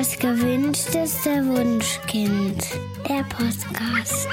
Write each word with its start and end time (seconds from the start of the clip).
Das 0.00 0.18
gewünschteste 0.18 1.46
Wunschkind. 1.46 2.64
Der 3.06 3.22
Podcast. 3.24 4.26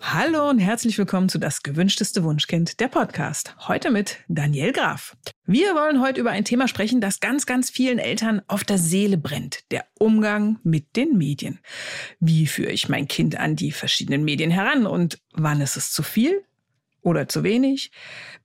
Hallo 0.00 0.50
und 0.50 0.58
herzlich 0.58 0.98
willkommen 0.98 1.28
zu 1.28 1.38
Das 1.38 1.62
gewünschteste 1.62 2.24
Wunschkind, 2.24 2.80
der 2.80 2.88
Podcast. 2.88 3.54
Heute 3.68 3.92
mit 3.92 4.18
Daniel 4.26 4.72
Graf. 4.72 5.16
Wir 5.46 5.76
wollen 5.76 6.02
heute 6.02 6.20
über 6.20 6.32
ein 6.32 6.44
Thema 6.44 6.66
sprechen, 6.66 7.00
das 7.00 7.20
ganz, 7.20 7.46
ganz 7.46 7.70
vielen 7.70 8.00
Eltern 8.00 8.42
auf 8.48 8.64
der 8.64 8.78
Seele 8.78 9.18
brennt. 9.18 9.70
Der 9.70 9.86
Umgang 10.00 10.58
mit 10.64 10.96
den 10.96 11.16
Medien. 11.16 11.60
Wie 12.18 12.48
führe 12.48 12.72
ich 12.72 12.88
mein 12.88 13.06
Kind 13.06 13.36
an 13.36 13.54
die 13.54 13.70
verschiedenen 13.70 14.24
Medien 14.24 14.50
heran 14.50 14.84
und 14.84 15.20
wann 15.32 15.60
ist 15.60 15.76
es 15.76 15.92
zu 15.92 16.02
viel 16.02 16.42
oder 17.02 17.28
zu 17.28 17.42
wenig? 17.42 17.90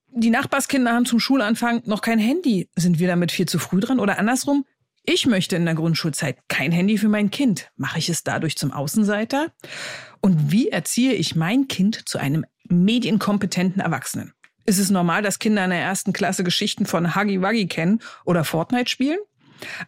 Die 0.09 0.29
Nachbarskinder 0.29 0.93
haben 0.93 1.05
zum 1.05 1.19
Schulanfang 1.19 1.83
noch 1.85 2.01
kein 2.01 2.19
Handy. 2.19 2.69
Sind 2.75 2.99
wir 2.99 3.07
damit 3.07 3.31
viel 3.31 3.47
zu 3.47 3.59
früh 3.59 3.79
dran 3.79 3.99
oder 3.99 4.19
andersrum? 4.19 4.65
Ich 5.03 5.25
möchte 5.25 5.55
in 5.55 5.65
der 5.65 5.75
Grundschulzeit 5.75 6.37
kein 6.49 6.71
Handy 6.71 6.97
für 6.97 7.07
mein 7.07 7.31
Kind. 7.31 7.71
Mache 7.77 7.99
ich 7.99 8.09
es 8.09 8.23
dadurch 8.23 8.57
zum 8.57 8.73
Außenseiter? 8.73 9.53
Und 10.21 10.51
wie 10.51 10.69
erziehe 10.69 11.13
ich 11.13 11.35
mein 11.35 11.67
Kind 11.67 12.09
zu 12.09 12.17
einem 12.17 12.45
medienkompetenten 12.67 13.81
Erwachsenen? 13.81 14.33
Ist 14.65 14.79
es 14.79 14.89
normal, 14.89 15.21
dass 15.21 15.39
Kinder 15.39 15.63
in 15.63 15.69
der 15.69 15.79
ersten 15.79 16.11
Klasse 16.11 16.43
Geschichten 16.43 16.85
von 16.85 17.15
Huggy 17.15 17.41
Wuggy 17.41 17.67
kennen 17.67 18.01
oder 18.25 18.43
Fortnite 18.43 18.89
spielen? 18.89 19.19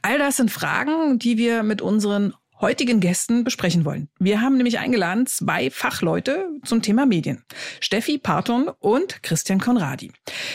All 0.02 0.18
das 0.18 0.38
sind 0.38 0.52
Fragen, 0.52 1.20
die 1.20 1.38
wir 1.38 1.64
mit 1.64 1.82
unseren 1.82 2.34
heutigen 2.62 3.00
Gästen 3.00 3.44
besprechen 3.44 3.86
wollen. 3.86 4.10
Wir 4.20 4.42
haben 4.42 4.58
nämlich 4.58 4.80
eingeladen 4.80 5.26
zwei 5.26 5.70
Fachleute 5.70 6.50
zum 6.66 6.82
Thema 6.82 7.06
Medien. 7.06 7.44
Steffi 7.80 8.18
Parton 8.18 8.70
und 8.80 9.24
Christian 9.24 9.60
Konradi. 9.60 10.12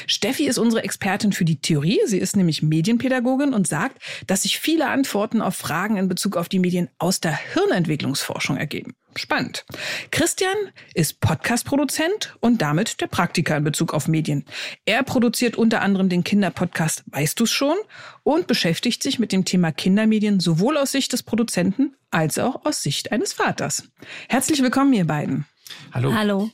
Steffi 0.07 0.47
ist 0.47 0.59
unsere 0.59 0.85
Expertin 0.85 1.33
für 1.33 1.45
die 1.45 1.61
Theorie. 1.61 2.01
Sie 2.07 2.19
ist 2.19 2.37
nämlich 2.37 2.63
Medienpädagogin 2.63 3.55
und 3.55 3.67
sagt, 3.67 3.99
dass 4.27 4.43
sich 4.43 4.59
viele 4.59 4.89
Antworten 4.89 5.41
auf 5.41 5.57
Fragen 5.57 5.97
in 5.97 6.09
Bezug 6.09 6.37
auf 6.37 6.49
die 6.49 6.59
Medien 6.59 6.91
aus 6.99 7.21
der 7.21 7.37
Hirnentwicklungsforschung 7.55 8.57
ergeben. 8.57 8.95
Spannend. 9.19 9.65
Christian 10.11 10.57
ist 10.95 11.21
Podcast-Produzent 11.21 12.37
und 12.41 12.63
damit 12.63 13.01
der 13.01 13.07
Praktiker 13.07 13.57
in 13.57 13.65
Bezug 13.65 13.95
auf 13.95 14.09
Medien. 14.09 14.45
Er 14.85 15.03
produziert 15.03 15.57
unter 15.57 15.83
anderem 15.83 16.09
den 16.09 16.25
Kinderpodcast 16.25 17.05
Weißt 17.07 17.39
du's 17.39 17.51
schon 17.51 17.77
und 18.23 18.47
beschäftigt 18.47 19.03
sich 19.03 19.19
mit 19.19 19.33
dem 19.33 19.45
Thema 19.45 19.73
Kindermedien 19.73 20.41
sowohl 20.41 20.77
aus 20.77 20.93
Sicht 20.93 21.13
des 21.13 21.23
Produzenten 21.23 21.95
als 22.11 22.39
auch 22.39 22.65
aus 22.65 22.83
Sicht 22.83 23.13
eines 23.13 23.33
Vaters. 23.33 23.89
Herzlich 24.29 24.63
willkommen, 24.63 24.93
ihr 24.93 25.07
beiden. 25.07 25.47
Hallo. 25.93 26.13
Hallo. 26.13 26.51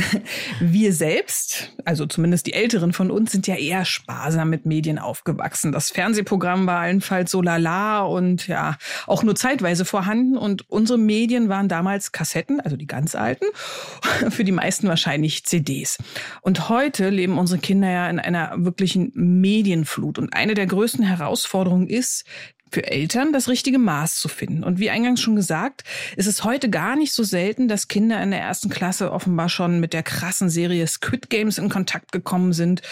Wir 0.60 0.92
selbst, 0.92 1.72
also 1.84 2.06
zumindest 2.06 2.46
die 2.46 2.54
Älteren 2.54 2.92
von 2.92 3.10
uns, 3.10 3.32
sind 3.32 3.46
ja 3.46 3.54
eher 3.54 3.84
sparsam 3.84 4.50
mit 4.50 4.66
Medien 4.66 4.98
aufgewachsen. 4.98 5.72
Das 5.72 5.90
Fernsehprogramm 5.90 6.66
war 6.66 6.80
allenfalls 6.80 7.30
so 7.30 7.42
lala 7.42 8.00
und 8.00 8.48
ja, 8.48 8.76
auch 9.06 9.22
nur 9.22 9.36
zeitweise 9.36 9.84
vorhanden. 9.84 10.36
Und 10.36 10.68
unsere 10.70 10.98
Medien 10.98 11.48
waren 11.48 11.68
damals 11.68 12.12
Kassetten, 12.12 12.60
also 12.60 12.76
die 12.76 12.86
ganz 12.86 13.14
alten, 13.14 13.44
für 14.30 14.44
die 14.44 14.52
meisten 14.52 14.88
wahrscheinlich 14.88 15.44
CDs. 15.44 15.98
Und 16.40 16.68
heute 16.68 17.10
leben 17.10 17.38
unsere 17.38 17.60
Kinder 17.60 17.90
ja 17.90 18.08
in 18.08 18.18
einer 18.18 18.52
wirklichen 18.56 19.12
Medienflut. 19.14 20.18
Und 20.18 20.32
eine 20.32 20.54
der 20.54 20.66
größten 20.66 21.04
Herausforderungen 21.04 21.88
ist, 21.88 22.24
für 22.70 22.86
Eltern 22.86 23.32
das 23.32 23.48
richtige 23.48 23.78
Maß 23.78 24.16
zu 24.16 24.28
finden. 24.28 24.64
Und 24.64 24.78
wie 24.78 24.90
eingangs 24.90 25.20
schon 25.20 25.36
gesagt, 25.36 25.84
ist 26.16 26.26
es 26.26 26.44
heute 26.44 26.70
gar 26.70 26.96
nicht 26.96 27.12
so 27.12 27.22
selten, 27.22 27.68
dass 27.68 27.88
Kinder 27.88 28.22
in 28.22 28.30
der 28.30 28.40
ersten 28.40 28.68
Klasse 28.68 29.12
offenbar 29.12 29.48
schon 29.48 29.80
mit 29.80 29.92
der 29.92 30.02
krassen 30.02 30.50
Serie 30.50 30.86
Squid 30.86 31.30
Games 31.30 31.58
in 31.58 31.68
Kontakt 31.68 32.12
gekommen 32.12 32.52
sind. 32.52 32.82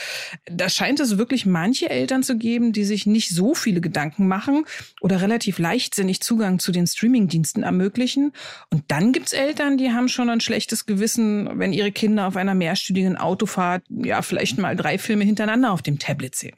Da 0.47 0.69
scheint 0.69 1.01
es 1.01 1.19
wirklich 1.19 1.47
manche 1.47 1.91
Eltern 1.91 2.23
zu 2.23 2.37
geben, 2.37 2.73
die 2.73 2.85
sich 2.85 3.07
nicht 3.07 3.31
so 3.31 3.55
viele 3.55 3.81
Gedanken 3.81 4.29
machen 4.29 4.65
oder 5.01 5.21
relativ 5.21 5.59
leichtsinnig 5.59 6.21
Zugang 6.21 6.59
zu 6.59 6.73
den 6.73 6.87
Streamingdiensten 6.87 7.63
ermöglichen. 7.63 8.33
Und 8.71 8.85
dann 8.89 9.13
gibt's 9.13 9.33
Eltern, 9.33 9.79
die 9.79 9.91
haben 9.91 10.09
schon 10.09 10.31
ein 10.31 10.41
schlechtes 10.41 10.87
Gewissen, 10.87 11.59
wenn 11.59 11.73
ihre 11.73 11.93
Kinder 11.93 12.27
auf 12.27 12.37
einer 12.37 12.55
mehrstündigen 12.55 13.17
Autofahrt 13.17 13.83
ja 13.89 14.23
vielleicht 14.23 14.59
mal 14.59 14.77
drei 14.77 14.99
Filme 14.99 15.25
hintereinander 15.25 15.73
auf 15.73 15.83
dem 15.83 15.99
Tablet 15.99 16.35
sehen. 16.35 16.57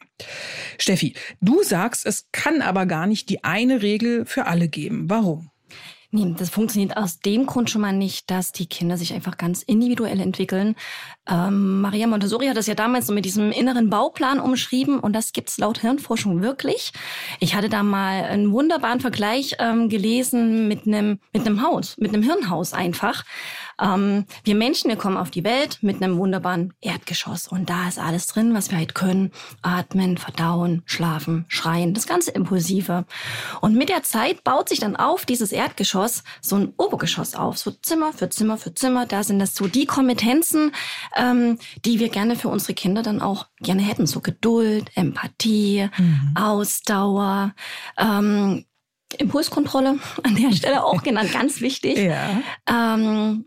Steffi, 0.78 1.14
du 1.40 1.62
sagst, 1.62 2.06
es 2.06 2.28
kann 2.32 2.62
aber 2.62 2.86
gar 2.86 3.06
nicht 3.06 3.28
die 3.30 3.44
eine 3.44 3.82
Regel 3.82 4.24
für 4.24 4.46
alle 4.46 4.68
geben. 4.68 5.08
Warum? 5.08 5.50
Nee, 6.10 6.34
das 6.38 6.48
funktioniert 6.48 6.96
aus 6.96 7.20
dem 7.20 7.44
Grund 7.44 7.68
schon 7.68 7.82
mal 7.82 7.92
nicht, 7.92 8.30
dass 8.30 8.52
die 8.52 8.66
Kinder 8.66 8.96
sich 8.96 9.12
einfach 9.12 9.36
ganz 9.36 9.62
individuell 9.62 10.20
entwickeln. 10.20 10.74
Ähm, 11.28 11.80
Maria 11.80 12.06
Montessori 12.06 12.46
hat 12.46 12.56
das 12.56 12.66
ja 12.66 12.74
damals 12.74 13.06
so 13.06 13.12
mit 13.12 13.24
diesem 13.24 13.52
inneren 13.52 13.90
Bauplan 13.90 14.40
umschrieben 14.40 14.98
und 14.98 15.12
das 15.12 15.32
gibt's 15.32 15.58
laut 15.58 15.78
Hirnforschung 15.78 16.42
wirklich. 16.42 16.92
Ich 17.40 17.54
hatte 17.54 17.68
da 17.68 17.82
mal 17.82 18.24
einen 18.24 18.52
wunderbaren 18.52 19.00
Vergleich 19.00 19.56
ähm, 19.58 19.88
gelesen 19.88 20.68
mit 20.68 20.86
einem 20.86 21.20
mit 21.32 21.46
einem 21.46 21.62
Haus, 21.62 21.96
mit 21.98 22.14
einem 22.14 22.22
Hirnhaus 22.22 22.72
einfach. 22.72 23.24
Ähm, 23.80 24.24
wir 24.44 24.54
Menschen, 24.54 24.88
wir 24.88 24.96
kommen 24.96 25.16
auf 25.16 25.30
die 25.30 25.44
Welt 25.44 25.78
mit 25.82 26.02
einem 26.02 26.18
wunderbaren 26.18 26.74
Erdgeschoss 26.80 27.46
und 27.48 27.70
da 27.70 27.88
ist 27.88 27.98
alles 27.98 28.26
drin, 28.26 28.54
was 28.54 28.70
wir 28.70 28.78
halt 28.78 28.94
können. 28.94 29.30
Atmen, 29.62 30.18
verdauen, 30.18 30.82
schlafen, 30.86 31.44
schreien, 31.48 31.94
das 31.94 32.06
ganze 32.06 32.32
Impulsive. 32.32 33.04
Und 33.60 33.74
mit 33.74 33.88
der 33.88 34.02
Zeit 34.02 34.44
baut 34.44 34.68
sich 34.68 34.80
dann 34.80 34.96
auf 34.96 35.26
dieses 35.26 35.52
Erdgeschoss 35.52 36.24
so 36.40 36.56
ein 36.56 36.72
Obergeschoss 36.76 37.34
auf, 37.34 37.58
so 37.58 37.70
Zimmer 37.70 38.12
für 38.12 38.28
Zimmer 38.28 38.56
für 38.56 38.74
Zimmer. 38.74 39.06
Da 39.06 39.22
sind 39.22 39.38
das 39.38 39.54
so 39.54 39.68
die 39.68 39.86
Kompetenzen, 39.86 40.72
ähm, 41.18 41.58
die 41.84 41.98
wir 41.98 42.08
gerne 42.08 42.36
für 42.36 42.48
unsere 42.48 42.74
Kinder 42.74 43.02
dann 43.02 43.20
auch 43.20 43.46
gerne 43.60 43.82
hätten. 43.82 44.06
So 44.06 44.20
Geduld, 44.20 44.90
Empathie, 44.94 45.90
mhm. 45.98 46.34
Ausdauer, 46.36 47.54
ähm, 47.98 48.64
Impulskontrolle 49.18 49.98
an 50.22 50.36
der 50.36 50.52
Stelle 50.52 50.84
auch 50.84 51.02
genannt, 51.02 51.32
ganz 51.32 51.60
wichtig. 51.60 51.98
Ja. 51.98 52.40
Ähm, 52.66 53.44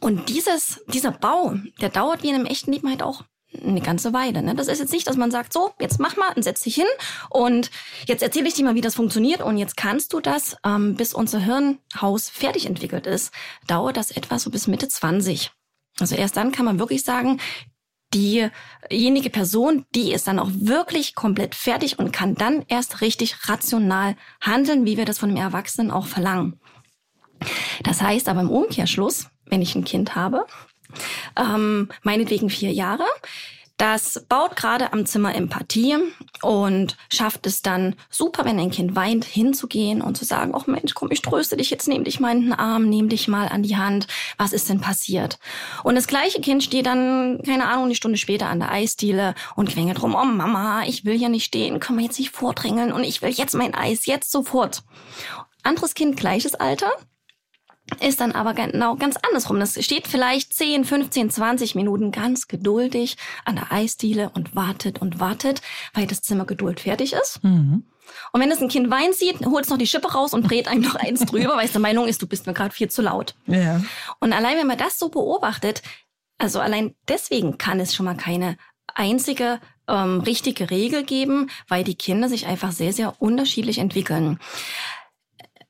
und 0.00 0.28
dieses, 0.28 0.82
dieser 0.88 1.10
Bau, 1.10 1.54
der 1.80 1.90
dauert 1.90 2.22
wie 2.22 2.28
in 2.28 2.34
einem 2.34 2.46
echten 2.46 2.72
Leben 2.72 2.88
halt 2.88 3.02
auch 3.02 3.24
eine 3.62 3.80
ganze 3.80 4.12
Weile. 4.12 4.42
Ne? 4.42 4.54
Das 4.54 4.68
ist 4.68 4.80
jetzt 4.80 4.92
nicht, 4.92 5.06
dass 5.06 5.16
man 5.16 5.30
sagt, 5.30 5.52
so, 5.52 5.72
jetzt 5.78 6.00
mach 6.00 6.16
mal 6.16 6.32
und 6.34 6.42
setz 6.42 6.62
dich 6.62 6.74
hin 6.74 6.86
und 7.30 7.70
jetzt 8.06 8.22
erzähle 8.22 8.48
ich 8.48 8.54
dir 8.54 8.64
mal, 8.64 8.74
wie 8.74 8.80
das 8.80 8.94
funktioniert 8.94 9.42
und 9.42 9.58
jetzt 9.58 9.76
kannst 9.76 10.12
du 10.12 10.20
das, 10.20 10.56
ähm, 10.64 10.94
bis 10.94 11.14
unser 11.14 11.38
Hirnhaus 11.38 12.28
fertig 12.28 12.66
entwickelt 12.66 13.06
ist, 13.06 13.32
dauert 13.66 13.96
das 13.96 14.10
etwa 14.10 14.38
so 14.38 14.50
bis 14.50 14.66
Mitte 14.66 14.88
20. 14.88 15.52
Also 16.00 16.14
erst 16.14 16.36
dann 16.36 16.52
kann 16.52 16.64
man 16.64 16.78
wirklich 16.78 17.04
sagen, 17.04 17.40
diejenige 18.12 19.30
Person, 19.30 19.86
die 19.94 20.12
ist 20.12 20.26
dann 20.26 20.38
auch 20.38 20.50
wirklich 20.52 21.14
komplett 21.14 21.54
fertig 21.54 21.98
und 21.98 22.12
kann 22.12 22.34
dann 22.34 22.64
erst 22.68 23.00
richtig 23.00 23.48
rational 23.48 24.16
handeln, 24.40 24.86
wie 24.86 24.96
wir 24.96 25.04
das 25.04 25.18
von 25.18 25.30
einem 25.30 25.38
Erwachsenen 25.38 25.90
auch 25.90 26.06
verlangen. 26.06 26.60
Das 27.82 28.00
heißt 28.00 28.28
aber 28.28 28.40
im 28.40 28.50
Umkehrschluss, 28.50 29.28
wenn 29.46 29.62
ich 29.62 29.74
ein 29.74 29.84
Kind 29.84 30.14
habe, 30.14 30.46
ähm, 31.36 31.88
meinetwegen 32.02 32.50
vier 32.50 32.72
Jahre, 32.72 33.04
das 33.76 34.24
baut 34.28 34.54
gerade 34.54 34.92
am 34.92 35.04
Zimmer 35.04 35.34
Empathie 35.34 35.96
und 36.42 36.96
schafft 37.12 37.46
es 37.46 37.60
dann 37.60 37.96
super, 38.08 38.44
wenn 38.44 38.60
ein 38.60 38.70
Kind 38.70 38.94
weint, 38.94 39.24
hinzugehen 39.24 40.00
und 40.00 40.16
zu 40.16 40.24
sagen, 40.24 40.52
ach 40.54 40.68
Mensch, 40.68 40.94
komm, 40.94 41.10
ich 41.10 41.22
tröste 41.22 41.56
dich 41.56 41.70
jetzt, 41.70 41.88
nehm 41.88 42.04
dich 42.04 42.20
mal 42.20 42.36
in 42.36 42.42
den 42.42 42.52
Arm, 42.52 42.88
nehm 42.88 43.08
dich 43.08 43.26
mal 43.26 43.48
an 43.48 43.64
die 43.64 43.76
Hand. 43.76 44.06
Was 44.38 44.52
ist 44.52 44.68
denn 44.68 44.80
passiert? 44.80 45.38
Und 45.82 45.96
das 45.96 46.06
gleiche 46.06 46.40
Kind 46.40 46.62
steht 46.62 46.86
dann, 46.86 47.42
keine 47.44 47.66
Ahnung, 47.66 47.86
eine 47.86 47.96
Stunde 47.96 48.16
später 48.16 48.48
an 48.48 48.60
der 48.60 48.70
Eisdiele 48.70 49.34
und 49.56 49.68
quengelt 49.68 50.00
rum, 50.02 50.14
oh 50.14 50.24
Mama, 50.24 50.84
ich 50.86 51.04
will 51.04 51.18
hier 51.18 51.28
nicht 51.28 51.44
stehen, 51.44 51.80
können 51.80 51.98
wir 51.98 52.04
jetzt 52.04 52.18
nicht 52.18 52.30
vordrängeln 52.30 52.92
und 52.92 53.02
ich 53.02 53.22
will 53.22 53.30
jetzt 53.30 53.54
mein 53.54 53.74
Eis, 53.74 54.06
jetzt 54.06 54.30
sofort. 54.30 54.84
Anderes 55.64 55.94
Kind, 55.94 56.16
gleiches 56.16 56.54
Alter, 56.54 56.92
ist 58.00 58.20
dann 58.20 58.32
aber 58.32 58.54
genau 58.54 58.96
ganz 58.96 59.16
andersrum. 59.16 59.60
Das 59.60 59.82
steht 59.84 60.08
vielleicht 60.08 60.54
10, 60.54 60.84
15, 60.84 61.30
20 61.30 61.74
Minuten 61.74 62.12
ganz 62.12 62.48
geduldig 62.48 63.16
an 63.44 63.56
der 63.56 63.72
Eisdiele 63.72 64.30
und 64.30 64.56
wartet 64.56 65.00
und 65.00 65.20
wartet, 65.20 65.60
weil 65.92 66.06
das 66.06 66.22
Zimmer 66.22 66.46
Geduld 66.46 66.80
fertig 66.80 67.12
ist. 67.12 67.44
Mhm. 67.44 67.84
Und 68.32 68.40
wenn 68.40 68.50
es 68.50 68.60
ein 68.60 68.68
Kind 68.68 68.90
Wein 68.90 69.12
sieht, 69.12 69.44
holt 69.46 69.64
es 69.64 69.70
noch 69.70 69.78
die 69.78 69.86
Schippe 69.86 70.12
raus 70.12 70.34
und 70.34 70.46
brät 70.46 70.68
einem 70.68 70.82
noch 70.82 70.94
eins 70.94 71.20
drüber, 71.24 71.56
weil 71.56 71.66
es 71.66 71.72
der 71.72 71.80
Meinung 71.80 72.06
ist, 72.06 72.20
du 72.20 72.26
bist 72.26 72.46
mir 72.46 72.52
gerade 72.52 72.74
viel 72.74 72.90
zu 72.90 73.02
laut. 73.02 73.34
Ja. 73.46 73.82
Und 74.20 74.32
allein 74.32 74.58
wenn 74.58 74.66
man 74.66 74.78
das 74.78 74.98
so 74.98 75.08
beobachtet, 75.08 75.82
also 76.38 76.60
allein 76.60 76.94
deswegen 77.08 77.58
kann 77.58 77.80
es 77.80 77.94
schon 77.94 78.06
mal 78.06 78.16
keine 78.16 78.56
einzige 78.94 79.60
ähm, 79.88 80.20
richtige 80.20 80.70
Regel 80.70 81.04
geben, 81.04 81.50
weil 81.68 81.84
die 81.84 81.94
Kinder 81.94 82.28
sich 82.28 82.46
einfach 82.46 82.72
sehr, 82.72 82.92
sehr 82.92 83.20
unterschiedlich 83.20 83.78
entwickeln. 83.78 84.38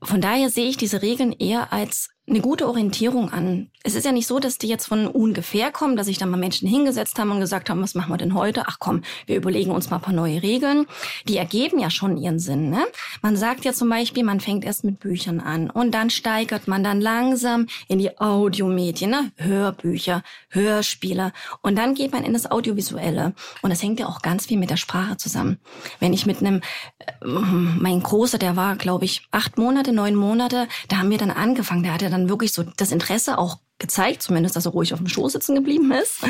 Von 0.04 0.20
daher 0.20 0.50
sehe 0.50 0.68
ich 0.68 0.76
diese 0.76 1.02
Regeln 1.02 1.32
eher 1.32 1.72
als 1.72 2.10
eine 2.26 2.40
gute 2.40 2.66
Orientierung 2.66 3.30
an. 3.30 3.68
Es 3.82 3.94
ist 3.94 4.06
ja 4.06 4.12
nicht 4.12 4.26
so, 4.26 4.38
dass 4.38 4.56
die 4.56 4.66
jetzt 4.66 4.86
von 4.86 5.06
ungefähr 5.06 5.70
kommen, 5.70 5.94
dass 5.94 6.06
sich 6.06 6.16
dann 6.16 6.30
mal 6.30 6.38
Menschen 6.38 6.66
hingesetzt 6.66 7.18
haben 7.18 7.30
und 7.30 7.40
gesagt 7.40 7.68
haben, 7.68 7.82
was 7.82 7.94
machen 7.94 8.10
wir 8.10 8.16
denn 8.16 8.32
heute? 8.32 8.62
Ach 8.66 8.78
komm, 8.78 9.02
wir 9.26 9.36
überlegen 9.36 9.70
uns 9.70 9.90
mal 9.90 9.96
ein 9.96 10.02
paar 10.02 10.14
neue 10.14 10.42
Regeln. 10.42 10.86
Die 11.28 11.36
ergeben 11.36 11.78
ja 11.78 11.90
schon 11.90 12.16
ihren 12.16 12.38
Sinn. 12.38 12.70
Ne? 12.70 12.86
Man 13.20 13.36
sagt 13.36 13.66
ja 13.66 13.74
zum 13.74 13.90
Beispiel, 13.90 14.24
man 14.24 14.40
fängt 14.40 14.64
erst 14.64 14.84
mit 14.84 15.00
Büchern 15.00 15.38
an 15.38 15.68
und 15.68 15.92
dann 15.92 16.08
steigert 16.08 16.66
man 16.66 16.82
dann 16.82 17.02
langsam 17.02 17.66
in 17.88 17.98
die 17.98 18.18
Audiomedien, 18.18 19.10
ne? 19.10 19.32
Hörbücher, 19.36 20.22
Hörspiele 20.48 21.32
und 21.60 21.76
dann 21.76 21.94
geht 21.94 22.12
man 22.12 22.24
in 22.24 22.32
das 22.32 22.50
Audiovisuelle. 22.50 23.34
Und 23.60 23.70
das 23.70 23.82
hängt 23.82 24.00
ja 24.00 24.06
auch 24.06 24.22
ganz 24.22 24.46
viel 24.46 24.58
mit 24.58 24.70
der 24.70 24.78
Sprache 24.78 25.18
zusammen. 25.18 25.58
Wenn 26.00 26.14
ich 26.14 26.24
mit 26.24 26.38
einem, 26.38 26.62
äh, 27.00 27.26
mein 27.26 28.02
Großer, 28.02 28.38
der 28.38 28.56
war, 28.56 28.76
glaube 28.76 29.04
ich, 29.04 29.28
acht 29.30 29.58
Monate, 29.58 29.92
neun 29.92 30.14
Monate, 30.14 30.68
da 30.88 30.96
haben 30.96 31.10
wir 31.10 31.18
dann 31.18 31.30
angefangen, 31.30 31.82
der 31.82 31.92
hatte 31.92 32.13
dann 32.14 32.28
wirklich 32.28 32.52
so 32.52 32.62
das 32.62 32.92
Interesse 32.92 33.38
auch 33.38 33.58
gezeigt, 33.78 34.22
zumindest, 34.22 34.54
dass 34.54 34.66
er 34.66 34.72
ruhig 34.72 34.92
auf 34.92 35.00
dem 35.00 35.08
Schoß 35.08 35.32
sitzen 35.32 35.54
geblieben 35.56 35.90
ist. 35.90 36.22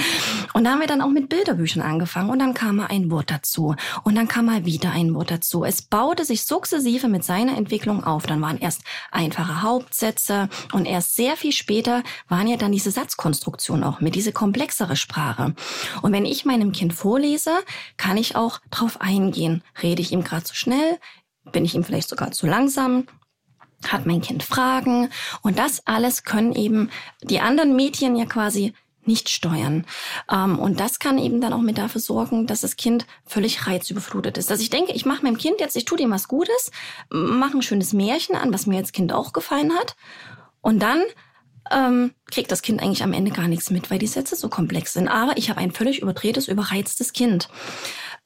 Und 0.54 0.64
da 0.64 0.72
haben 0.72 0.80
wir 0.80 0.86
dann 0.86 1.02
auch 1.02 1.10
mit 1.10 1.28
Bilderbüchern 1.28 1.82
angefangen 1.82 2.30
und 2.30 2.38
dann 2.38 2.54
kam 2.54 2.76
mal 2.76 2.86
ein 2.86 3.10
Wort 3.10 3.30
dazu 3.30 3.76
und 4.02 4.14
dann 4.14 4.28
kam 4.28 4.46
mal 4.46 4.64
wieder 4.64 4.90
ein 4.90 5.14
Wort 5.14 5.30
dazu. 5.30 5.64
Es 5.64 5.82
baute 5.82 6.24
sich 6.24 6.44
sukzessive 6.44 7.06
mit 7.08 7.22
seiner 7.22 7.56
Entwicklung 7.56 8.02
auf. 8.02 8.26
Dann 8.26 8.40
waren 8.40 8.58
erst 8.58 8.82
einfache 9.10 9.62
Hauptsätze 9.62 10.48
und 10.72 10.86
erst 10.86 11.16
sehr 11.16 11.36
viel 11.36 11.52
später 11.52 12.02
waren 12.28 12.48
ja 12.48 12.56
dann 12.56 12.72
diese 12.72 12.90
Satzkonstruktionen 12.90 13.84
auch 13.84 14.00
mit, 14.00 14.14
diese 14.14 14.32
komplexere 14.32 14.96
Sprache. 14.96 15.54
Und 16.02 16.12
wenn 16.12 16.24
ich 16.24 16.46
meinem 16.46 16.72
Kind 16.72 16.94
vorlese, 16.94 17.52
kann 17.98 18.16
ich 18.16 18.36
auch 18.36 18.60
drauf 18.70 19.00
eingehen. 19.00 19.62
Rede 19.82 20.00
ich 20.00 20.12
ihm 20.12 20.24
gerade 20.24 20.44
zu 20.44 20.56
schnell? 20.56 20.98
Bin 21.52 21.64
ich 21.64 21.74
ihm 21.74 21.84
vielleicht 21.84 22.08
sogar 22.08 22.32
zu 22.32 22.46
langsam? 22.46 23.06
Hat 23.92 24.06
mein 24.06 24.20
Kind 24.20 24.42
Fragen 24.42 25.10
und 25.42 25.58
das 25.58 25.86
alles 25.86 26.24
können 26.24 26.54
eben 26.54 26.90
die 27.22 27.40
anderen 27.40 27.76
Medien 27.76 28.16
ja 28.16 28.26
quasi 28.26 28.74
nicht 29.06 29.28
steuern. 29.28 29.86
Ähm, 30.30 30.58
und 30.58 30.80
das 30.80 30.98
kann 30.98 31.18
eben 31.18 31.40
dann 31.40 31.52
auch 31.52 31.60
mit 31.60 31.78
dafür 31.78 32.00
sorgen, 32.00 32.46
dass 32.46 32.62
das 32.62 32.76
Kind 32.76 33.06
völlig 33.24 33.66
reizüberflutet 33.66 34.38
ist. 34.38 34.50
Dass 34.50 34.60
ich 34.60 34.70
denke, 34.70 34.92
ich 34.92 35.04
mache 35.04 35.22
meinem 35.22 35.38
Kind 35.38 35.60
jetzt, 35.60 35.76
ich 35.76 35.84
tue 35.84 35.98
dem 35.98 36.10
was 36.10 36.28
Gutes, 36.28 36.70
mache 37.10 37.58
ein 37.58 37.62
schönes 37.62 37.92
Märchen 37.92 38.36
an, 38.36 38.52
was 38.52 38.66
mir 38.66 38.78
als 38.78 38.92
Kind 38.92 39.12
auch 39.12 39.32
gefallen 39.32 39.74
hat. 39.74 39.96
Und 40.60 40.80
dann 40.80 41.02
ähm, 41.70 42.12
kriegt 42.30 42.50
das 42.50 42.62
Kind 42.62 42.82
eigentlich 42.82 43.02
am 43.02 43.12
Ende 43.12 43.30
gar 43.30 43.48
nichts 43.48 43.70
mit, 43.70 43.90
weil 43.90 43.98
die 43.98 44.06
Sätze 44.06 44.36
so 44.36 44.48
komplex 44.48 44.92
sind. 44.92 45.08
Aber 45.08 45.36
ich 45.36 45.50
habe 45.50 45.60
ein 45.60 45.72
völlig 45.72 46.00
überdrehtes, 46.00 46.48
überreiztes 46.48 47.12
Kind. 47.12 47.48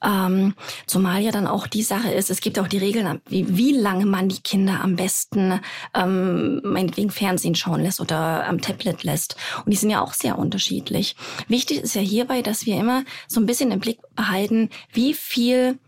Ähm, 0.02 0.54
zumal 0.86 1.22
ja 1.22 1.32
dann 1.32 1.46
auch 1.46 1.66
die 1.66 1.82
Sache 1.82 2.12
ist, 2.12 2.30
es 2.30 2.40
gibt 2.40 2.58
auch 2.58 2.68
die 2.68 2.78
Regeln, 2.78 3.20
wie, 3.28 3.56
wie 3.56 3.72
lange 3.72 4.06
man 4.06 4.28
die 4.28 4.40
Kinder 4.40 4.80
am 4.82 4.96
besten 4.96 5.60
ähm, 5.94 6.60
meinetwegen 6.62 7.10
Fernsehen 7.10 7.54
schauen 7.54 7.82
lässt 7.82 8.00
oder 8.00 8.46
am 8.46 8.60
Tablet 8.60 9.02
lässt. 9.02 9.36
Und 9.64 9.72
die 9.72 9.76
sind 9.76 9.90
ja 9.90 10.00
auch 10.00 10.12
sehr 10.12 10.38
unterschiedlich. 10.38 11.16
Wichtig 11.48 11.82
ist 11.82 11.94
ja 11.94 12.00
hierbei, 12.00 12.42
dass 12.42 12.66
wir 12.66 12.78
immer 12.78 13.04
so 13.26 13.40
ein 13.40 13.46
bisschen 13.46 13.72
im 13.72 13.80
Blick 13.80 13.98
behalten, 14.14 14.70
wie 14.92 15.14
viel 15.14 15.78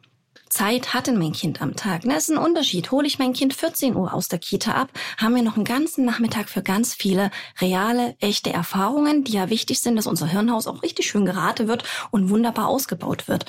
Zeit 0.50 0.92
hat 0.92 1.06
denn 1.06 1.18
mein 1.18 1.32
Kind 1.32 1.62
am 1.62 1.76
Tag? 1.76 2.02
Das 2.02 2.28
ist 2.28 2.30
ein 2.30 2.36
Unterschied. 2.36 2.90
Hole 2.90 3.06
ich 3.06 3.18
mein 3.18 3.32
Kind 3.32 3.54
14 3.54 3.96
Uhr 3.96 4.12
aus 4.12 4.28
der 4.28 4.38
Kita 4.38 4.72
ab, 4.72 4.90
haben 5.16 5.34
wir 5.34 5.42
noch 5.42 5.56
einen 5.56 5.64
ganzen 5.64 6.04
Nachmittag 6.04 6.48
für 6.48 6.62
ganz 6.62 6.92
viele 6.92 7.30
reale, 7.60 8.16
echte 8.20 8.52
Erfahrungen, 8.52 9.24
die 9.24 9.32
ja 9.32 9.48
wichtig 9.48 9.80
sind, 9.80 9.96
dass 9.96 10.06
unser 10.06 10.26
Hirnhaus 10.26 10.66
auch 10.66 10.82
richtig 10.82 11.06
schön 11.08 11.24
gerate 11.24 11.68
wird 11.68 11.84
und 12.10 12.30
wunderbar 12.30 12.68
ausgebaut 12.68 13.28
wird. 13.28 13.46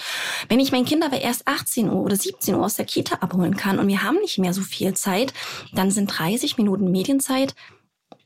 Wenn 0.47 0.59
ich 0.59 0.71
mein 0.71 0.85
Kind 0.85 1.03
aber 1.03 1.19
erst 1.19 1.47
18 1.47 1.89
Uhr 1.89 2.01
oder 2.03 2.15
17 2.15 2.55
Uhr 2.55 2.63
aus 2.63 2.75
der 2.75 2.85
Kita 2.85 3.15
abholen 3.15 3.57
kann 3.57 3.79
und 3.79 3.87
wir 3.87 4.03
haben 4.03 4.17
nicht 4.17 4.37
mehr 4.37 4.53
so 4.53 4.61
viel 4.61 4.93
Zeit, 4.93 5.33
dann 5.73 5.91
sind 5.91 6.07
30 6.07 6.57
Minuten 6.57 6.91
Medienzeit 6.91 7.55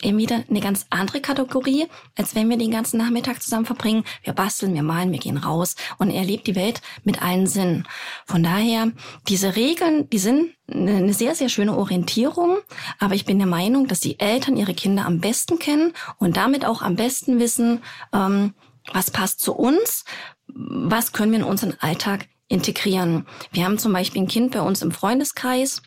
eben 0.05 0.17
wieder 0.17 0.43
eine 0.49 0.59
ganz 0.61 0.85
andere 0.89 1.19
Kategorie, 1.19 1.87
als 2.15 2.35
wenn 2.35 2.49
wir 2.49 2.57
den 2.57 2.71
ganzen 2.71 2.97
Nachmittag 2.97 3.41
zusammen 3.41 3.65
verbringen. 3.65 4.03
Wir 4.23 4.33
basteln, 4.33 4.73
wir 4.73 4.83
malen, 4.83 5.11
wir 5.11 5.19
gehen 5.19 5.37
raus 5.37 5.75
und 5.97 6.11
er 6.11 6.23
lebt 6.23 6.47
die 6.47 6.55
Welt 6.55 6.81
mit 7.03 7.21
allen 7.21 7.47
Sinnen. 7.47 7.87
Von 8.25 8.43
daher, 8.43 8.91
diese 9.27 9.55
Regeln, 9.55 10.09
die 10.09 10.19
sind 10.19 10.51
eine 10.71 11.13
sehr, 11.13 11.35
sehr 11.35 11.49
schöne 11.49 11.77
Orientierung, 11.77 12.57
aber 12.99 13.15
ich 13.15 13.25
bin 13.25 13.37
der 13.37 13.47
Meinung, 13.47 13.87
dass 13.87 13.99
die 13.99 14.19
Eltern 14.19 14.57
ihre 14.57 14.73
Kinder 14.73 15.05
am 15.05 15.19
besten 15.19 15.59
kennen 15.59 15.93
und 16.17 16.37
damit 16.37 16.65
auch 16.65 16.81
am 16.81 16.95
besten 16.95 17.39
wissen, 17.39 17.81
ähm, 18.13 18.53
was 18.93 19.11
passt 19.11 19.41
zu 19.41 19.53
uns, 19.53 20.05
was 20.47 21.11
können 21.11 21.31
wir 21.31 21.39
in 21.39 21.45
unseren 21.45 21.75
Alltag 21.79 22.27
integrieren. 22.47 23.25
Wir 23.51 23.65
haben 23.65 23.77
zum 23.77 23.93
Beispiel 23.93 24.21
ein 24.21 24.27
Kind 24.27 24.51
bei 24.51 24.61
uns 24.61 24.81
im 24.81 24.91
Freundeskreis, 24.91 25.81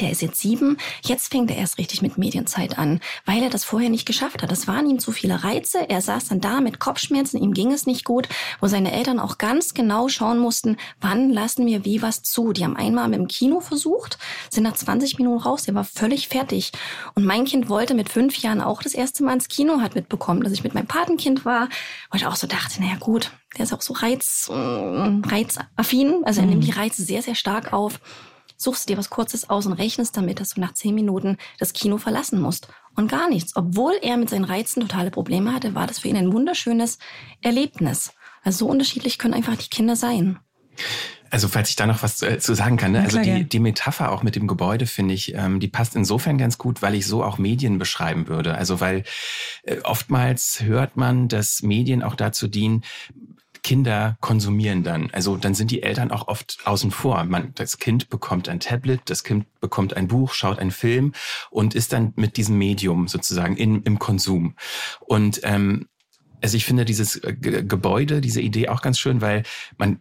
der 0.00 0.10
ist 0.10 0.22
jetzt 0.22 0.40
sieben. 0.40 0.76
Jetzt 1.02 1.32
fängt 1.32 1.50
er 1.50 1.56
erst 1.56 1.76
richtig 1.76 2.02
mit 2.02 2.16
Medienzeit 2.16 2.78
an, 2.78 3.00
weil 3.26 3.42
er 3.42 3.50
das 3.50 3.64
vorher 3.64 3.90
nicht 3.90 4.06
geschafft 4.06 4.42
hat. 4.42 4.50
Das 4.50 4.68
waren 4.68 4.88
ihm 4.88 5.00
zu 5.00 5.10
viele 5.10 5.42
Reize. 5.42 5.88
Er 5.90 6.00
saß 6.00 6.28
dann 6.28 6.40
da 6.40 6.60
mit 6.60 6.78
Kopfschmerzen, 6.78 7.42
ihm 7.42 7.52
ging 7.52 7.72
es 7.72 7.84
nicht 7.84 8.04
gut, 8.04 8.28
wo 8.60 8.68
seine 8.68 8.92
Eltern 8.92 9.18
auch 9.18 9.38
ganz 9.38 9.74
genau 9.74 10.08
schauen 10.08 10.38
mussten, 10.38 10.76
wann 11.00 11.30
lassen 11.30 11.66
wir 11.66 11.84
wie 11.84 12.00
was 12.00 12.22
zu. 12.22 12.52
Die 12.52 12.64
haben 12.64 12.76
einmal 12.76 13.08
mit 13.08 13.18
dem 13.18 13.28
Kino 13.28 13.60
versucht, 13.60 14.18
sind 14.50 14.62
nach 14.62 14.74
20 14.74 15.18
Minuten 15.18 15.42
raus, 15.42 15.64
der 15.64 15.74
war 15.74 15.84
völlig 15.84 16.28
fertig. 16.28 16.72
Und 17.14 17.24
mein 17.24 17.44
Kind 17.44 17.68
wollte 17.68 17.94
mit 17.94 18.08
fünf 18.08 18.36
Jahren 18.38 18.60
auch 18.60 18.82
das 18.82 18.94
erste 18.94 19.24
Mal 19.24 19.34
ins 19.34 19.48
Kino, 19.48 19.80
hat 19.80 19.96
mitbekommen, 19.96 20.44
dass 20.44 20.52
ich 20.52 20.62
mit 20.62 20.74
meinem 20.74 20.86
Patenkind 20.86 21.44
war, 21.44 21.68
wo 22.10 22.16
ich 22.16 22.26
auch 22.26 22.36
so 22.36 22.46
dachte, 22.46 22.80
naja 22.80 22.96
gut, 23.00 23.32
der 23.58 23.64
ist 23.64 23.72
auch 23.72 23.82
so 23.82 23.94
reiz, 23.94 24.48
äh, 24.50 24.54
reizaffin, 24.54 26.22
also 26.24 26.40
er 26.40 26.46
nimmt 26.46 26.62
mhm. 26.62 26.66
die 26.66 26.72
Reize 26.72 27.02
sehr, 27.02 27.22
sehr 27.22 27.34
stark 27.34 27.72
auf 27.72 28.00
suchst 28.62 28.88
dir 28.88 28.96
was 28.96 29.10
Kurzes 29.10 29.50
aus 29.50 29.66
und 29.66 29.74
rechnest 29.74 30.16
damit, 30.16 30.40
dass 30.40 30.54
du 30.54 30.60
nach 30.60 30.74
zehn 30.74 30.94
Minuten 30.94 31.38
das 31.58 31.72
Kino 31.72 31.98
verlassen 31.98 32.40
musst. 32.40 32.68
Und 32.94 33.10
gar 33.10 33.28
nichts. 33.28 33.56
Obwohl 33.56 33.94
er 34.02 34.16
mit 34.16 34.30
seinen 34.30 34.44
Reizen 34.44 34.82
totale 34.82 35.10
Probleme 35.10 35.54
hatte, 35.54 35.74
war 35.74 35.86
das 35.86 36.00
für 36.00 36.08
ihn 36.08 36.16
ein 36.16 36.32
wunderschönes 36.32 36.98
Erlebnis. 37.40 38.12
Also 38.42 38.66
so 38.66 38.70
unterschiedlich 38.70 39.18
können 39.18 39.34
einfach 39.34 39.56
die 39.56 39.70
Kinder 39.70 39.96
sein. 39.96 40.38
Also 41.30 41.48
falls 41.48 41.70
ich 41.70 41.76
da 41.76 41.86
noch 41.86 42.02
was 42.02 42.20
äh, 42.20 42.38
zu 42.38 42.52
sagen 42.52 42.76
kann, 42.76 42.92
ne? 42.92 43.00
also 43.00 43.18
die, 43.18 43.48
die 43.48 43.58
Metapher 43.58 44.12
auch 44.12 44.22
mit 44.22 44.36
dem 44.36 44.46
Gebäude 44.46 44.84
finde 44.84 45.14
ich, 45.14 45.34
ähm, 45.34 45.60
die 45.60 45.68
passt 45.68 45.96
insofern 45.96 46.36
ganz 46.36 46.58
gut, 46.58 46.82
weil 46.82 46.94
ich 46.94 47.06
so 47.06 47.24
auch 47.24 47.38
Medien 47.38 47.78
beschreiben 47.78 48.28
würde. 48.28 48.54
Also 48.54 48.80
weil 48.80 49.04
äh, 49.62 49.78
oftmals 49.82 50.60
hört 50.62 50.98
man, 50.98 51.28
dass 51.28 51.62
Medien 51.62 52.02
auch 52.02 52.16
dazu 52.16 52.48
dienen, 52.48 52.84
Kinder 53.62 54.16
konsumieren 54.20 54.82
dann. 54.82 55.10
Also 55.12 55.36
dann 55.36 55.54
sind 55.54 55.70
die 55.70 55.82
Eltern 55.82 56.10
auch 56.10 56.28
oft 56.28 56.58
außen 56.64 56.90
vor. 56.90 57.22
Man, 57.24 57.52
das 57.54 57.78
Kind 57.78 58.08
bekommt 58.08 58.48
ein 58.48 58.60
Tablet, 58.60 59.00
das 59.04 59.24
Kind 59.24 59.46
bekommt 59.60 59.96
ein 59.96 60.08
Buch, 60.08 60.34
schaut 60.34 60.58
einen 60.58 60.72
Film 60.72 61.12
und 61.50 61.74
ist 61.74 61.92
dann 61.92 62.12
mit 62.16 62.36
diesem 62.36 62.58
Medium 62.58 63.08
sozusagen 63.08 63.56
in, 63.56 63.82
im 63.82 63.98
Konsum. 63.98 64.56
Und 65.00 65.40
ähm, 65.44 65.88
also 66.42 66.56
ich 66.56 66.64
finde 66.64 66.84
dieses 66.84 67.20
Gebäude, 67.22 68.20
diese 68.20 68.40
Idee 68.40 68.68
auch 68.68 68.82
ganz 68.82 68.98
schön, 68.98 69.20
weil 69.20 69.44
man 69.76 70.00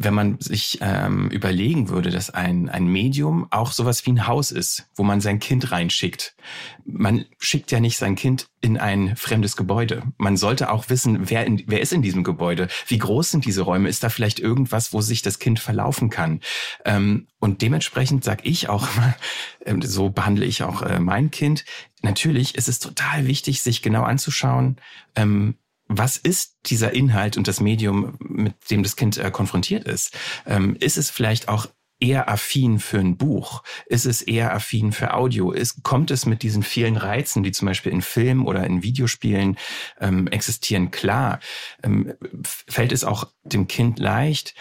wenn 0.00 0.14
man 0.14 0.38
sich 0.40 0.78
ähm, 0.80 1.28
überlegen 1.28 1.88
würde, 1.88 2.10
dass 2.10 2.30
ein, 2.30 2.68
ein 2.68 2.86
Medium 2.86 3.48
auch 3.50 3.72
sowas 3.72 4.06
wie 4.06 4.12
ein 4.12 4.28
Haus 4.28 4.52
ist, 4.52 4.86
wo 4.94 5.02
man 5.02 5.20
sein 5.20 5.40
Kind 5.40 5.72
reinschickt. 5.72 6.36
Man 6.84 7.24
schickt 7.38 7.72
ja 7.72 7.80
nicht 7.80 7.98
sein 7.98 8.14
Kind 8.14 8.46
in 8.60 8.78
ein 8.78 9.16
fremdes 9.16 9.56
Gebäude. 9.56 10.04
Man 10.16 10.36
sollte 10.36 10.70
auch 10.70 10.88
wissen, 10.88 11.28
wer, 11.30 11.44
in, 11.44 11.64
wer 11.66 11.80
ist 11.80 11.92
in 11.92 12.02
diesem 12.02 12.22
Gebäude, 12.22 12.68
wie 12.86 12.98
groß 12.98 13.32
sind 13.32 13.44
diese 13.44 13.62
Räume, 13.62 13.88
ist 13.88 14.04
da 14.04 14.08
vielleicht 14.08 14.38
irgendwas, 14.38 14.92
wo 14.92 15.00
sich 15.00 15.22
das 15.22 15.40
Kind 15.40 15.58
verlaufen 15.58 16.10
kann. 16.10 16.42
Ähm, 16.84 17.26
und 17.40 17.60
dementsprechend 17.60 18.22
sage 18.22 18.44
ich 18.44 18.68
auch 18.68 18.86
immer, 18.94 19.16
äh, 19.64 19.74
so 19.84 20.10
behandle 20.10 20.46
ich 20.46 20.62
auch 20.62 20.82
äh, 20.82 21.00
mein 21.00 21.32
Kind, 21.32 21.64
natürlich 22.02 22.54
ist 22.54 22.68
es 22.68 22.78
total 22.78 23.26
wichtig, 23.26 23.62
sich 23.62 23.82
genau 23.82 24.04
anzuschauen, 24.04 24.76
ähm, 25.16 25.56
was 25.88 26.16
ist 26.16 26.56
dieser 26.66 26.92
Inhalt 26.92 27.36
und 27.36 27.48
das 27.48 27.60
Medium, 27.60 28.16
mit 28.20 28.54
dem 28.70 28.82
das 28.82 28.96
Kind 28.96 29.16
äh, 29.16 29.30
konfrontiert 29.30 29.84
ist? 29.84 30.16
Ähm, 30.46 30.76
ist 30.78 30.98
es 30.98 31.10
vielleicht 31.10 31.48
auch 31.48 31.66
eher 32.00 32.28
affin 32.28 32.78
für 32.78 32.98
ein 32.98 33.16
Buch? 33.16 33.62
Ist 33.86 34.06
es 34.06 34.22
eher 34.22 34.54
affin 34.54 34.92
für 34.92 35.14
Audio? 35.14 35.50
Ist, 35.50 35.82
kommt 35.82 36.10
es 36.10 36.26
mit 36.26 36.42
diesen 36.42 36.62
vielen 36.62 36.96
Reizen, 36.96 37.42
die 37.42 37.52
zum 37.52 37.66
Beispiel 37.66 37.92
in 37.92 38.02
Filmen 38.02 38.46
oder 38.46 38.64
in 38.64 38.82
Videospielen 38.82 39.56
ähm, 40.00 40.28
existieren, 40.28 40.90
klar? 40.90 41.40
Ähm, 41.82 42.14
fällt 42.44 42.92
es 42.92 43.04
auch 43.04 43.26
dem 43.42 43.66
Kind 43.66 43.98
leicht, 43.98 44.54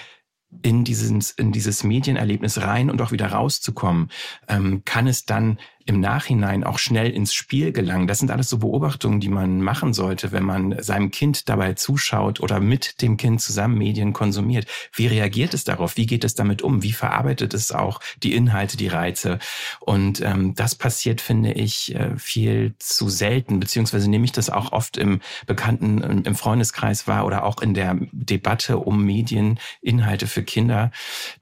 in 0.64 0.86
dieses, 0.86 1.32
in 1.32 1.52
dieses 1.52 1.84
Medienerlebnis 1.84 2.62
rein 2.62 2.90
und 2.90 3.02
auch 3.02 3.12
wieder 3.12 3.28
rauszukommen? 3.28 4.10
Ähm, 4.48 4.84
kann 4.86 5.08
es 5.08 5.26
dann 5.26 5.60
im 5.88 6.02
Nachhinein 6.02 6.66
auch 6.66 6.80
schnell 6.80 7.10
ins 7.12 7.34
Spiel 7.34 7.72
gelangen. 7.72 8.08
Das 8.08 8.20
sind 8.20 8.30
alles 8.30 8.50
so 8.50 8.58
Beobachtungen, 8.58 9.22
die 9.22 9.30
man 9.30 9.62
machen 9.62 9.94
sollte, 9.94 10.34
wenn 10.34 10.44
man 10.44 10.76
seinem 10.84 11.12
Kind 11.12 11.48
dabei 11.48 11.74
zuschaut 11.74 12.42
oder 12.42 12.60
mit 12.60 13.02
dem 13.02 13.16
Kind 13.16 13.42
zusammen 13.42 13.78
Medien 13.78 14.12
konsumiert. 14.12 14.68
Wie 14.94 15.08
reagiert 15.08 15.54
es 15.54 15.64
darauf? 15.64 15.96
Wie 15.96 16.06
geht 16.06 16.26
es 16.26 16.36
damit 16.36 16.62
um? 16.62 16.84
Wie 16.84 16.92
verarbeitet 16.92 17.54
es 17.54 17.72
auch 17.72 18.02
die 18.22 18.36
Inhalte, 18.36 18.76
die 18.76 18.90
Reize? 18.90 19.40
Und 19.80 20.22
ähm, 20.22 20.56
das 20.56 20.76
passiert, 20.76 21.22
finde 21.22 21.54
ich, 21.54 21.96
äh, 21.96 22.18
viel 22.18 22.76
zu 22.80 23.08
selten, 23.08 23.62
beziehungsweise 23.62 24.10
nehme 24.10 24.26
ich 24.26 24.34
das 24.34 24.50
auch 24.50 24.74
oft 24.74 24.98
im 24.98 25.22
Bekannten, 25.46 26.02
im 26.02 26.36
Freundeskreis 26.36 27.08
wahr 27.08 27.26
oder 27.26 27.46
auch 27.46 27.62
in 27.62 27.74
der 27.74 27.96
Debatte 28.12 28.78
um 28.78 29.06
Medieninhalte 29.06 30.28
für 30.28 30.44
Kinder, 30.44 30.92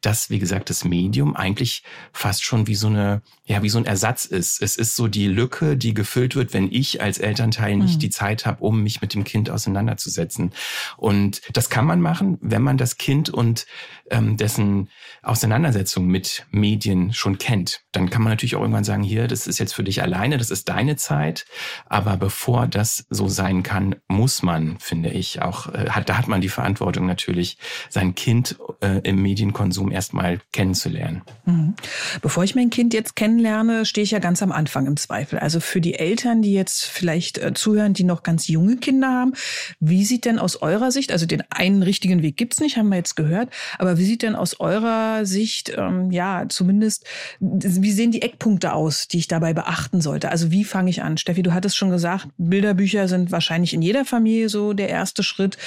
dass, 0.01 0.29
wie 0.29 0.39
gesagt, 0.39 0.69
das 0.69 0.85
Medium 0.85 1.35
eigentlich 1.35 1.81
fast 2.13 2.43
schon 2.43 2.67
wie 2.67 2.75
so 2.75 2.87
eine, 2.87 3.23
ja, 3.45 3.63
wie 3.63 3.69
so 3.69 3.79
ein 3.79 3.85
Ersatz 3.85 4.29
ist. 4.35 4.61
Es 4.61 4.75
ist 4.75 4.95
so 4.95 5.07
die 5.07 5.27
Lücke, 5.27 5.77
die 5.77 5.93
gefüllt 5.93 6.35
wird, 6.35 6.53
wenn 6.53 6.71
ich 6.71 7.01
als 7.01 7.17
Elternteil 7.17 7.77
nicht 7.77 7.95
mhm. 7.95 7.99
die 7.99 8.09
Zeit 8.09 8.45
habe, 8.45 8.63
um 8.63 8.83
mich 8.83 9.01
mit 9.01 9.13
dem 9.13 9.23
Kind 9.23 9.49
auseinanderzusetzen. 9.49 10.51
Und 10.97 11.41
das 11.53 11.69
kann 11.69 11.85
man 11.85 12.01
machen, 12.01 12.37
wenn 12.41 12.61
man 12.61 12.77
das 12.77 12.97
Kind 12.97 13.29
und 13.29 13.65
ähm, 14.11 14.37
dessen 14.37 14.89
Auseinandersetzung 15.23 16.05
mit 16.05 16.45
Medien 16.51 17.13
schon 17.13 17.37
kennt. 17.37 17.81
Dann 17.91 18.09
kann 18.09 18.21
man 18.21 18.31
natürlich 18.31 18.55
auch 18.55 18.61
irgendwann 18.61 18.83
sagen, 18.83 19.03
hier, 19.03 19.27
das 19.27 19.47
ist 19.47 19.59
jetzt 19.59 19.73
für 19.73 19.83
dich 19.83 20.01
alleine, 20.01 20.37
das 20.37 20.51
ist 20.51 20.69
deine 20.69 20.95
Zeit. 20.95 21.45
Aber 21.87 22.17
bevor 22.17 22.67
das 22.67 23.05
so 23.09 23.27
sein 23.27 23.63
kann, 23.63 23.95
muss 24.07 24.43
man, 24.43 24.77
finde 24.79 25.09
ich, 25.09 25.41
auch, 25.41 25.73
äh, 25.73 25.89
hat, 25.89 26.09
da 26.09 26.17
hat 26.17 26.27
man 26.27 26.41
die 26.41 26.49
Verantwortung 26.49 27.05
natürlich, 27.05 27.57
sein 27.89 28.13
Kind 28.15 28.57
äh, 28.81 28.99
im 29.03 29.21
Medienkonsum 29.21 29.91
erstmal 29.91 30.39
kennenzulernen. 30.51 31.23
Mhm. 31.45 31.73
Bevor 32.21 32.43
ich 32.43 32.55
mein 32.55 32.69
Kind 32.69 32.93
jetzt 32.93 33.15
kennenlerne, 33.15 33.85
stehe 33.85 34.03
ich 34.03 34.11
ja 34.11 34.19
ganz 34.25 34.41
am 34.41 34.51
Anfang 34.51 34.87
im 34.87 34.97
Zweifel. 34.97 35.37
Also 35.37 35.59
für 35.59 35.79
die 35.79 35.93
Eltern, 35.93 36.41
die 36.41 36.51
jetzt 36.51 36.87
vielleicht 36.87 37.37
äh, 37.37 37.53
zuhören, 37.53 37.93
die 37.93 38.03
noch 38.03 38.23
ganz 38.23 38.47
junge 38.47 38.77
Kinder 38.77 39.09
haben, 39.09 39.33
wie 39.79 40.03
sieht 40.03 40.25
denn 40.25 40.39
aus 40.39 40.63
eurer 40.63 40.89
Sicht, 40.89 41.11
also 41.11 41.27
den 41.27 41.43
einen 41.51 41.83
richtigen 41.83 42.23
Weg 42.23 42.35
gibt's 42.35 42.59
nicht, 42.59 42.75
haben 42.75 42.89
wir 42.89 42.95
jetzt 42.95 43.15
gehört, 43.15 43.49
aber 43.77 43.99
wie 43.99 44.05
sieht 44.05 44.23
denn 44.23 44.35
aus 44.35 44.59
eurer 44.59 45.27
Sicht, 45.27 45.71
ähm, 45.77 46.09
ja, 46.09 46.45
zumindest, 46.49 47.05
wie 47.39 47.91
sehen 47.91 48.09
die 48.09 48.23
Eckpunkte 48.23 48.73
aus, 48.73 49.07
die 49.07 49.19
ich 49.19 49.27
dabei 49.27 49.53
beachten 49.53 50.01
sollte? 50.01 50.31
Also 50.31 50.49
wie 50.49 50.63
fange 50.63 50.89
ich 50.89 51.03
an? 51.03 51.19
Steffi, 51.19 51.43
du 51.43 51.53
hattest 51.53 51.77
schon 51.77 51.91
gesagt, 51.91 52.27
Bilderbücher 52.39 53.07
sind 53.07 53.31
wahrscheinlich 53.31 53.75
in 53.75 53.83
jeder 53.83 54.05
Familie 54.05 54.49
so 54.49 54.73
der 54.73 54.89
erste 54.89 55.21
Schritt. 55.21 55.57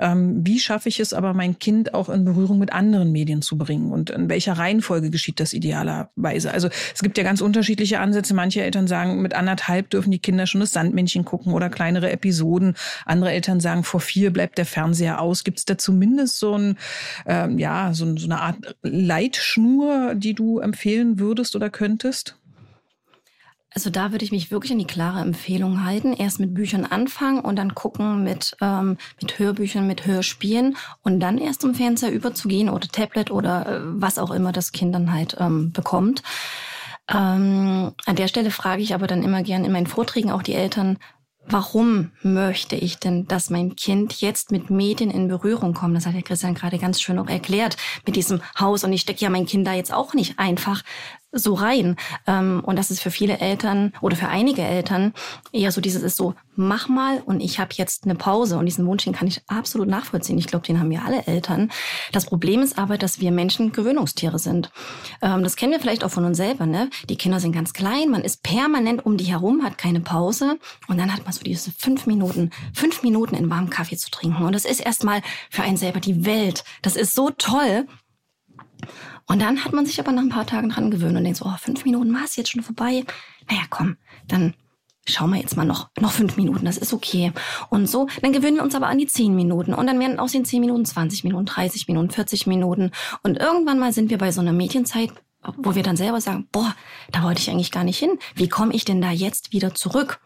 Ähm, 0.00 0.40
wie 0.42 0.58
schaffe 0.58 0.88
ich 0.88 1.00
es 1.00 1.12
aber, 1.12 1.34
mein 1.34 1.58
Kind 1.58 1.92
auch 1.92 2.08
in 2.08 2.24
Berührung 2.24 2.58
mit 2.58 2.72
anderen 2.72 3.12
Medien 3.12 3.42
zu 3.42 3.58
bringen? 3.58 3.92
Und 3.92 4.08
in 4.08 4.30
welcher 4.30 4.54
Reihenfolge 4.54 5.10
geschieht 5.10 5.38
das 5.38 5.52
idealerweise? 5.52 6.50
Also 6.50 6.70
es 6.94 7.02
gibt 7.02 7.18
ja 7.18 7.24
ganz 7.24 7.42
unterschiedliche 7.42 7.95
Ansätze. 8.00 8.34
Manche 8.34 8.62
Eltern 8.62 8.86
sagen, 8.86 9.22
mit 9.22 9.34
anderthalb 9.34 9.90
dürfen 9.90 10.10
die 10.10 10.18
Kinder 10.18 10.46
schon 10.46 10.60
das 10.60 10.72
Sandmännchen 10.72 11.24
gucken 11.24 11.52
oder 11.52 11.68
kleinere 11.68 12.10
Episoden. 12.10 12.74
Andere 13.04 13.32
Eltern 13.32 13.60
sagen, 13.60 13.84
vor 13.84 14.00
vier 14.00 14.32
bleibt 14.32 14.58
der 14.58 14.66
Fernseher 14.66 15.20
aus. 15.20 15.44
Gibt 15.44 15.58
es 15.58 15.64
da 15.64 15.78
zumindest 15.78 16.38
so 16.38 16.56
ein, 16.56 16.78
ähm, 17.26 17.58
ja, 17.58 17.92
so, 17.92 18.16
so 18.16 18.26
eine 18.26 18.40
Art 18.40 18.76
Leitschnur, 18.82 20.14
die 20.14 20.34
du 20.34 20.58
empfehlen 20.58 21.18
würdest 21.18 21.56
oder 21.56 21.70
könntest? 21.70 22.36
Also 23.76 23.90
da 23.90 24.10
würde 24.10 24.24
ich 24.24 24.32
mich 24.32 24.50
wirklich 24.50 24.72
an 24.72 24.78
die 24.78 24.86
klare 24.86 25.20
Empfehlung 25.20 25.84
halten. 25.84 26.14
Erst 26.14 26.40
mit 26.40 26.54
Büchern 26.54 26.86
anfangen 26.86 27.40
und 27.40 27.56
dann 27.56 27.74
gucken 27.74 28.24
mit, 28.24 28.56
ähm, 28.62 28.96
mit 29.20 29.38
Hörbüchern, 29.38 29.86
mit 29.86 30.06
Hörspielen 30.06 30.78
und 31.02 31.20
dann 31.20 31.36
erst 31.36 31.60
zum 31.60 31.74
Fernseher 31.74 32.10
überzugehen 32.10 32.70
oder 32.70 32.88
Tablet 32.88 33.30
oder 33.30 33.66
äh, 33.66 33.80
was 33.82 34.18
auch 34.18 34.30
immer 34.30 34.50
das 34.50 34.72
Kind 34.72 34.94
dann 34.94 35.12
halt 35.12 35.36
ähm, 35.38 35.72
bekommt. 35.72 36.22
Ähm, 37.12 37.92
an 38.04 38.16
der 38.16 38.28
Stelle 38.28 38.50
frage 38.50 38.82
ich 38.82 38.94
aber 38.94 39.06
dann 39.06 39.22
immer 39.22 39.42
gern 39.42 39.64
in 39.64 39.72
meinen 39.72 39.86
Vorträgen 39.86 40.30
auch 40.30 40.42
die 40.42 40.54
Eltern, 40.54 40.98
warum 41.48 42.10
möchte 42.22 42.76
ich 42.76 42.98
denn, 42.98 43.26
dass 43.28 43.50
mein 43.50 43.76
Kind 43.76 44.20
jetzt 44.20 44.50
mit 44.50 44.70
Medien 44.70 45.10
in 45.10 45.28
Berührung 45.28 45.74
kommt? 45.74 45.96
Das 45.96 46.06
hat 46.06 46.14
ja 46.14 46.22
Christian 46.22 46.54
gerade 46.54 46.78
ganz 46.78 47.00
schön 47.00 47.18
auch 47.18 47.28
erklärt 47.28 47.76
mit 48.04 48.16
diesem 48.16 48.42
Haus. 48.58 48.84
Und 48.84 48.92
ich 48.92 49.02
stecke 49.02 49.20
ja 49.20 49.30
mein 49.30 49.46
Kind 49.46 49.66
da 49.66 49.72
jetzt 49.72 49.92
auch 49.92 50.14
nicht 50.14 50.38
einfach 50.38 50.82
so 51.36 51.54
rein. 51.54 51.96
Ähm, 52.26 52.62
und 52.64 52.76
das 52.78 52.90
ist 52.90 53.00
für 53.00 53.10
viele 53.10 53.38
Eltern 53.38 53.92
oder 54.00 54.16
für 54.16 54.28
einige 54.28 54.62
Eltern 54.62 55.12
eher 55.52 55.72
so 55.72 55.80
dieses 55.80 56.02
ist 56.02 56.16
so, 56.16 56.34
mach 56.56 56.88
mal 56.88 57.22
und 57.24 57.40
ich 57.40 57.58
habe 57.58 57.70
jetzt 57.74 58.04
eine 58.04 58.14
Pause. 58.14 58.58
Und 58.58 58.66
diesen 58.66 58.86
Wunsch, 58.86 59.04
den 59.04 59.12
kann 59.12 59.28
ich 59.28 59.42
absolut 59.46 59.88
nachvollziehen. 59.88 60.38
Ich 60.38 60.46
glaube, 60.46 60.66
den 60.66 60.80
haben 60.80 60.90
ja 60.90 61.02
alle 61.04 61.26
Eltern. 61.26 61.70
Das 62.12 62.26
Problem 62.26 62.62
ist 62.62 62.78
aber, 62.78 62.98
dass 62.98 63.20
wir 63.20 63.30
Menschen 63.30 63.72
Gewöhnungstiere 63.72 64.38
sind. 64.38 64.70
Ähm, 65.22 65.42
das 65.42 65.56
kennen 65.56 65.72
wir 65.72 65.80
vielleicht 65.80 66.04
auch 66.04 66.10
von 66.10 66.24
uns 66.24 66.36
selber. 66.36 66.66
Ne? 66.66 66.90
Die 67.08 67.16
Kinder 67.16 67.40
sind 67.40 67.52
ganz 67.52 67.72
klein, 67.72 68.10
man 68.10 68.22
ist 68.22 68.42
permanent 68.42 69.04
um 69.04 69.16
die 69.16 69.24
herum, 69.24 69.62
hat 69.62 69.78
keine 69.78 70.00
Pause. 70.00 70.58
Und 70.88 70.98
dann 70.98 71.12
hat 71.12 71.24
man 71.24 71.32
so 71.32 71.42
diese 71.42 71.70
fünf 71.72 72.06
Minuten, 72.06 72.50
fünf 72.72 73.02
Minuten 73.02 73.34
in 73.34 73.50
warmen 73.50 73.70
Kaffee 73.70 73.96
zu 73.96 74.10
trinken. 74.10 74.44
Und 74.44 74.54
das 74.54 74.64
ist 74.64 74.80
erstmal 74.80 75.22
für 75.50 75.62
einen 75.62 75.76
selber 75.76 76.00
die 76.00 76.24
Welt. 76.24 76.64
Das 76.82 76.96
ist 76.96 77.14
so 77.14 77.30
toll. 77.30 77.86
Und 79.26 79.42
dann 79.42 79.64
hat 79.64 79.72
man 79.72 79.86
sich 79.86 79.98
aber 79.98 80.12
nach 80.12 80.22
ein 80.22 80.28
paar 80.28 80.46
Tagen 80.46 80.68
dran 80.68 80.90
gewöhnt 80.90 81.16
und 81.16 81.24
denkt 81.24 81.38
so, 81.38 81.46
oh, 81.46 81.56
fünf 81.58 81.84
Minuten 81.84 82.14
war 82.14 82.24
es 82.24 82.36
jetzt 82.36 82.50
schon 82.50 82.62
vorbei. 82.62 83.04
Naja, 83.48 83.62
komm, 83.68 83.96
dann 84.28 84.54
schauen 85.08 85.30
wir 85.30 85.40
jetzt 85.40 85.56
mal 85.56 85.64
noch, 85.64 85.90
noch 86.00 86.12
fünf 86.12 86.36
Minuten, 86.36 86.64
das 86.64 86.78
ist 86.78 86.92
okay. 86.92 87.32
Und 87.70 87.88
so, 87.88 88.08
dann 88.22 88.32
gewöhnen 88.32 88.56
wir 88.56 88.62
uns 88.62 88.74
aber 88.74 88.88
an 88.88 88.98
die 88.98 89.06
zehn 89.06 89.34
Minuten. 89.34 89.74
Und 89.74 89.86
dann 89.86 90.00
werden 90.00 90.18
aus 90.18 90.32
den 90.32 90.44
zehn 90.44 90.60
Minuten 90.60 90.84
20 90.84 91.24
Minuten, 91.24 91.46
30 91.46 91.88
Minuten, 91.88 92.10
40 92.10 92.46
Minuten. 92.46 92.90
Und 93.22 93.38
irgendwann 93.38 93.78
mal 93.78 93.92
sind 93.92 94.10
wir 94.10 94.18
bei 94.18 94.32
so 94.32 94.40
einer 94.40 94.52
Medienzeit, 94.52 95.10
wo 95.56 95.74
wir 95.74 95.82
dann 95.82 95.96
selber 95.96 96.20
sagen, 96.20 96.48
boah, 96.50 96.74
da 97.12 97.22
wollte 97.22 97.40
ich 97.40 97.50
eigentlich 97.50 97.72
gar 97.72 97.84
nicht 97.84 97.98
hin. 97.98 98.18
Wie 98.34 98.48
komme 98.48 98.74
ich 98.74 98.84
denn 98.84 99.00
da 99.00 99.10
jetzt 99.10 99.52
wieder 99.52 99.74
zurück? 99.74 100.20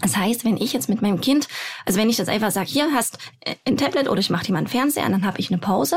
Das 0.00 0.16
heißt, 0.16 0.44
wenn 0.44 0.56
ich 0.56 0.72
jetzt 0.72 0.88
mit 0.88 1.02
meinem 1.02 1.20
Kind, 1.20 1.48
also 1.84 1.98
wenn 1.98 2.08
ich 2.08 2.16
das 2.16 2.28
einfach 2.28 2.50
sage, 2.50 2.68
hier 2.68 2.92
hast 2.92 3.18
äh, 3.40 3.56
ein 3.66 3.76
Tablet 3.76 4.08
oder 4.08 4.20
ich 4.20 4.30
mache 4.30 4.46
dir 4.46 4.52
mal 4.52 4.58
einen 4.58 4.68
Fernseher 4.68 5.04
an, 5.04 5.12
dann 5.12 5.26
habe 5.26 5.40
ich 5.40 5.50
eine 5.50 5.58
Pause. 5.58 5.96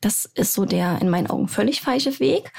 Das 0.00 0.24
ist 0.24 0.54
so 0.54 0.64
der 0.64 1.00
in 1.00 1.10
meinen 1.10 1.28
Augen 1.28 1.48
völlig 1.48 1.82
falsche 1.82 2.18
Weg. 2.18 2.52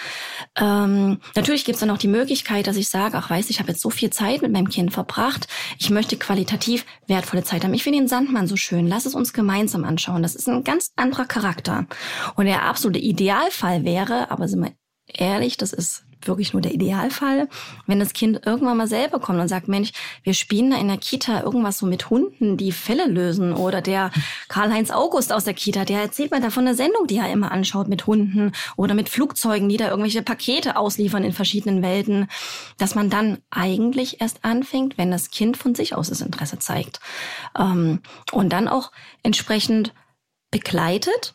Ähm, 0.56 1.20
natürlich 1.36 1.66
gibt 1.66 1.76
es 1.76 1.80
dann 1.80 1.90
auch 1.90 1.98
die 1.98 2.08
Möglichkeit, 2.08 2.68
dass 2.68 2.78
ich 2.78 2.90
sage, 2.90 3.18
ach 3.18 3.30
weiß, 3.30 3.50
ich 3.50 3.60
habe 3.60 3.72
jetzt 3.72 3.82
so 3.82 3.90
viel 3.90 4.12
Zeit 4.12 4.42
mit 4.42 4.52
meinem 4.52 4.70
Kind 4.70 4.94
verbracht, 4.94 5.48
ich 5.80 5.90
möchte 5.90 6.18
qualitativ 6.18 6.86
wertvolle 7.08 7.44
Zeit 7.44 7.64
haben. 7.64 7.74
Ich 7.74 7.84
finde 7.84 8.00
den 8.00 8.08
Sandmann 8.08 8.48
so 8.48 8.56
schön, 8.56 8.88
lass 8.88 9.06
es 9.06 9.16
uns 9.16 9.34
gemeinsam 9.34 9.84
anschauen. 9.84 10.22
Das 10.22 10.36
ist 10.36 10.48
ein 10.48 10.64
ganz 10.64 10.92
anderer 10.96 11.26
Charakter. 11.26 11.88
Und 12.36 12.46
der 12.46 12.64
absolute 12.64 13.00
Idealfall 13.00 13.84
wäre, 13.84 14.30
aber 14.30 14.48
sind 14.48 14.62
wir 14.62 14.74
ehrlich, 15.08 15.58
das 15.58 15.74
ist 15.74 16.06
wirklich 16.28 16.54
nur 16.54 16.62
der 16.62 16.74
Idealfall, 16.74 17.48
wenn 17.88 18.00
das 18.00 18.14
Kind 18.14 18.42
irgendwann 18.46 18.78
mal 18.78 18.88
selber 18.88 19.20
kommt 19.20 19.40
und 19.40 19.48
sagt, 19.48 19.68
Mensch, 19.68 19.92
wir 20.24 20.34
spielen 20.34 20.72
da 20.72 20.78
in 20.78 20.88
der 20.88 20.98
Kita 20.98 21.42
irgendwas 21.42 21.78
so 21.78 21.86
mit 21.86 22.10
Hunden, 22.10 22.58
die 22.58 22.72
Fälle 22.72 23.08
lösen 23.08 23.54
oder 23.54 23.82
der 23.82 24.12
Karl-Heinz 24.48 24.92
August 24.92 25.34
aus 25.34 25.44
der 25.44 25.54
Kita, 25.54 25.86
der 25.86 26.02
erzählt 26.02 26.32
mir 26.32 26.42
da 26.42 26.50
von 26.50 26.66
der 26.66 26.76
Sendung, 26.76 27.08
die 27.08 27.18
er 27.18 27.32
immer 27.32 27.52
anschaut 27.52 27.88
mit 27.88 28.08
Hunden 28.08 28.52
oder 28.76 28.94
mit 28.94 29.10
Flugzeugen, 29.10 29.70
die 29.70 29.78
da 29.78 29.90
irgendwelche 29.90 30.22
Pakete 30.22 30.78
ausliefern 30.78 31.24
in 31.24 31.34
verschiedenen 31.34 31.82
Welten, 31.82 32.28
dass 32.78 32.96
man 32.96 33.10
dann 33.10 33.40
eigentlich 33.50 34.22
erst 34.22 34.44
anfängt, 34.44 34.98
wenn 34.98 35.12
das 35.12 35.32
Kind 35.32 35.58
von 35.58 35.76
sich 35.76 35.96
aus 35.96 36.10
das 36.10 36.22
Interesse 36.22 36.60
zeigt 36.60 37.00
ähm, 37.58 38.02
und 38.32 38.50
dann 38.50 38.68
auch 38.68 38.92
entsprechend 39.24 39.94
begleitet 40.52 41.34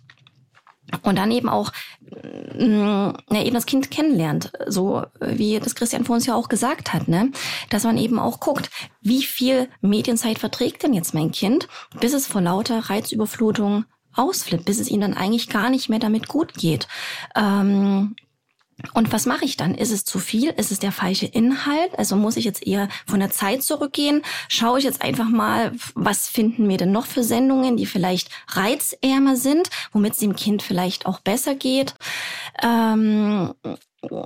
und 1.02 1.16
dann 1.16 1.30
eben 1.30 1.48
auch 1.48 1.72
mm, 2.00 3.10
ja, 3.30 3.42
eben 3.42 3.54
das 3.54 3.66
Kind 3.66 3.90
kennenlernt, 3.90 4.52
so 4.66 5.04
wie 5.20 5.58
das 5.60 5.74
Christian 5.74 6.04
vor 6.04 6.16
uns 6.16 6.26
ja 6.26 6.34
auch 6.34 6.48
gesagt 6.48 6.92
hat, 6.92 7.08
ne? 7.08 7.30
Dass 7.70 7.84
man 7.84 7.98
eben 7.98 8.18
auch 8.18 8.40
guckt, 8.40 8.70
wie 9.00 9.22
viel 9.22 9.68
Medienzeit 9.80 10.38
verträgt 10.38 10.82
denn 10.82 10.94
jetzt 10.94 11.14
mein 11.14 11.30
Kind, 11.30 11.68
bis 12.00 12.14
es 12.14 12.26
vor 12.26 12.40
lauter 12.40 12.78
Reizüberflutung 12.90 13.84
ausflippt, 14.14 14.64
bis 14.64 14.80
es 14.80 14.90
ihm 14.90 15.00
dann 15.00 15.14
eigentlich 15.14 15.48
gar 15.48 15.70
nicht 15.70 15.88
mehr 15.88 16.00
damit 16.00 16.28
gut 16.28 16.54
geht. 16.54 16.88
Ähm, 17.36 18.16
und 18.94 19.12
was 19.12 19.26
mache 19.26 19.44
ich 19.44 19.56
dann? 19.56 19.74
Ist 19.74 19.90
es 19.90 20.04
zu 20.04 20.18
viel? 20.18 20.50
Ist 20.50 20.70
es 20.70 20.78
der 20.78 20.92
falsche 20.92 21.26
Inhalt? 21.26 21.98
Also 21.98 22.14
muss 22.14 22.36
ich 22.36 22.44
jetzt 22.44 22.64
eher 22.64 22.88
von 23.06 23.18
der 23.18 23.30
Zeit 23.30 23.62
zurückgehen? 23.62 24.22
Schaue 24.48 24.78
ich 24.78 24.84
jetzt 24.84 25.02
einfach 25.02 25.28
mal, 25.28 25.72
was 25.94 26.28
finden 26.28 26.68
wir 26.68 26.76
denn 26.76 26.92
noch 26.92 27.06
für 27.06 27.24
Sendungen, 27.24 27.76
die 27.76 27.86
vielleicht 27.86 28.30
reizärmer 28.48 29.36
sind, 29.36 29.70
womit 29.92 30.12
es 30.12 30.18
dem 30.18 30.36
Kind 30.36 30.62
vielleicht 30.62 31.06
auch 31.06 31.20
besser 31.20 31.56
geht? 31.56 31.94
Ähm, 32.62 33.54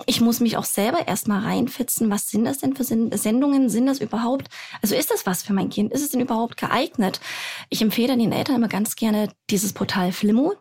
ich 0.06 0.20
muss 0.20 0.40
mich 0.40 0.58
auch 0.58 0.64
selber 0.64 1.08
erstmal 1.08 1.40
reinfitzen. 1.40 2.10
Was 2.10 2.28
sind 2.28 2.44
das 2.44 2.58
denn 2.58 2.76
für 2.76 2.84
Sendungen? 2.84 3.70
Sind 3.70 3.86
das 3.86 4.00
überhaupt, 4.00 4.48
also 4.82 4.94
ist 4.94 5.10
das 5.10 5.24
was 5.24 5.42
für 5.42 5.54
mein 5.54 5.70
Kind? 5.70 5.92
Ist 5.92 6.02
es 6.02 6.10
denn 6.10 6.20
überhaupt 6.20 6.58
geeignet? 6.58 7.20
Ich 7.70 7.80
empfehle 7.80 8.16
den 8.16 8.32
Eltern 8.32 8.56
immer 8.56 8.68
ganz 8.68 8.96
gerne 8.96 9.32
dieses 9.48 9.72
Portal 9.72 10.12
Flimmo. 10.12 10.54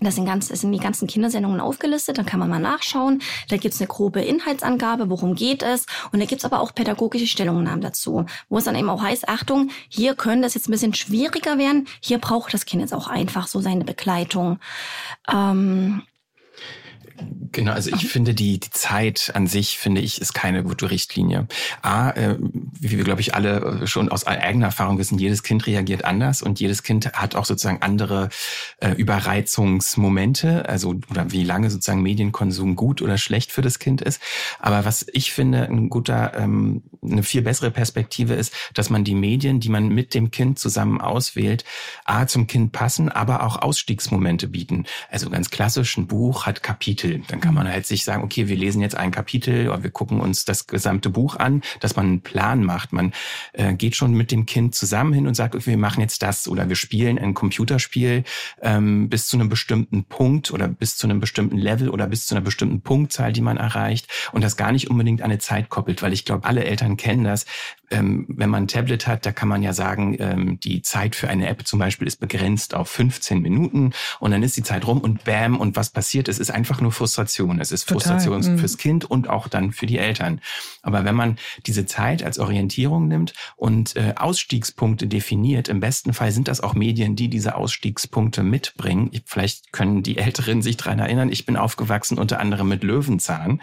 Das 0.00 0.14
sind, 0.14 0.26
ganz, 0.26 0.48
das 0.48 0.60
sind 0.60 0.72
die 0.72 0.78
ganzen 0.78 1.08
Kindersendungen 1.08 1.60
aufgelistet, 1.60 2.18
da 2.18 2.22
kann 2.22 2.40
man 2.40 2.48
mal 2.48 2.60
nachschauen. 2.60 3.20
Da 3.48 3.56
gibt's 3.56 3.80
eine 3.80 3.88
grobe 3.88 4.20
Inhaltsangabe, 4.20 5.10
worum 5.10 5.34
geht 5.34 5.62
es. 5.62 5.86
Und 6.12 6.20
da 6.20 6.26
gibt's 6.26 6.44
aber 6.44 6.60
auch 6.60 6.74
pädagogische 6.74 7.26
Stellungnahmen 7.26 7.80
dazu, 7.80 8.26
wo 8.48 8.58
es 8.58 8.64
dann 8.64 8.76
eben 8.76 8.90
auch 8.90 9.02
heißt, 9.02 9.28
Achtung, 9.28 9.70
hier 9.88 10.14
können 10.14 10.42
das 10.42 10.54
jetzt 10.54 10.68
ein 10.68 10.72
bisschen 10.72 10.94
schwieriger 10.94 11.58
werden. 11.58 11.88
Hier 12.00 12.18
braucht 12.18 12.54
das 12.54 12.66
Kind 12.66 12.82
jetzt 12.82 12.94
auch 12.94 13.08
einfach 13.08 13.46
so 13.46 13.60
seine 13.60 13.84
Begleitung. 13.84 14.58
Ähm, 15.32 16.02
Genau, 17.52 17.72
also 17.72 17.90
ich 17.90 18.06
finde 18.06 18.34
die, 18.34 18.60
die 18.60 18.70
Zeit 18.70 19.32
an 19.34 19.46
sich, 19.46 19.78
finde 19.78 20.00
ich, 20.00 20.20
ist 20.20 20.34
keine 20.34 20.62
gute 20.62 20.90
Richtlinie. 20.90 21.48
A, 21.82 22.10
äh, 22.10 22.36
wie 22.38 22.96
wir, 22.96 23.04
glaube 23.04 23.20
ich, 23.20 23.34
alle 23.34 23.86
schon 23.86 24.10
aus 24.10 24.26
eigener 24.26 24.66
Erfahrung 24.66 24.98
wissen, 24.98 25.18
jedes 25.18 25.42
Kind 25.42 25.66
reagiert 25.66 26.04
anders 26.04 26.42
und 26.42 26.60
jedes 26.60 26.82
Kind 26.82 27.12
hat 27.14 27.34
auch 27.34 27.44
sozusagen 27.44 27.82
andere 27.82 28.28
äh, 28.80 28.92
Überreizungsmomente, 28.92 30.68
also 30.68 30.94
oder 31.10 31.32
wie 31.32 31.42
lange 31.42 31.70
sozusagen 31.70 32.02
Medienkonsum 32.02 32.76
gut 32.76 33.02
oder 33.02 33.18
schlecht 33.18 33.50
für 33.50 33.62
das 33.62 33.78
Kind 33.78 34.02
ist. 34.02 34.20
Aber 34.60 34.84
was 34.84 35.06
ich 35.12 35.32
finde, 35.32 35.64
ein 35.64 35.88
guter, 35.88 36.34
ähm, 36.36 36.82
eine 37.02 37.22
viel 37.22 37.42
bessere 37.42 37.70
Perspektive 37.70 38.34
ist, 38.34 38.52
dass 38.74 38.90
man 38.90 39.04
die 39.04 39.14
Medien, 39.14 39.60
die 39.60 39.70
man 39.70 39.88
mit 39.88 40.14
dem 40.14 40.30
Kind 40.30 40.58
zusammen 40.58 41.00
auswählt, 41.00 41.64
A, 42.04 42.26
zum 42.26 42.46
Kind 42.46 42.72
passen, 42.72 43.08
aber 43.08 43.42
auch 43.42 43.56
Ausstiegsmomente 43.56 44.48
bieten. 44.48 44.84
Also 45.10 45.30
ganz 45.30 45.50
klassisch, 45.50 45.96
ein 45.96 46.06
Buch 46.06 46.46
hat 46.46 46.62
Kapitel 46.62 47.07
Kapitel. 47.08 47.24
Dann 47.28 47.40
kann 47.40 47.54
man 47.54 47.68
halt 47.68 47.86
sich 47.86 48.04
sagen, 48.04 48.22
okay, 48.22 48.48
wir 48.48 48.56
lesen 48.56 48.82
jetzt 48.82 48.96
ein 48.96 49.10
Kapitel 49.10 49.68
oder 49.68 49.82
wir 49.82 49.90
gucken 49.90 50.20
uns 50.20 50.44
das 50.44 50.66
gesamte 50.66 51.10
Buch 51.10 51.36
an, 51.36 51.62
dass 51.80 51.96
man 51.96 52.06
einen 52.06 52.20
Plan 52.20 52.64
macht. 52.64 52.92
Man 52.92 53.12
äh, 53.52 53.74
geht 53.74 53.96
schon 53.96 54.12
mit 54.12 54.30
dem 54.30 54.46
Kind 54.46 54.74
zusammen 54.74 55.12
hin 55.12 55.26
und 55.26 55.34
sagt, 55.34 55.54
okay, 55.54 55.66
wir 55.66 55.78
machen 55.78 56.00
jetzt 56.00 56.22
das 56.22 56.48
oder 56.48 56.68
wir 56.68 56.76
spielen 56.76 57.18
ein 57.18 57.34
Computerspiel 57.34 58.24
ähm, 58.62 59.08
bis 59.08 59.28
zu 59.28 59.36
einem 59.36 59.48
bestimmten 59.48 60.04
Punkt 60.04 60.50
oder 60.50 60.68
bis 60.68 60.96
zu 60.96 61.06
einem 61.06 61.20
bestimmten 61.20 61.56
Level 61.56 61.88
oder 61.88 62.06
bis 62.06 62.26
zu 62.26 62.34
einer 62.34 62.44
bestimmten 62.44 62.80
Punktzahl, 62.82 63.32
die 63.32 63.40
man 63.40 63.56
erreicht 63.56 64.08
und 64.32 64.42
das 64.42 64.56
gar 64.56 64.72
nicht 64.72 64.90
unbedingt 64.90 65.22
an 65.22 65.30
eine 65.30 65.38
Zeit 65.38 65.68
koppelt, 65.68 66.02
weil 66.02 66.12
ich 66.12 66.24
glaube, 66.24 66.46
alle 66.46 66.64
Eltern 66.64 66.96
kennen 66.96 67.24
das. 67.24 67.46
Ähm, 67.90 68.26
wenn 68.28 68.50
man 68.50 68.64
ein 68.64 68.68
Tablet 68.68 69.06
hat, 69.06 69.24
da 69.24 69.32
kann 69.32 69.48
man 69.48 69.62
ja 69.62 69.72
sagen, 69.72 70.16
ähm, 70.18 70.60
die 70.60 70.82
Zeit 70.82 71.16
für 71.16 71.28
eine 71.28 71.48
App 71.48 71.66
zum 71.66 71.78
Beispiel 71.78 72.06
ist 72.06 72.20
begrenzt 72.20 72.74
auf 72.74 72.88
15 72.90 73.40
Minuten 73.40 73.92
und 74.20 74.30
dann 74.30 74.42
ist 74.42 74.56
die 74.56 74.62
Zeit 74.62 74.86
rum 74.86 75.00
und 75.00 75.24
bam 75.24 75.58
und 75.58 75.76
was 75.76 75.90
passiert? 75.90 76.28
Es 76.28 76.38
ist 76.38 76.50
einfach 76.50 76.80
nur 76.80 76.92
Frustration. 76.92 77.60
Es 77.60 77.72
ist 77.72 77.88
Total. 77.88 78.18
Frustration 78.18 78.52
mhm. 78.52 78.58
fürs 78.58 78.76
Kind 78.76 79.04
und 79.04 79.28
auch 79.30 79.48
dann 79.48 79.72
für 79.72 79.86
die 79.86 79.98
Eltern. 79.98 80.40
Aber 80.82 81.04
wenn 81.04 81.14
man 81.14 81.38
diese 81.66 81.86
Zeit 81.86 82.22
als 82.22 82.38
Orientierung 82.38 83.08
nimmt 83.08 83.32
und 83.56 83.96
äh, 83.96 84.14
Ausstiegspunkte 84.16 85.06
definiert, 85.06 85.68
im 85.68 85.80
besten 85.80 86.12
Fall 86.12 86.30
sind 86.30 86.48
das 86.48 86.60
auch 86.60 86.74
Medien, 86.74 87.16
die 87.16 87.28
diese 87.28 87.54
Ausstiegspunkte 87.54 88.42
mitbringen. 88.42 89.10
Vielleicht 89.24 89.72
können 89.72 90.02
die 90.02 90.18
Älteren 90.18 90.60
sich 90.60 90.76
dran 90.76 90.98
erinnern. 90.98 91.32
Ich 91.32 91.46
bin 91.46 91.56
aufgewachsen 91.56 92.18
unter 92.18 92.38
anderem 92.40 92.68
mit 92.68 92.84
Löwenzahn. 92.84 93.62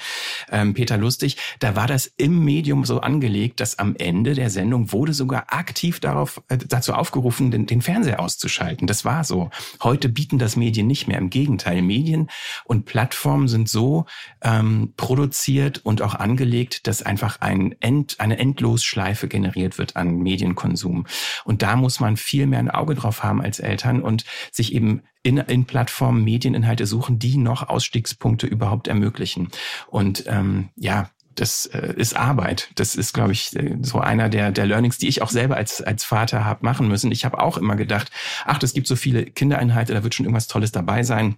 Ähm, 0.51 0.74
Peter 0.74 0.98
Lustig, 0.98 1.38
da 1.60 1.75
war 1.75 1.88
das 1.88 2.12
im 2.17 2.44
Medium 2.44 2.86
so 2.86 3.01
angelegt, 3.01 3.60
dass 3.60 3.77
am 3.77 3.96
Ende 3.96 4.14
der 4.24 4.50
Sendung 4.50 4.91
wurde 4.91 5.13
sogar 5.13 5.53
aktiv 5.53 6.00
darauf 6.00 6.41
äh, 6.48 6.57
dazu 6.57 6.93
aufgerufen, 6.93 7.51
den, 7.51 7.65
den 7.65 7.81
Fernseher 7.81 8.19
auszuschalten. 8.19 8.88
Das 8.88 9.05
war 9.05 9.24
so. 9.24 9.50
Heute 9.84 10.10
bieten 10.10 10.39
das 10.39 10.55
Medien 10.55 10.88
nicht 10.88 11.07
mehr. 11.07 11.17
Im 11.17 11.29
Gegenteil, 11.29 11.81
Medien 11.81 12.29
und 12.63 12.86
Plattformen 12.86 13.48
sind 13.48 13.69
so 13.69 14.05
ähm, 14.41 14.93
produziert 14.98 15.79
und 15.84 16.01
auch 16.01 16.15
angelegt, 16.15 16.88
dass 16.88 17.01
einfach 17.01 17.41
ein 17.41 17.75
End, 17.79 18.19
eine 18.19 18.38
Endlosschleife 18.38 19.27
generiert 19.27 19.77
wird 19.77 19.95
an 19.95 20.17
Medienkonsum. 20.17 21.05
Und 21.43 21.62
da 21.62 21.75
muss 21.75 22.00
man 22.00 22.17
viel 22.17 22.48
mehr 22.48 22.60
ein 22.60 22.72
Auge 22.72 22.95
drauf 22.95 23.24
haben 23.24 23.41
als 23.41 23.60
Eltern 23.60 24.01
und 24.01 24.25
sich 24.51 24.74
eben 24.74 25.01
in, 25.25 25.38
in 25.38 25.65
Plattformen 25.65 26.24
Medieninhalte 26.24 26.86
suchen, 26.86 27.17
die 27.17 27.38
noch 27.38 27.67
Ausstiegspunkte 27.67 28.45
überhaupt 28.45 28.88
ermöglichen. 28.88 29.50
Und 29.88 30.25
ähm, 30.27 30.69
ja, 30.75 31.10
das 31.36 31.65
äh, 31.68 31.94
ist 31.98 32.15
Arbeit. 32.15 32.70
Das 32.75 32.96
ist, 32.96 33.13
glaube 33.13 33.34
ich, 33.34 33.56
äh, 33.56 33.77
so 33.82 34.00
einer 34.00 34.30
der, 34.30 34.51
der 34.51 34.65
Learnings, 34.65 34.98
die 34.98 35.08
ich 35.08 35.22
auch 35.22 35.30
selber 35.30 35.58
als, 35.58 35.82
als 35.82 36.04
Vater 36.04 36.46
habe 36.46 36.65
machen 36.65 36.88
müssen. 36.88 37.12
Ich 37.12 37.25
habe 37.25 37.39
auch 37.39 37.58
immer 37.58 37.75
gedacht, 37.75 38.12
ach, 38.46 38.62
es 38.63 38.74
gibt 38.74 38.88
so 38.88 38.96
viele 38.96 39.25
Kindereinheiten, 39.25 39.94
da 39.94 40.04
wird 40.04 40.15
schon 40.15 40.25
irgendwas 40.25 40.48
Tolles 40.48 40.72
dabei 40.72 41.04
sein. 41.04 41.36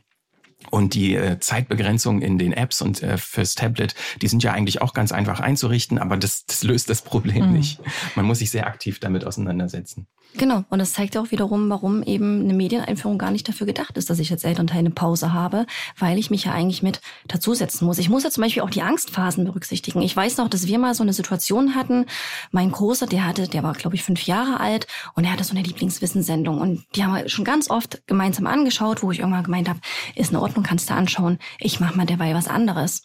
Und 0.72 0.96
die 0.96 1.16
äh, 1.16 1.40
Zeitbegrenzung 1.40 2.22
in 2.22 2.40
den 2.40 2.52
Apps 2.52 2.82
und 2.82 3.04
äh, 3.04 3.18
fürs 3.18 3.54
Tablet, 3.54 3.94
die 4.22 4.28
sind 4.28 4.44
ja 4.44 4.54
eigentlich 4.54 4.82
auch 4.82 4.94
ganz 4.94 5.12
einfach 5.12 5.40
einzurichten, 5.40 6.00
aber 6.00 6.18
das, 6.18 6.46
das 6.46 6.64
löst 6.64 6.90
das 6.90 7.04
Problem 7.04 7.48
mhm. 7.48 7.54
nicht. 7.54 7.80
Man 8.16 8.26
muss 8.26 8.40
sich 8.40 8.50
sehr 8.50 8.66
aktiv 8.66 9.00
damit 9.00 9.24
auseinandersetzen. 9.24 10.08
Genau, 10.36 10.64
und 10.70 10.80
das 10.80 10.94
zeigt 10.94 11.16
ja 11.16 11.22
auch 11.22 11.32
wiederum, 11.32 11.70
warum 11.70 12.04
eben 12.04 12.42
eine 12.42 12.54
Medieneinführung 12.54 13.18
gar 13.18 13.32
nicht 13.32 13.48
dafür 13.48 13.66
gedacht 13.66 13.98
ist, 13.98 14.10
dass 14.10 14.20
ich 14.20 14.32
als 14.32 14.44
Elternteil 14.44 14.80
eine 14.80 14.92
Pause 14.92 15.34
habe, 15.34 15.66
weil 15.98 16.20
ich 16.20 16.30
mich 16.30 16.44
ja 16.44 16.52
eigentlich 16.52 16.84
mit 16.84 17.02
dazusetzen 17.28 17.88
muss. 17.88 17.98
Ich 17.98 18.10
muss 18.10 18.24
ja 18.24 18.30
zum 18.30 18.44
Beispiel 18.44 18.62
auch 18.62 18.70
die 18.70 18.84
Angstphasen 18.84 19.46
berücksichtigen. 19.46 20.02
Ich 20.02 20.16
weiß 20.16 20.38
noch, 20.38 20.48
dass 20.48 20.68
wir 20.68 20.78
mal 20.78 20.94
so 20.94 21.02
eine 21.02 21.14
Situation 21.14 21.74
hatten. 21.74 22.06
Mein 22.52 22.72
Großer, 22.72 23.08
der 23.08 23.26
hatte, 23.26 23.48
der 23.48 23.64
war 23.64 23.74
glaube 23.74 23.96
ich 23.96 24.04
fünf 24.04 24.28
Jahre 24.28 24.60
alt 24.60 24.86
und 25.16 25.24
er 25.26 25.32
hatte 25.32 25.44
so 25.44 25.52
eine 25.52 25.64
Lieblingswissenssendung 25.64 26.60
und 26.60 26.86
die 26.96 27.04
haben 27.04 27.16
wir 27.16 27.28
schon 27.30 27.46
ganz 27.46 27.70
oft 27.70 28.06
gemeinsam 28.06 28.46
angeschaut, 28.46 29.02
wo 29.02 29.12
ich 29.12 29.20
irgendwann 29.20 29.44
gemeint 29.44 29.70
habe, 29.70 29.80
ist 30.16 30.32
in 30.32 30.38
Ordnung, 30.38 30.64
kannst 30.64 30.90
du 30.90 30.94
anschauen. 30.94 31.40
Ich 31.60 31.80
mache 31.80 31.98
mal 31.98 32.06
dabei 32.06 32.36
was 32.36 32.48
anderes. 32.48 33.02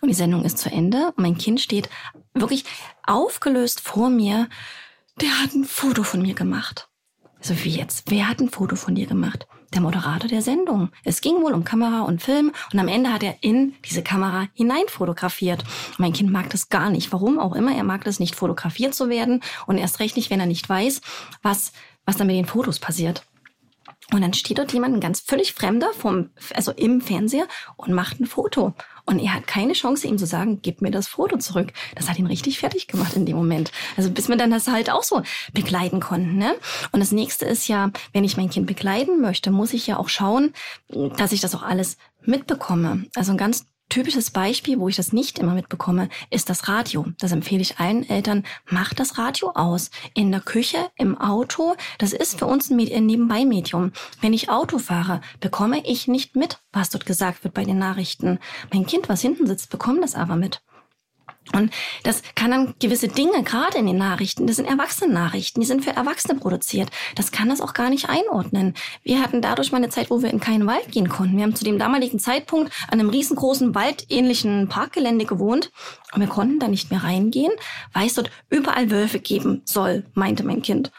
Und 0.00 0.08
die 0.08 0.14
Sendung 0.14 0.44
ist 0.44 0.58
zu 0.58 0.70
Ende 0.70 1.08
und 1.16 1.18
mein 1.18 1.38
Kind 1.38 1.60
steht 1.60 1.88
wirklich 2.34 2.64
aufgelöst 3.06 3.80
vor 3.80 4.10
mir 4.10 4.48
der 5.20 5.42
hat 5.42 5.54
ein 5.54 5.64
Foto 5.64 6.02
von 6.02 6.22
mir 6.22 6.34
gemacht. 6.34 6.88
So 7.40 7.54
wie 7.62 7.76
jetzt, 7.76 8.10
wer 8.10 8.28
hat 8.28 8.40
ein 8.40 8.48
Foto 8.48 8.74
von 8.74 8.94
dir 8.94 9.06
gemacht? 9.06 9.46
Der 9.74 9.82
Moderator 9.82 10.28
der 10.28 10.40
Sendung. 10.40 10.90
Es 11.04 11.20
ging 11.20 11.42
wohl 11.42 11.52
um 11.52 11.64
Kamera 11.64 12.02
und 12.02 12.22
Film 12.22 12.52
und 12.72 12.78
am 12.78 12.88
Ende 12.88 13.12
hat 13.12 13.22
er 13.22 13.36
in 13.42 13.74
diese 13.84 14.02
Kamera 14.02 14.48
hinein 14.54 14.84
fotografiert. 14.88 15.62
Mein 15.98 16.12
Kind 16.12 16.30
mag 16.30 16.48
das 16.50 16.68
gar 16.68 16.90
nicht. 16.90 17.12
Warum 17.12 17.38
auch 17.38 17.54
immer, 17.54 17.74
er 17.74 17.84
mag 17.84 18.04
das 18.04 18.18
nicht 18.18 18.34
fotografiert 18.34 18.94
zu 18.94 19.08
werden 19.08 19.42
und 19.66 19.78
erst 19.78 20.00
recht 20.00 20.16
nicht, 20.16 20.30
wenn 20.30 20.40
er 20.40 20.46
nicht 20.46 20.68
weiß, 20.68 21.00
was, 21.42 21.72
was 22.06 22.16
dann 22.16 22.28
mit 22.28 22.36
den 22.36 22.46
Fotos 22.46 22.78
passiert. 22.78 23.26
Und 24.12 24.20
dann 24.22 24.34
steht 24.34 24.58
dort 24.58 24.72
jemand, 24.72 24.94
ein 24.94 25.00
ganz 25.00 25.20
völlig 25.20 25.54
Fremder, 25.54 25.92
vom, 25.92 26.30
also 26.54 26.72
im 26.72 27.00
Fernseher 27.00 27.46
und 27.76 27.92
macht 27.92 28.20
ein 28.20 28.26
Foto. 28.26 28.74
Und 29.06 29.18
er 29.18 29.34
hat 29.34 29.46
keine 29.46 29.74
Chance, 29.74 30.06
ihm 30.06 30.16
zu 30.16 30.26
sagen, 30.26 30.60
gib 30.62 30.80
mir 30.80 30.90
das 30.90 31.08
Foto 31.08 31.36
zurück. 31.36 31.72
Das 31.94 32.08
hat 32.08 32.18
ihn 32.18 32.26
richtig 32.26 32.58
fertig 32.58 32.86
gemacht 32.86 33.14
in 33.14 33.26
dem 33.26 33.36
Moment. 33.36 33.70
Also 33.96 34.10
bis 34.10 34.28
wir 34.28 34.36
dann 34.36 34.50
das 34.50 34.68
halt 34.68 34.90
auch 34.90 35.02
so 35.02 35.22
begleiten 35.52 36.00
konnten. 36.00 36.36
Ne? 36.36 36.54
Und 36.92 37.00
das 37.00 37.12
nächste 37.12 37.44
ist 37.44 37.68
ja, 37.68 37.90
wenn 38.12 38.24
ich 38.24 38.36
mein 38.36 38.50
Kind 38.50 38.66
begleiten 38.66 39.20
möchte, 39.20 39.50
muss 39.50 39.74
ich 39.74 39.86
ja 39.86 39.98
auch 39.98 40.08
schauen, 40.08 40.54
dass 41.16 41.32
ich 41.32 41.40
das 41.40 41.54
auch 41.54 41.62
alles 41.62 41.98
mitbekomme. 42.22 43.04
Also 43.14 43.32
ein 43.32 43.38
ganz 43.38 43.66
typisches 43.94 44.32
Beispiel, 44.32 44.80
wo 44.80 44.88
ich 44.88 44.96
das 44.96 45.12
nicht 45.12 45.38
immer 45.38 45.54
mitbekomme, 45.54 46.08
ist 46.28 46.50
das 46.50 46.66
Radio. 46.66 47.06
Das 47.20 47.30
empfehle 47.30 47.62
ich 47.62 47.78
allen 47.78 48.08
Eltern. 48.08 48.42
Macht 48.68 48.98
das 48.98 49.18
Radio 49.18 49.52
aus. 49.54 49.92
In 50.14 50.32
der 50.32 50.40
Küche, 50.40 50.90
im 50.96 51.16
Auto. 51.16 51.76
Das 51.98 52.12
ist 52.12 52.40
für 52.40 52.46
uns 52.46 52.70
ein 52.70 52.76
Nebenbei-Medium. 52.76 53.92
Wenn 54.20 54.32
ich 54.32 54.50
Auto 54.50 54.78
fahre, 54.78 55.20
bekomme 55.38 55.80
ich 55.86 56.08
nicht 56.08 56.34
mit, 56.34 56.58
was 56.72 56.90
dort 56.90 57.06
gesagt 57.06 57.44
wird 57.44 57.54
bei 57.54 57.62
den 57.62 57.78
Nachrichten. 57.78 58.40
Mein 58.72 58.84
Kind, 58.84 59.08
was 59.08 59.20
hinten 59.20 59.46
sitzt, 59.46 59.70
bekommt 59.70 60.02
das 60.02 60.16
aber 60.16 60.34
mit. 60.34 60.60
Und 61.52 61.72
das 62.02 62.22
kann 62.34 62.50
dann 62.50 62.74
gewisse 62.80 63.08
Dinge, 63.08 63.42
gerade 63.42 63.78
in 63.78 63.86
den 63.86 63.98
Nachrichten, 63.98 64.46
das 64.46 64.56
sind 64.56 64.66
Erwachsenen-Nachrichten, 64.66 65.60
die 65.60 65.66
sind 65.66 65.84
für 65.84 65.90
Erwachsene 65.90 66.38
produziert. 66.38 66.88
Das 67.16 67.32
kann 67.32 67.48
das 67.48 67.60
auch 67.60 67.74
gar 67.74 67.90
nicht 67.90 68.08
einordnen. 68.08 68.74
Wir 69.02 69.20
hatten 69.20 69.42
dadurch 69.42 69.70
mal 69.70 69.78
eine 69.78 69.90
Zeit, 69.90 70.10
wo 70.10 70.22
wir 70.22 70.30
in 70.30 70.40
keinen 70.40 70.66
Wald 70.66 70.90
gehen 70.90 71.08
konnten. 71.08 71.36
Wir 71.36 71.44
haben 71.44 71.54
zu 71.54 71.64
dem 71.64 71.78
damaligen 71.78 72.18
Zeitpunkt 72.18 72.72
an 72.88 72.98
einem 72.98 73.10
riesengroßen 73.10 73.74
waldähnlichen 73.74 74.68
Parkgelände 74.68 75.26
gewohnt 75.26 75.70
und 76.14 76.20
wir 76.20 76.28
konnten 76.28 76.58
da 76.58 76.68
nicht 76.68 76.90
mehr 76.90 77.04
reingehen, 77.04 77.52
weil 77.92 78.06
es 78.06 78.14
dort 78.14 78.30
überall 78.48 78.90
Wölfe 78.90 79.20
geben 79.20 79.62
soll, 79.64 80.06
meinte 80.14 80.44
mein 80.44 80.62
Kind. 80.62 80.90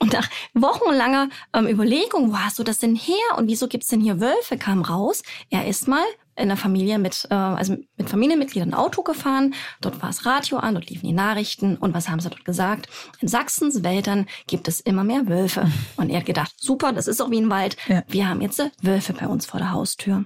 Und 0.00 0.12
nach 0.12 0.28
wochenlanger 0.54 1.28
ähm, 1.52 1.66
Überlegung, 1.66 2.30
wo 2.30 2.38
hast 2.38 2.58
du 2.58 2.62
das 2.62 2.78
denn 2.78 2.94
her 2.94 3.16
und 3.36 3.48
wieso 3.48 3.66
gibt's 3.66 3.88
denn 3.88 4.00
hier 4.00 4.20
Wölfe, 4.20 4.56
kam 4.56 4.82
raus, 4.82 5.22
er 5.50 5.66
ist 5.66 5.88
mal 5.88 6.04
in 6.38 6.48
der 6.48 6.56
Familie 6.56 6.98
mit, 6.98 7.26
äh, 7.30 7.34
also 7.34 7.76
mit 7.96 8.08
Familienmitgliedern 8.08 8.74
Auto 8.74 9.02
gefahren. 9.02 9.54
Dort 9.80 10.02
war 10.02 10.10
es 10.10 10.24
Radio 10.24 10.58
an, 10.58 10.74
dort 10.74 10.88
liefen 10.88 11.06
die 11.06 11.12
Nachrichten. 11.12 11.76
Und 11.76 11.94
was 11.94 12.08
haben 12.08 12.20
sie 12.20 12.30
dort 12.30 12.44
gesagt? 12.44 12.88
In 13.20 13.28
Sachsens 13.28 13.82
Wäldern 13.82 14.26
gibt 14.46 14.68
es 14.68 14.80
immer 14.80 15.04
mehr 15.04 15.28
Wölfe. 15.28 15.70
Und 15.96 16.10
er 16.10 16.18
hat 16.18 16.26
gedacht, 16.26 16.54
super, 16.56 16.92
das 16.92 17.08
ist 17.08 17.20
auch 17.20 17.30
wie 17.30 17.40
ein 17.40 17.50
Wald. 17.50 17.76
Ja. 17.88 18.02
Wir 18.08 18.28
haben 18.28 18.40
jetzt 18.40 18.62
Wölfe 18.82 19.12
bei 19.12 19.26
uns 19.26 19.46
vor 19.46 19.60
der 19.60 19.72
Haustür. 19.72 20.24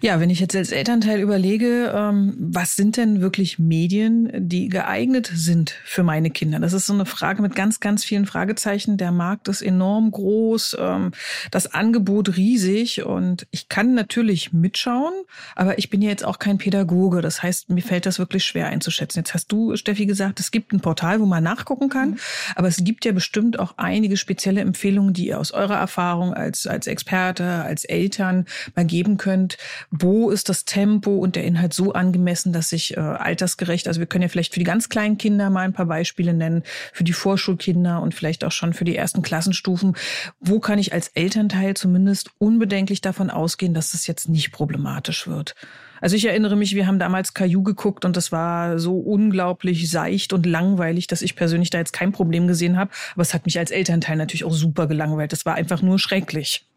Ja, 0.00 0.20
wenn 0.20 0.30
ich 0.30 0.38
jetzt 0.38 0.54
als 0.54 0.70
Elternteil 0.70 1.20
überlege, 1.20 1.92
ähm, 1.92 2.36
was 2.38 2.76
sind 2.76 2.96
denn 2.96 3.20
wirklich 3.20 3.58
Medien, 3.58 4.30
die 4.48 4.68
geeignet 4.68 5.28
sind 5.34 5.74
für 5.84 6.04
meine 6.04 6.30
Kinder? 6.30 6.60
Das 6.60 6.72
ist 6.72 6.86
so 6.86 6.92
eine 6.92 7.04
Frage 7.04 7.42
mit 7.42 7.56
ganz, 7.56 7.80
ganz 7.80 8.04
vielen 8.04 8.24
Fragezeichen. 8.24 8.96
Der 8.96 9.10
Markt 9.10 9.48
ist 9.48 9.60
enorm 9.60 10.12
groß, 10.12 10.76
ähm, 10.78 11.10
das 11.50 11.74
Angebot 11.74 12.36
riesig 12.36 13.02
und 13.04 13.48
ich 13.50 13.68
kann 13.68 13.94
natürlich 13.94 14.52
mitschauen, 14.52 15.14
aber 15.56 15.78
ich 15.78 15.90
bin 15.90 16.00
ja 16.00 16.10
jetzt 16.10 16.24
auch 16.24 16.38
kein 16.38 16.58
Pädagoge. 16.58 17.20
Das 17.20 17.42
heißt, 17.42 17.70
mir 17.70 17.82
fällt 17.82 18.06
das 18.06 18.20
wirklich 18.20 18.44
schwer 18.44 18.68
einzuschätzen. 18.68 19.18
Jetzt 19.18 19.34
hast 19.34 19.50
du, 19.50 19.74
Steffi, 19.76 20.06
gesagt, 20.06 20.38
es 20.38 20.52
gibt 20.52 20.72
ein 20.72 20.80
Portal, 20.80 21.20
wo 21.20 21.26
man 21.26 21.42
nachgucken 21.42 21.88
kann, 21.88 22.10
mhm. 22.10 22.18
aber 22.54 22.68
es 22.68 22.84
gibt 22.84 23.04
ja 23.04 23.10
bestimmt 23.10 23.58
auch 23.58 23.74
einige 23.78 24.16
spezielle 24.16 24.60
Empfehlungen, 24.60 25.12
die 25.12 25.26
ihr 25.26 25.40
aus 25.40 25.50
eurer 25.50 25.76
Erfahrung 25.76 26.34
als, 26.34 26.68
als 26.68 26.86
Experte, 26.86 27.64
als 27.64 27.84
Eltern 27.84 28.46
mal 28.76 28.84
geben 28.84 29.16
könnt 29.16 29.58
wo 29.90 30.30
ist 30.30 30.48
das 30.48 30.64
Tempo 30.64 31.16
und 31.16 31.36
der 31.36 31.44
Inhalt 31.44 31.72
so 31.72 31.92
angemessen, 31.92 32.52
dass 32.52 32.68
sich 32.68 32.96
äh, 32.96 33.00
altersgerecht, 33.00 33.88
also 33.88 34.00
wir 34.00 34.06
können 34.06 34.22
ja 34.22 34.28
vielleicht 34.28 34.52
für 34.52 34.60
die 34.60 34.64
ganz 34.64 34.88
kleinen 34.88 35.18
Kinder 35.18 35.50
mal 35.50 35.62
ein 35.62 35.72
paar 35.72 35.86
Beispiele 35.86 36.34
nennen, 36.34 36.62
für 36.92 37.04
die 37.04 37.12
Vorschulkinder 37.12 38.02
und 38.02 38.14
vielleicht 38.14 38.44
auch 38.44 38.52
schon 38.52 38.74
für 38.74 38.84
die 38.84 38.96
ersten 38.96 39.22
Klassenstufen. 39.22 39.96
Wo 40.40 40.60
kann 40.60 40.78
ich 40.78 40.92
als 40.92 41.08
Elternteil 41.08 41.74
zumindest 41.74 42.30
unbedenklich 42.38 43.00
davon 43.00 43.30
ausgehen, 43.30 43.74
dass 43.74 43.94
es 43.94 44.06
jetzt 44.06 44.28
nicht 44.28 44.52
problematisch 44.52 45.26
wird? 45.26 45.54
Also 46.00 46.16
ich 46.16 46.26
erinnere 46.26 46.54
mich, 46.54 46.74
wir 46.74 46.86
haben 46.86 46.98
damals 46.98 47.34
Caillou 47.34 47.62
geguckt 47.62 48.04
und 48.04 48.16
das 48.16 48.30
war 48.30 48.78
so 48.78 48.98
unglaublich 48.98 49.90
seicht 49.90 50.32
und 50.32 50.46
langweilig, 50.46 51.08
dass 51.08 51.22
ich 51.22 51.34
persönlich 51.34 51.70
da 51.70 51.78
jetzt 51.78 51.92
kein 51.92 52.12
Problem 52.12 52.46
gesehen 52.46 52.76
habe. 52.76 52.90
Aber 53.14 53.22
es 53.22 53.34
hat 53.34 53.46
mich 53.46 53.58
als 53.58 53.70
Elternteil 53.70 54.16
natürlich 54.16 54.44
auch 54.44 54.52
super 54.52 54.86
gelangweilt. 54.86 55.32
Das 55.32 55.44
war 55.44 55.54
einfach 55.54 55.82
nur 55.82 55.98
schrecklich. 55.98 56.66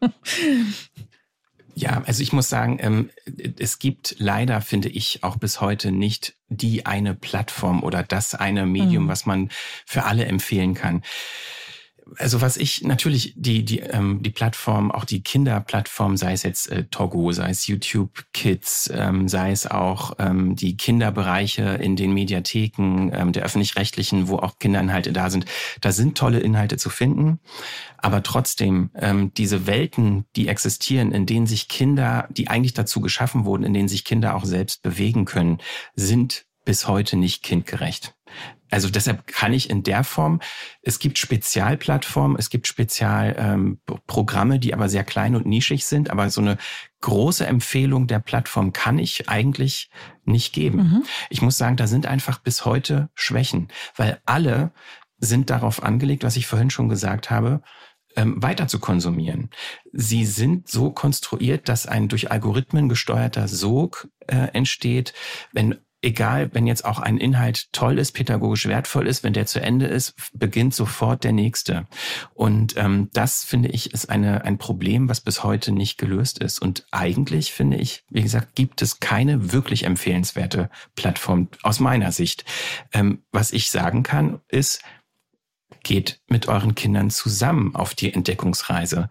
Ja, 1.74 2.02
also 2.06 2.22
ich 2.22 2.32
muss 2.32 2.48
sagen, 2.48 2.78
ähm, 2.80 3.10
es 3.58 3.78
gibt 3.78 4.16
leider, 4.18 4.60
finde 4.60 4.88
ich, 4.90 5.24
auch 5.24 5.36
bis 5.36 5.60
heute 5.60 5.90
nicht 5.90 6.34
die 6.48 6.84
eine 6.84 7.14
Plattform 7.14 7.82
oder 7.82 8.02
das 8.02 8.34
eine 8.34 8.66
Medium, 8.66 9.04
mhm. 9.04 9.08
was 9.08 9.24
man 9.24 9.48
für 9.86 10.04
alle 10.04 10.26
empfehlen 10.26 10.74
kann. 10.74 11.02
Also 12.18 12.40
was 12.40 12.56
ich 12.56 12.82
natürlich 12.82 13.34
die 13.36 13.64
die 13.64 13.80
ähm, 13.80 14.22
die 14.22 14.30
Plattform, 14.30 14.90
auch 14.90 15.04
die 15.04 15.22
Kinderplattform, 15.22 16.16
sei 16.16 16.32
es 16.32 16.42
jetzt 16.42 16.70
äh, 16.70 16.84
Togo, 16.84 17.32
sei 17.32 17.50
es 17.50 17.66
YouTube 17.66 18.24
Kids, 18.32 18.90
ähm, 18.92 19.28
sei 19.28 19.52
es 19.52 19.66
auch 19.66 20.12
ähm, 20.18 20.56
die 20.56 20.76
Kinderbereiche 20.76 21.62
in 21.62 21.96
den 21.96 22.12
Mediatheken 22.12 23.10
ähm, 23.12 23.32
der 23.32 23.44
öffentlich-rechtlichen, 23.44 24.28
wo 24.28 24.36
auch 24.36 24.58
Kinderinhalte 24.58 25.12
da 25.12 25.30
sind, 25.30 25.46
da 25.80 25.92
sind 25.92 26.16
tolle 26.16 26.40
Inhalte 26.40 26.76
zu 26.76 26.90
finden. 26.90 27.40
Aber 27.98 28.22
trotzdem 28.22 28.90
ähm, 28.94 29.32
diese 29.34 29.66
Welten, 29.66 30.24
die 30.36 30.48
existieren, 30.48 31.12
in 31.12 31.26
denen 31.26 31.46
sich 31.46 31.68
Kinder, 31.68 32.28
die 32.30 32.48
eigentlich 32.48 32.74
dazu 32.74 33.00
geschaffen 33.00 33.44
wurden, 33.44 33.64
in 33.64 33.74
denen 33.74 33.88
sich 33.88 34.04
Kinder 34.04 34.34
auch 34.34 34.44
selbst 34.44 34.82
bewegen 34.82 35.24
können, 35.24 35.58
sind 35.94 36.46
bis 36.64 36.88
heute 36.88 37.16
nicht 37.16 37.42
kindgerecht. 37.42 38.14
Also 38.72 38.88
deshalb 38.88 39.26
kann 39.26 39.52
ich 39.52 39.68
in 39.68 39.82
der 39.82 40.02
Form, 40.02 40.40
es 40.80 40.98
gibt 40.98 41.18
Spezialplattformen, 41.18 42.38
es 42.38 42.48
gibt 42.48 42.66
Spezialprogramme, 42.66 44.54
ähm, 44.54 44.60
die 44.60 44.72
aber 44.72 44.88
sehr 44.88 45.04
klein 45.04 45.36
und 45.36 45.46
nischig 45.46 45.84
sind, 45.84 46.10
aber 46.10 46.30
so 46.30 46.40
eine 46.40 46.56
große 47.02 47.46
Empfehlung 47.46 48.06
der 48.06 48.20
Plattform 48.20 48.72
kann 48.72 48.98
ich 48.98 49.28
eigentlich 49.28 49.90
nicht 50.24 50.54
geben. 50.54 50.78
Mhm. 50.78 51.02
Ich 51.28 51.42
muss 51.42 51.58
sagen, 51.58 51.76
da 51.76 51.86
sind 51.86 52.06
einfach 52.06 52.38
bis 52.38 52.64
heute 52.64 53.10
Schwächen, 53.14 53.68
weil 53.96 54.20
alle 54.24 54.72
sind 55.18 55.50
darauf 55.50 55.82
angelegt, 55.82 56.24
was 56.24 56.36
ich 56.36 56.46
vorhin 56.46 56.70
schon 56.70 56.88
gesagt 56.88 57.30
habe, 57.30 57.62
ähm, 58.16 58.42
weiter 58.42 58.68
zu 58.68 58.78
konsumieren. 58.78 59.50
Sie 59.92 60.24
sind 60.24 60.68
so 60.68 60.90
konstruiert, 60.90 61.68
dass 61.68 61.86
ein 61.86 62.08
durch 62.08 62.30
Algorithmen 62.30 62.88
gesteuerter 62.88 63.48
Sog 63.48 64.08
äh, 64.26 64.48
entsteht. 64.52 65.12
Wenn 65.52 65.76
egal, 66.02 66.50
wenn 66.52 66.66
jetzt 66.66 66.84
auch 66.84 66.98
ein 66.98 67.16
Inhalt 67.16 67.72
toll 67.72 67.98
ist, 67.98 68.12
pädagogisch 68.12 68.66
wertvoll 68.66 69.06
ist, 69.06 69.22
wenn 69.22 69.32
der 69.32 69.46
zu 69.46 69.60
Ende 69.60 69.86
ist, 69.86 70.14
beginnt 70.34 70.74
sofort 70.74 71.24
der 71.24 71.32
nächste. 71.32 71.86
Und 72.34 72.76
ähm, 72.76 73.08
das 73.12 73.44
finde 73.44 73.68
ich 73.68 73.94
ist 73.94 74.10
eine 74.10 74.44
ein 74.44 74.58
Problem, 74.58 75.08
was 75.08 75.20
bis 75.20 75.44
heute 75.44 75.72
nicht 75.72 75.98
gelöst 75.98 76.40
ist. 76.40 76.60
Und 76.60 76.86
eigentlich 76.90 77.52
finde 77.52 77.76
ich, 77.76 78.04
wie 78.10 78.22
gesagt, 78.22 78.54
gibt 78.56 78.82
es 78.82 79.00
keine 79.00 79.52
wirklich 79.52 79.84
empfehlenswerte 79.84 80.68
Plattform 80.96 81.48
aus 81.62 81.80
meiner 81.80 82.12
Sicht. 82.12 82.44
Ähm, 82.92 83.22
was 83.30 83.52
ich 83.52 83.70
sagen 83.70 84.02
kann, 84.02 84.40
ist 84.48 84.82
geht 85.84 86.20
mit 86.28 86.48
euren 86.48 86.74
Kindern 86.74 87.10
zusammen 87.10 87.74
auf 87.74 87.94
die 87.94 88.12
Entdeckungsreise 88.12 89.08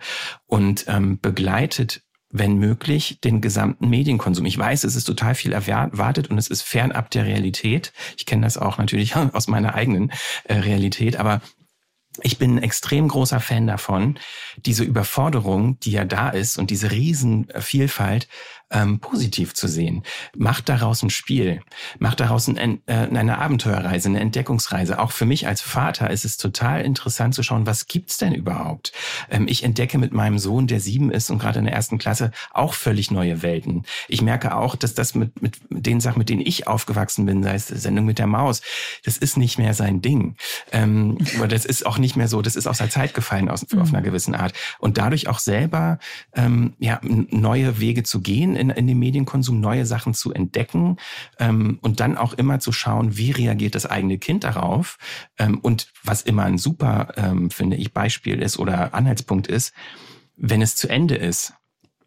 und 0.48 0.86
ähm, 0.88 1.20
begleitet 1.20 2.04
wenn 2.32 2.58
möglich, 2.58 3.20
den 3.24 3.42
gesamten 3.42 3.90
Medienkonsum. 3.90 4.46
Ich 4.46 4.58
weiß, 4.58 4.84
es 4.84 4.96
ist 4.96 5.06
total 5.06 5.36
viel 5.36 5.54
erwartet 5.54 6.30
und 6.30 6.38
es 6.38 6.48
ist 6.48 6.62
fernab 6.62 7.10
der 7.12 7.26
Realität. 7.26 7.94
Ich 8.18 8.26
kenne 8.26 8.44
das 8.44 8.58
auch 8.58 8.78
natürlich 8.78 9.16
aus 9.34 9.48
meiner 9.48 9.76
eigenen 9.76 10.12
äh, 10.46 10.56
Realität, 10.56 11.18
aber 11.18 11.42
ich 12.22 12.38
bin 12.38 12.56
ein 12.56 12.64
extrem 12.64 13.08
großer 13.08 13.40
Fan 13.40 13.68
davon, 13.68 14.20
diese 14.58 14.84
Überforderung, 14.84 15.80
die 15.80 15.92
ja 15.92 16.04
da 16.04 16.30
ist 16.30 16.58
und 16.58 16.70
diese 16.70 16.92
Riesenvielfalt 16.92 18.28
ähm, 18.72 19.00
positiv 19.00 19.54
zu 19.54 19.68
sehen. 19.68 20.04
Macht 20.36 20.70
daraus 20.70 21.04
ein 21.04 21.10
Spiel, 21.10 21.62
macht 22.00 22.20
daraus 22.20 22.48
ein, 22.48 22.82
äh, 22.86 22.94
eine 22.94 23.38
Abenteuerreise, 23.38 24.10
eine 24.10 24.20
Entdeckungsreise. 24.20 25.00
Auch 25.00 25.12
für 25.12 25.26
mich 25.26 25.48
als 25.48 25.62
Vater 25.62 26.10
ist 26.10 26.26
es 26.26 26.38
total 26.38 26.82
interessant 26.82 27.36
zu 27.36 27.44
schauen, 27.44 27.66
was 27.66 27.88
gibt's 27.88 28.18
denn 28.18 28.34
überhaupt? 28.34 28.94
Ähm, 29.30 29.48
ich 29.48 29.64
entdecke 29.64 29.98
mit 29.98 30.14
meinem 30.14 30.40
Sohn, 30.40 30.68
der 30.68 30.80
sieben 30.80 31.12
ist 31.12 31.30
und 31.30 31.40
gerade 31.40 31.60
in 31.60 31.66
der 31.66 31.74
ersten 31.74 31.98
Klasse, 31.98 32.32
auch 32.52 32.74
völlig 32.74 33.12
neue 33.12 33.42
Welten. 33.42 33.84
Ich 34.08 34.22
merke 34.22 34.56
auch, 34.56 34.76
dass 34.76 34.94
das 34.94 35.16
mit, 35.16 35.42
mit 35.42 35.60
den 35.70 36.00
Sachen, 36.00 36.20
mit 36.20 36.30
denen 36.30 36.42
ich 36.42 36.68
aufgewachsen 36.68 37.26
bin, 37.26 37.44
sei 37.44 37.56
es 37.56 37.68
Sendung 37.68 38.06
mit 38.06 38.20
der 38.20 38.28
Maus, 38.28 38.62
das 39.04 39.18
ist 39.18 39.38
nicht 39.38 39.58
mehr 39.58 39.74
sein 39.74 40.02
Ding. 40.02 40.36
Ähm, 40.72 41.18
das 41.50 41.66
ist 41.66 41.86
auch 41.86 41.98
nicht 41.98 42.16
mehr 42.16 42.28
so, 42.28 42.42
das 42.42 42.56
ist 42.56 42.68
aus 42.68 42.78
der 42.78 42.90
Zeit 42.90 43.14
gefallen 43.14 43.50
aus, 43.50 43.66
auf 43.74 43.90
einer 43.90 44.02
gewissen 44.02 44.36
Art. 44.36 44.54
Und 44.80 44.98
dadurch 44.98 45.28
auch 45.28 45.40
selber 45.40 46.00
ähm, 46.34 46.74
ja, 46.80 47.00
neue 47.04 47.80
Wege 47.80 48.04
zu 48.04 48.22
gehen, 48.22 48.56
in, 48.62 48.70
in 48.70 48.88
dem 48.88 49.00
Medienkonsum 49.00 49.60
neue 49.60 49.86
Sachen 49.86 50.14
zu 50.14 50.32
entdecken 50.32 50.98
ähm, 51.40 51.80
und 51.82 52.00
dann 52.00 52.16
auch 52.16 52.34
immer 52.34 52.60
zu 52.60 52.72
schauen, 52.72 53.18
wie 53.18 53.32
reagiert 53.32 53.76
das 53.76 53.86
eigene 53.86 54.20
Kind 54.20 54.44
darauf. 54.44 54.98
Ähm, 55.38 55.60
und 55.60 55.92
was 56.04 56.22
immer 56.22 56.44
ein 56.44 56.58
super, 56.58 57.14
ähm, 57.18 57.50
finde 57.50 57.76
ich, 57.76 57.94
Beispiel 57.94 58.42
ist 58.42 58.60
oder 58.60 58.94
Anhaltspunkt 58.94 59.48
ist, 59.48 59.74
wenn 60.38 60.62
es 60.62 60.76
zu 60.76 60.88
Ende 60.88 61.16
ist, 61.16 61.54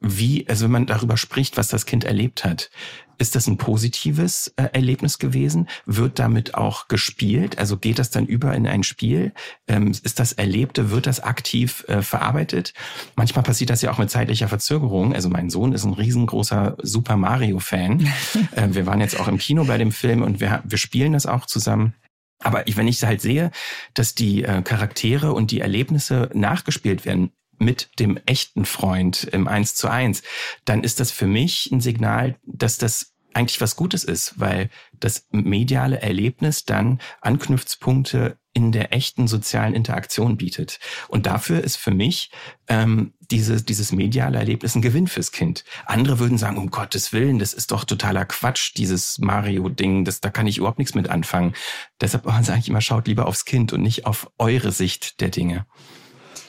wie, 0.05 0.47
also 0.49 0.64
wenn 0.64 0.73
man 0.73 0.87
darüber 0.87 1.17
spricht, 1.17 1.57
was 1.57 1.69
das 1.69 1.87
Kind 1.87 2.05
erlebt 2.05 2.45
hat, 2.45 2.71
ist 3.19 3.37
das 3.37 3.47
ein 3.47 3.57
positives 3.57 4.53
äh, 4.57 4.69
Erlebnis 4.73 5.19
gewesen? 5.19 5.69
Wird 5.87 6.19
damit 6.19 6.55
auch 6.55 6.88
gespielt? 6.88 7.59
Also 7.59 7.77
geht 7.77 7.99
das 7.99 8.11
dann 8.11 8.27
über 8.27 8.55
in 8.55 8.67
ein 8.67 8.83
Spiel? 8.83 9.33
Ähm, 9.69 9.93
ist 10.03 10.19
das 10.19 10.33
Erlebte, 10.33 10.90
wird 10.90 11.07
das 11.07 11.21
aktiv 11.21 11.85
äh, 11.88 12.03
verarbeitet? 12.03 12.75
Manchmal 13.17 13.45
passiert 13.45 13.71
das 13.71 13.83
ja 13.83 13.93
auch 13.93 13.99
mit 13.99 14.11
zeitlicher 14.11 14.49
Verzögerung. 14.49 15.14
Also 15.14 15.29
mein 15.29 15.49
Sohn 15.49 15.73
ist 15.73 15.85
ein 15.85 15.95
riesengroßer 15.95 16.77
Super 16.83 17.17
Mario-Fan. 17.17 18.01
äh, 18.57 18.69
wir 18.71 18.87
waren 18.87 19.01
jetzt 19.01 19.19
auch 19.19 19.29
im 19.29 19.38
Kino 19.38 19.64
bei 19.64 19.79
dem 19.79 19.93
Film 19.93 20.23
und 20.23 20.40
wir, 20.40 20.62
wir 20.64 20.79
spielen 20.79 21.12
das 21.12 21.27
auch 21.27 21.47
zusammen. 21.47 21.95
Aber 22.40 22.67
ich, 22.67 22.77
wenn 22.77 22.88
ich 22.88 23.03
halt 23.03 23.21
sehe, 23.21 23.53
dass 23.95 24.14
die 24.14 24.43
äh, 24.43 24.61
Charaktere 24.62 25.33
und 25.33 25.51
die 25.51 25.61
Erlebnisse 25.61 26.31
nachgespielt 26.35 27.05
werden, 27.05 27.31
mit 27.59 27.90
dem 27.99 28.19
echten 28.27 28.64
Freund 28.64 29.25
im 29.25 29.49
Eins 29.49 29.75
zu 29.75 29.88
eins, 29.88 30.23
dann 30.64 30.83
ist 30.85 31.01
das 31.01 31.11
für 31.11 31.27
mich 31.27 31.71
ein 31.71 31.81
Signal, 31.81 32.37
dass 32.45 32.79
das 32.79 33.14
eigentlich 33.35 33.61
was 33.61 33.77
Gutes 33.77 34.05
ist, 34.05 34.38
weil 34.38 34.71
das 35.01 35.27
mediale 35.31 36.01
Erlebnis 36.01 36.64
dann 36.64 37.01
Anknüpfpunkte 37.21 38.38
in 38.53 38.71
der 38.71 38.95
echten 38.95 39.27
sozialen 39.27 39.75
Interaktion 39.75 40.37
bietet. 40.37 40.79
Und 41.09 41.27
dafür 41.27 41.62
ist 41.62 41.77
für 41.77 41.90
mich 41.90 42.31
ähm, 42.69 43.12
dieses, 43.31 43.64
dieses 43.64 43.90
mediale 43.90 44.38
Erlebnis 44.38 44.77
ein 44.77 44.83
Gewinn 44.83 45.09
fürs 45.09 45.33
Kind. 45.33 45.64
Andere 45.87 46.21
würden 46.21 46.38
sagen, 46.38 46.57
um 46.57 46.71
Gottes 46.71 47.12
Willen, 47.12 47.40
das 47.40 47.53
ist 47.53 47.73
doch 47.73 47.85
totaler 47.85 48.25
Quatsch, 48.25 48.75
dieses 48.77 49.19
Mario-Ding, 49.19 50.05
das, 50.05 50.21
da 50.21 50.31
kann 50.31 50.47
ich 50.47 50.59
überhaupt 50.59 50.79
nichts 50.79 50.95
mit 50.95 51.09
anfangen. 51.09 51.55
Deshalb 52.01 52.25
sage 52.43 52.61
ich 52.61 52.69
immer, 52.69 52.81
schaut 52.81 53.09
lieber 53.09 53.27
aufs 53.27 53.45
Kind 53.45 53.73
und 53.73 53.83
nicht 53.83 54.07
auf 54.07 54.31
eure 54.38 54.71
Sicht 54.71 55.21
der 55.21 55.31
Dinge. 55.31 55.67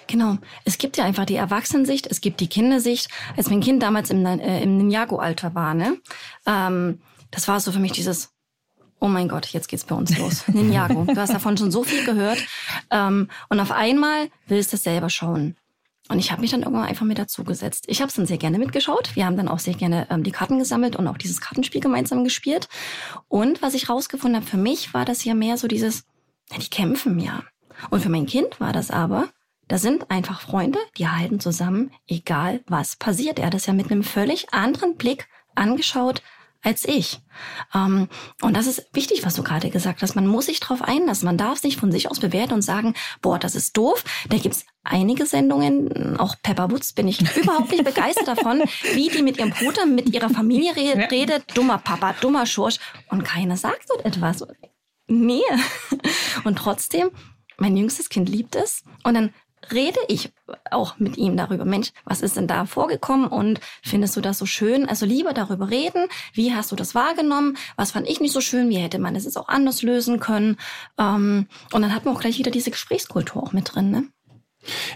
Genau. 0.08 0.38
Es 0.63 0.78
gibt 0.78 0.98
ja 0.98 1.04
einfach 1.04 1.26
die 1.26 1.36
Erwachsenensicht, 1.36 2.08
es 2.08 2.22
gibt 2.22 2.39
die 2.39 2.48
Kindersicht. 2.48 3.10
Als 3.36 3.50
mein 3.50 3.62
Kind 3.62 3.82
damals 3.82 4.10
im, 4.10 4.26
äh, 4.26 4.62
im 4.62 4.78
Ninjago-Alter 4.78 5.56
war, 5.56 5.74
ne, 5.74 5.98
ähm, 6.46 7.00
das 7.32 7.48
war 7.48 7.60
so 7.60 7.72
für 7.72 7.80
mich 7.80 7.91
dieses, 7.91 8.32
oh 9.00 9.08
mein 9.08 9.28
Gott, 9.28 9.48
jetzt 9.48 9.68
geht's 9.68 9.84
bei 9.84 9.96
uns 9.96 10.18
los. 10.18 10.48
Ninjago. 10.48 11.06
Du 11.06 11.18
hast 11.18 11.34
davon 11.34 11.58
schon 11.58 11.72
so 11.72 11.84
viel 11.84 12.06
gehört. 12.06 12.39
Ähm, 12.91 13.30
und 13.50 13.60
auf 13.60 13.72
einmal 13.72 14.30
willst 14.48 14.72
du 14.72 14.78
es 14.78 14.84
selber 14.84 15.10
schauen. 15.10 15.56
Und 16.08 16.20
ich 16.20 16.32
habe 16.32 16.41
mich 16.41 16.52
dann 16.52 16.62
irgendwann 16.62 16.88
einfach 16.88 17.06
mit 17.06 17.18
dazugesetzt. 17.18 17.86
Ich 17.88 18.00
habe 18.00 18.10
es 18.10 18.15
dann 18.15 18.28
sehr 18.28 18.38
gerne 18.38 18.60
mitgeschaut. 18.60 19.15
Wir 19.15 19.26
haben 19.26 19.38
dann 19.38 19.48
auch 19.48 19.58
sehr 19.58 19.74
gerne 19.74 20.08
ähm, 20.12 20.24
die 20.24 20.32
Karten 20.32 20.60
gesammelt 20.60 20.96
und 20.96 21.08
auch 21.08 21.18
dieses 21.18 21.41
Kartenspiel 21.41 21.82
gemeinsam 21.82 22.24
gespielt. 22.24 22.68
Und 23.28 23.63
was 23.63 23.74
ich 23.74 23.89
rausgefunden 23.89 24.39
habe, 24.39 24.50
für 24.50 24.58
mich 24.58 24.94
war 24.94 25.04
das 25.04 25.24
ja 25.26 25.34
mehr 25.34 25.58
so 25.58 25.68
dieses, 25.68 26.06
na, 26.52 26.60
die 26.60 26.70
kämpfen 26.70 27.20
ja. 27.20 27.44
Und 27.89 28.02
für 28.02 28.10
mein 28.10 28.28
Kind 28.28 28.60
war 28.60 28.72
das 28.72 28.91
aber, 28.91 29.30
da 29.67 29.78
sind 29.78 30.12
einfach 30.12 30.41
Freunde, 30.41 30.80
die 30.97 31.08
halten 31.08 31.39
zusammen, 31.39 31.91
egal 32.08 32.62
was 32.67 32.95
passiert. 32.95 33.39
Er 33.39 33.47
hat 33.47 33.54
das 33.54 33.65
ja 33.65 33.73
mit 33.73 33.91
einem 33.91 34.04
völlig 34.04 34.54
anderen 34.54 34.95
Blick 34.95 35.28
angeschaut 35.56 36.21
als 36.65 36.84
ich. 36.86 37.19
Ähm, 37.73 38.10
und 38.41 38.58
das 38.58 38.65
ist 38.65 38.88
wichtig, 38.93 39.23
was 39.23 39.36
du 39.36 39.43
gerade 39.43 39.69
gesagt 39.69 40.01
hast. 40.01 40.15
Man 40.15 40.25
muss 40.25 40.47
sich 40.47 40.60
darauf 40.60 40.82
einlassen. 40.82 41.28
Man 41.28 41.38
darf 41.38 41.60
sich 41.60 41.78
von 41.78 41.91
sich 41.91 42.10
aus 42.10 42.19
bewerten 42.19 42.54
und 42.54 42.63
sagen, 42.63 42.95
boah, 43.21 43.38
das 43.38 43.56
ist 43.56 43.78
doof. 43.78 44.04
Da 44.30 44.38
gibt's 44.38 44.65
einige 44.84 45.28
Sendungen, 45.28 46.17
auch 46.17 46.36
Pepper 46.41 46.71
Woods 46.71 46.93
bin 46.93 47.08
ich 47.08 47.21
überhaupt 47.38 47.71
nicht 47.71 47.84
begeistert 47.84 48.28
davon, 48.28 48.63
wie 48.93 49.10
die 49.10 49.21
mit 49.21 49.38
ihrem 49.38 49.51
Bruder, 49.51 49.86
mit 49.86 50.12
ihrer 50.13 50.30
Familie 50.30 50.75
redet. 50.75 51.56
Dummer 51.56 51.78
Papa, 51.78 52.15
dummer 52.19 52.47
Schorsch. 52.47 52.80
Und 53.10 53.23
keiner 53.23 53.58
sagt 53.58 53.86
dort 53.89 54.04
etwas. 54.04 54.43
Nee. 55.08 55.43
Und 56.43 56.58
trotzdem, 56.58 57.12
mein 57.58 57.78
jüngstes 57.78 58.10
Kind 58.10 58.28
liebt 58.28 58.56
es. 58.56 58.84
Und 59.04 59.13
dann 59.13 59.34
rede 59.71 59.99
ich 60.08 60.32
auch 60.71 60.97
mit 60.99 61.17
ihm 61.17 61.38
darüber. 61.38 61.65
Mensch, 61.65 61.91
was 62.06 62.21
ist 62.21 62.38
denn 62.38 62.47
da 62.47 62.65
vorgekommen 62.65 63.28
und 63.28 63.60
findest 63.84 64.15
du 64.15 64.21
das 64.21 64.38
so 64.38 64.45
schön? 64.45 64.88
Also 64.88 65.06
lieber 65.06 65.34
darüber 65.34 65.69
reden. 65.69 66.08
Wie 66.34 66.54
hast 66.54 66.71
du 66.71 66.75
das 66.75 66.95
wahrgenommen? 66.95 67.58
Was 67.75 67.91
fand 67.91 68.08
ich 68.08 68.19
nicht 68.19 68.34
so 68.34 68.41
schön? 68.41 68.69
Wie 68.69 68.78
hätte 68.78 68.99
man 68.99 69.15
es 69.15 69.25
jetzt 69.25 69.38
auch 69.38 69.47
anders 69.47 69.82
lösen 69.82 70.19
können? 70.19 70.58
Ähm, 70.97 71.47
und 71.71 71.82
dann 71.82 71.93
hat 71.93 72.06
man 72.06 72.15
auch 72.15 72.21
gleich 72.21 72.38
wieder 72.38 72.51
diese 72.51 72.71
Gesprächskultur 72.71 73.43
auch 73.43 73.54
mit 73.54 73.73
drin. 73.73 73.91
Ne? 73.91 74.08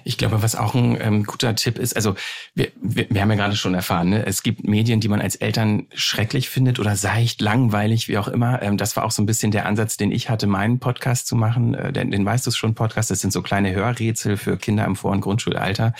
Ich 0.03 0.17
glaube, 0.17 0.41
was 0.41 0.55
auch 0.55 0.73
ein 0.73 0.97
ähm, 0.99 1.23
guter 1.23 1.55
Tipp 1.55 1.77
ist, 1.77 1.95
also 1.95 2.15
wir, 2.55 2.69
wir, 2.81 3.07
wir 3.09 3.21
haben 3.21 3.29
ja 3.29 3.37
gerade 3.37 3.55
schon 3.55 3.73
erfahren, 3.73 4.09
ne? 4.09 4.25
es 4.25 4.43
gibt 4.43 4.67
Medien, 4.67 4.99
die 4.99 5.07
man 5.07 5.21
als 5.21 5.35
Eltern 5.35 5.87
schrecklich 5.93 6.49
findet 6.49 6.79
oder 6.79 6.95
seicht, 6.95 7.41
langweilig, 7.41 8.07
wie 8.07 8.17
auch 8.17 8.27
immer. 8.27 8.61
Ähm, 8.61 8.77
das 8.77 8.95
war 8.95 9.05
auch 9.05 9.11
so 9.11 9.21
ein 9.21 9.25
bisschen 9.25 9.51
der 9.51 9.65
Ansatz, 9.65 9.97
den 9.97 10.11
ich 10.11 10.29
hatte, 10.29 10.47
meinen 10.47 10.79
Podcast 10.79 11.27
zu 11.27 11.35
machen. 11.35 11.73
Äh, 11.73 11.93
den, 11.93 12.11
den 12.11 12.25
weißt 12.25 12.45
du 12.47 12.51
schon, 12.51 12.75
Podcast, 12.75 13.11
das 13.11 13.21
sind 13.21 13.31
so 13.31 13.41
kleine 13.41 13.73
Hörrätsel 13.73 14.37
für 14.37 14.57
Kinder 14.57 14.85
im 14.85 14.95
Vor- 14.95 15.11
und 15.11 15.21
Grundschulalter. 15.21 15.93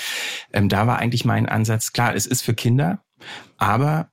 Ähm, 0.53 0.69
da 0.69 0.87
war 0.87 0.99
eigentlich 0.99 1.25
mein 1.25 1.47
Ansatz, 1.47 1.93
klar, 1.93 2.15
es 2.15 2.25
ist 2.25 2.41
für 2.41 2.53
Kinder, 2.53 3.03
aber 3.57 4.11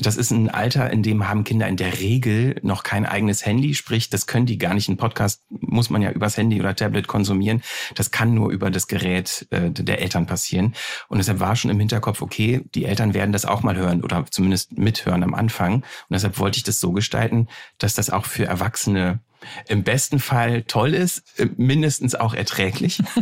das 0.00 0.16
ist 0.16 0.30
ein 0.30 0.48
Alter, 0.48 0.90
in 0.90 1.02
dem 1.02 1.28
haben 1.28 1.44
Kinder 1.44 1.68
in 1.68 1.76
der 1.76 2.00
Regel 2.00 2.56
noch 2.62 2.82
kein 2.82 3.06
eigenes 3.06 3.44
Handy, 3.44 3.74
sprich, 3.74 4.10
das 4.10 4.26
können 4.26 4.46
die 4.46 4.58
gar 4.58 4.74
nicht. 4.74 4.88
Ein 4.88 4.96
Podcast 4.96 5.42
muss 5.48 5.90
man 5.90 6.02
ja 6.02 6.10
übers 6.10 6.36
Handy 6.36 6.60
oder 6.60 6.74
Tablet 6.74 7.06
konsumieren. 7.06 7.62
Das 7.94 8.10
kann 8.10 8.34
nur 8.34 8.50
über 8.50 8.70
das 8.70 8.86
Gerät 8.86 9.46
äh, 9.50 9.70
der 9.70 10.00
Eltern 10.00 10.26
passieren. 10.26 10.74
Und 11.08 11.18
deshalb 11.18 11.40
war 11.40 11.56
schon 11.56 11.70
im 11.70 11.78
Hinterkopf, 11.78 12.22
okay, 12.22 12.62
die 12.74 12.84
Eltern 12.84 13.14
werden 13.14 13.32
das 13.32 13.44
auch 13.44 13.62
mal 13.62 13.76
hören 13.76 14.02
oder 14.02 14.26
zumindest 14.30 14.76
mithören 14.78 15.22
am 15.22 15.34
Anfang. 15.34 15.74
Und 15.74 15.84
deshalb 16.10 16.38
wollte 16.38 16.58
ich 16.58 16.64
das 16.64 16.80
so 16.80 16.92
gestalten, 16.92 17.48
dass 17.78 17.94
das 17.94 18.10
auch 18.10 18.26
für 18.26 18.46
Erwachsene 18.46 19.20
im 19.68 19.84
besten 19.84 20.18
Fall 20.18 20.62
toll 20.64 20.94
ist, 20.94 21.22
äh, 21.38 21.48
mindestens 21.56 22.14
auch 22.14 22.34
erträglich. 22.34 23.02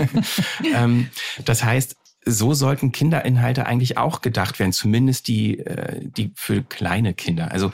Ähm, 0.74 1.10
das 1.44 1.62
heißt, 1.64 1.96
so 2.26 2.54
sollten 2.54 2.92
Kinderinhalte 2.92 3.66
eigentlich 3.66 3.96
auch 3.96 4.20
gedacht 4.20 4.58
werden, 4.58 4.72
zumindest 4.72 5.28
die, 5.28 5.60
äh, 5.60 6.00
die 6.04 6.32
für 6.34 6.62
kleine 6.62 7.14
Kinder. 7.14 7.52
Also 7.52 7.72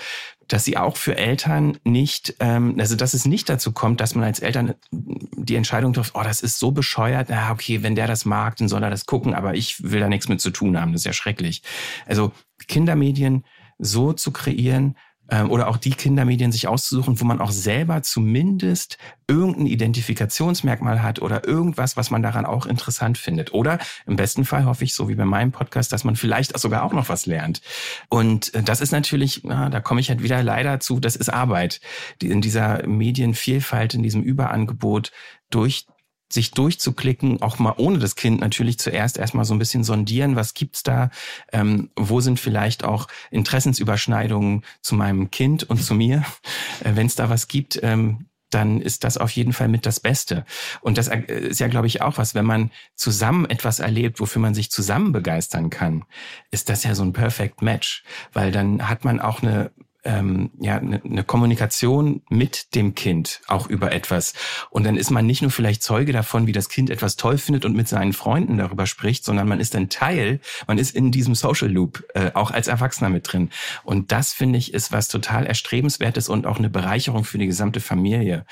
dass 0.52 0.64
sie 0.64 0.76
auch 0.76 0.98
für 0.98 1.16
Eltern 1.16 1.78
nicht, 1.82 2.34
ähm, 2.40 2.76
also 2.78 2.94
dass 2.94 3.14
es 3.14 3.24
nicht 3.24 3.48
dazu 3.48 3.72
kommt, 3.72 4.00
dass 4.02 4.14
man 4.14 4.24
als 4.24 4.40
Eltern 4.40 4.74
die 4.90 5.56
Entscheidung 5.56 5.94
trifft, 5.94 6.14
oh, 6.14 6.22
das 6.22 6.42
ist 6.42 6.58
so 6.58 6.72
bescheuert, 6.72 7.28
na 7.30 7.50
okay, 7.50 7.82
wenn 7.82 7.94
der 7.94 8.06
das 8.06 8.26
mag, 8.26 8.56
dann 8.56 8.68
soll 8.68 8.82
er 8.82 8.90
das 8.90 9.06
gucken, 9.06 9.32
aber 9.32 9.54
ich 9.54 9.82
will 9.82 10.00
da 10.00 10.08
nichts 10.08 10.28
mit 10.28 10.42
zu 10.42 10.50
tun 10.50 10.78
haben, 10.78 10.92
das 10.92 11.02
ist 11.02 11.06
ja 11.06 11.14
schrecklich. 11.14 11.62
Also 12.06 12.32
Kindermedien 12.68 13.44
so 13.78 14.12
zu 14.12 14.30
kreieren, 14.30 14.96
ähm, 15.32 15.50
oder 15.50 15.68
auch 15.68 15.78
die 15.78 15.90
Kindermedien 15.90 16.52
sich 16.52 16.68
auszusuchen, 16.68 17.18
wo 17.20 17.24
man 17.24 17.40
auch 17.40 17.50
selber 17.50 18.02
zumindest 18.02 18.98
irgendein 19.26 19.66
Identifikationsmerkmal 19.66 21.02
hat 21.02 21.22
oder 21.22 21.48
irgendwas, 21.48 21.96
was 21.96 22.10
man 22.10 22.22
daran 22.22 22.44
auch 22.44 22.66
interessant 22.66 23.16
findet. 23.16 23.54
Oder 23.54 23.78
im 24.06 24.16
besten 24.16 24.44
Fall 24.44 24.66
hoffe 24.66 24.84
ich, 24.84 24.94
so 24.94 25.08
wie 25.08 25.14
bei 25.14 25.24
meinem 25.24 25.50
Podcast, 25.50 25.90
dass 25.92 26.04
man 26.04 26.16
vielleicht 26.16 26.56
sogar 26.58 26.84
auch 26.84 26.92
noch 26.92 27.08
was 27.08 27.24
lernt. 27.24 27.62
Und 28.10 28.54
äh, 28.54 28.62
das 28.62 28.82
ist 28.82 28.92
natürlich, 28.92 29.42
na, 29.42 29.70
da 29.70 29.80
komme 29.80 30.00
ich 30.00 30.10
halt 30.10 30.22
wieder 30.22 30.42
leider 30.42 30.80
zu, 30.80 31.00
das 31.00 31.16
ist 31.16 31.30
Arbeit, 31.30 31.80
die 32.20 32.30
in 32.30 32.42
dieser 32.42 32.86
Medienvielfalt, 32.86 33.94
in 33.94 34.02
diesem 34.02 34.22
Überangebot 34.22 35.12
durch 35.48 35.86
sich 36.32 36.52
durchzuklicken, 36.52 37.42
auch 37.42 37.58
mal 37.58 37.74
ohne 37.76 37.98
das 37.98 38.16
Kind 38.16 38.40
natürlich 38.40 38.78
zuerst 38.78 39.18
erstmal 39.18 39.44
so 39.44 39.54
ein 39.54 39.58
bisschen 39.58 39.84
sondieren, 39.84 40.36
was 40.36 40.54
gibt's 40.54 40.82
da, 40.82 41.10
ähm, 41.52 41.90
wo 41.96 42.20
sind 42.20 42.40
vielleicht 42.40 42.84
auch 42.84 43.08
Interessensüberschneidungen 43.30 44.64
zu 44.80 44.94
meinem 44.94 45.30
Kind 45.30 45.64
und 45.64 45.82
zu 45.82 45.94
mir, 45.94 46.24
äh, 46.84 46.94
wenn 46.94 47.06
es 47.06 47.14
da 47.14 47.30
was 47.30 47.48
gibt. 47.48 47.78
Ähm, 47.82 48.26
dann 48.50 48.80
ist 48.80 49.04
das 49.04 49.16
auf 49.16 49.30
jeden 49.30 49.52
Fall 49.52 49.68
mit 49.68 49.86
das 49.86 49.98
Beste. 49.98 50.44
Und 50.80 50.98
das 50.98 51.08
äh, 51.08 51.20
ist 51.20 51.60
ja, 51.60 51.68
glaube 51.68 51.86
ich, 51.86 52.02
auch 52.02 52.18
was, 52.18 52.34
wenn 52.34 52.44
man 52.44 52.70
zusammen 52.94 53.46
etwas 53.46 53.78
erlebt, 53.78 54.20
wofür 54.20 54.42
man 54.42 54.54
sich 54.54 54.70
zusammen 54.70 55.12
begeistern 55.12 55.70
kann, 55.70 56.04
ist 56.50 56.68
das 56.68 56.84
ja 56.84 56.94
so 56.94 57.02
ein 57.02 57.12
Perfect 57.12 57.62
Match, 57.62 58.04
weil 58.32 58.52
dann 58.52 58.88
hat 58.88 59.04
man 59.04 59.20
auch 59.20 59.42
eine 59.42 59.70
ähm, 60.04 60.50
ja 60.60 60.76
eine 60.76 61.00
ne 61.04 61.24
Kommunikation 61.24 62.22
mit 62.28 62.74
dem 62.74 62.94
Kind 62.94 63.40
auch 63.46 63.68
über 63.68 63.92
etwas. 63.92 64.34
Und 64.70 64.84
dann 64.84 64.96
ist 64.96 65.10
man 65.10 65.26
nicht 65.26 65.42
nur 65.42 65.50
vielleicht 65.50 65.82
Zeuge 65.82 66.12
davon, 66.12 66.46
wie 66.46 66.52
das 66.52 66.68
Kind 66.68 66.90
etwas 66.90 67.16
toll 67.16 67.38
findet 67.38 67.64
und 67.64 67.76
mit 67.76 67.88
seinen 67.88 68.12
Freunden 68.12 68.58
darüber 68.58 68.86
spricht, 68.86 69.24
sondern 69.24 69.48
man 69.48 69.60
ist 69.60 69.76
ein 69.76 69.88
Teil, 69.88 70.40
man 70.66 70.78
ist 70.78 70.94
in 70.94 71.12
diesem 71.12 71.34
Social 71.34 71.70
Loop 71.70 72.04
äh, 72.14 72.30
auch 72.34 72.50
als 72.50 72.68
Erwachsener 72.68 73.10
mit 73.10 73.32
drin. 73.32 73.50
Und 73.84 74.12
das 74.12 74.32
finde 74.32 74.58
ich 74.58 74.74
ist 74.74 74.92
was 74.92 75.08
total 75.08 75.46
erstrebenswertes 75.46 76.28
und 76.28 76.46
auch 76.46 76.58
eine 76.58 76.70
Bereicherung 76.70 77.24
für 77.24 77.38
die 77.38 77.46
gesamte 77.46 77.80
Familie, 77.80 78.44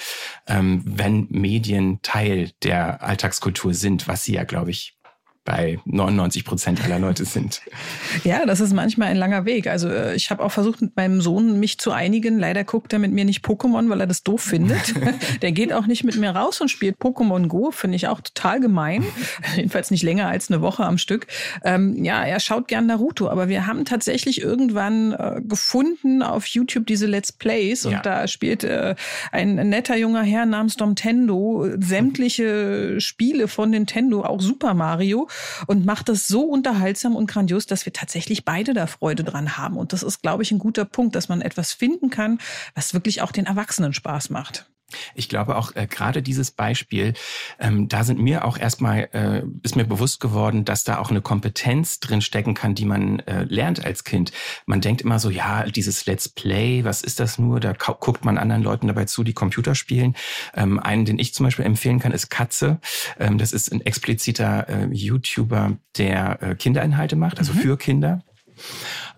ähm, 0.47 0.83
wenn 0.85 1.27
Medien 1.31 2.01
Teil 2.03 2.51
der 2.63 3.03
Alltagskultur 3.03 3.75
sind, 3.75 4.09
was 4.09 4.25
sie 4.25 4.35
ja, 4.35 4.45
glaube 4.45 4.71
ich, 4.71 5.00
bei 5.51 5.81
99 5.85 6.45
Prozent 6.45 6.85
aller 6.85 7.01
Leute 7.01 7.25
sind. 7.25 7.61
Ja, 8.23 8.47
das 8.47 8.61
ist 8.61 8.73
manchmal 8.73 9.09
ein 9.09 9.17
langer 9.17 9.47
Weg. 9.47 9.67
Also 9.67 9.89
äh, 9.89 10.15
ich 10.15 10.31
habe 10.31 10.45
auch 10.45 10.53
versucht, 10.53 10.81
mit 10.81 10.95
meinem 10.95 11.21
Sohn 11.21 11.59
mich 11.59 11.79
zu 11.79 11.91
einigen. 11.91 12.39
Leider 12.39 12.63
guckt 12.63 12.93
er 12.93 13.01
mit 13.01 13.11
mir 13.11 13.25
nicht 13.25 13.45
Pokémon, 13.45 13.91
weil 13.91 14.01
er 14.01 14.07
das 14.07 14.23
doof 14.23 14.43
findet. 14.43 14.95
Der 15.43 15.51
geht 15.51 15.73
auch 15.73 15.89
nicht 15.89 16.05
mit 16.05 16.17
mir 16.17 16.31
raus 16.31 16.61
und 16.61 16.69
spielt 16.69 16.99
Pokémon 16.99 17.49
Go. 17.49 17.73
Finde 17.73 17.97
ich 17.97 18.07
auch 18.07 18.21
total 18.21 18.61
gemein. 18.61 19.05
Jedenfalls 19.57 19.91
nicht 19.91 20.05
länger 20.05 20.29
als 20.29 20.53
eine 20.53 20.63
Woche 20.63 20.85
am 20.85 20.99
Stück. 20.99 21.27
Ähm, 21.65 22.05
ja, 22.05 22.23
er 22.23 22.39
schaut 22.39 22.69
gern 22.69 22.87
Naruto, 22.87 23.29
aber 23.29 23.49
wir 23.49 23.67
haben 23.67 23.85
tatsächlich 23.85 24.41
irgendwann 24.43 25.13
äh, 25.15 25.41
gefunden 25.43 26.23
auf 26.23 26.47
YouTube 26.47 26.87
diese 26.87 27.07
Let's 27.07 27.33
Plays 27.33 27.87
und 27.87 27.93
ja. 27.93 28.03
da 28.03 28.29
spielt 28.29 28.63
äh, 28.63 28.95
ein 29.33 29.57
netter 29.69 29.97
junger 29.97 30.23
Herr 30.23 30.47
namens 30.47 30.77
Domtendo 30.77 31.67
sämtliche 31.81 33.01
Spiele 33.01 33.49
von 33.49 33.71
Nintendo, 33.71 34.23
auch 34.23 34.41
Super 34.41 34.75
Mario 34.75 35.27
und 35.67 35.87
macht 35.87 36.09
das 36.09 36.27
so 36.27 36.43
unterhaltsam 36.43 37.17
und 37.17 37.27
grandios, 37.27 37.67
dass 37.67 37.87
wir 37.87 37.93
tatsächlich 37.93 38.45
beide 38.45 38.75
da 38.75 38.87
Freude 38.87 39.25
dran 39.25 39.57
haben. 39.57 39.77
Und 39.77 39.93
das 39.93 40.03
ist, 40.03 40.23
glaube 40.23 40.43
ich, 40.43 40.51
ein 40.51 40.59
guter 40.59 40.85
Punkt, 40.85 41.15
dass 41.15 41.29
man 41.29 41.41
etwas 41.41 41.73
finden 41.73 42.11
kann, 42.11 42.39
was 42.75 42.95
wirklich 42.95 43.23
auch 43.23 43.33
den 43.33 43.47
Erwachsenen 43.47 43.93
Spaß 43.93 44.31
macht. 44.31 44.71
Ich 45.15 45.29
glaube 45.29 45.57
auch 45.57 45.75
äh, 45.75 45.87
gerade 45.87 46.23
dieses 46.23 46.51
Beispiel, 46.51 47.15
ähm, 47.59 47.89
da 47.89 48.05
sind 48.05 48.21
mir 48.21 48.45
auch 48.45 48.59
erstmal, 48.59 49.09
äh, 49.13 49.43
ist 49.63 49.77
mir 49.77 49.85
bewusst 49.85 50.21
geworden, 50.21 50.65
dass 50.65 50.85
da 50.85 50.99
auch 50.99 51.11
eine 51.11 51.21
Kompetenz 51.21 52.01
drin 52.01 52.21
stecken 52.21 52.55
kann, 52.55 52.75
die 52.75 52.85
man 52.85 53.21
äh, 53.21 53.45
lernt 53.45 53.85
als 53.85 54.05
Kind. 54.05 54.33
Man 54.67 54.81
denkt 54.81 55.03
immer 55.03 55.19
so, 55.19 55.31
ja, 55.31 55.65
dieses 55.65 56.07
Let's 56.07 56.29
Play, 56.29 56.85
was 56.85 57.03
ist 57.03 57.21
das 57.21 57.39
nur? 57.39 57.61
Da 57.61 57.73
guckt 57.73 58.25
man 58.25 58.39
anderen 58.39 58.63
Leuten 58.63 58.87
dabei 58.87 59.05
zu, 59.05 59.25
die 59.25 59.35
Computer 59.35 59.75
spielen. 59.75 60.15
Ähm, 60.55 60.79
einen, 60.79 61.05
den 61.05 61.19
ich 61.19 61.35
zum 61.35 61.45
Beispiel 61.45 61.65
empfehlen 61.65 61.99
kann, 61.99 62.13
ist 62.13 62.31
Katze. 62.31 62.81
Ähm, 63.19 63.39
das 63.39 63.53
ist 63.53 63.73
ein 63.73 63.81
expliziter 63.81 64.69
äh, 64.69 64.89
YouTuber, 64.93 65.79
der 65.97 66.43
äh, 66.43 66.55
Kinderinhalte 66.55 67.17
macht, 67.17 67.39
also 67.39 67.53
mhm. 67.53 67.59
für 67.59 67.77
Kinder. 67.77 68.23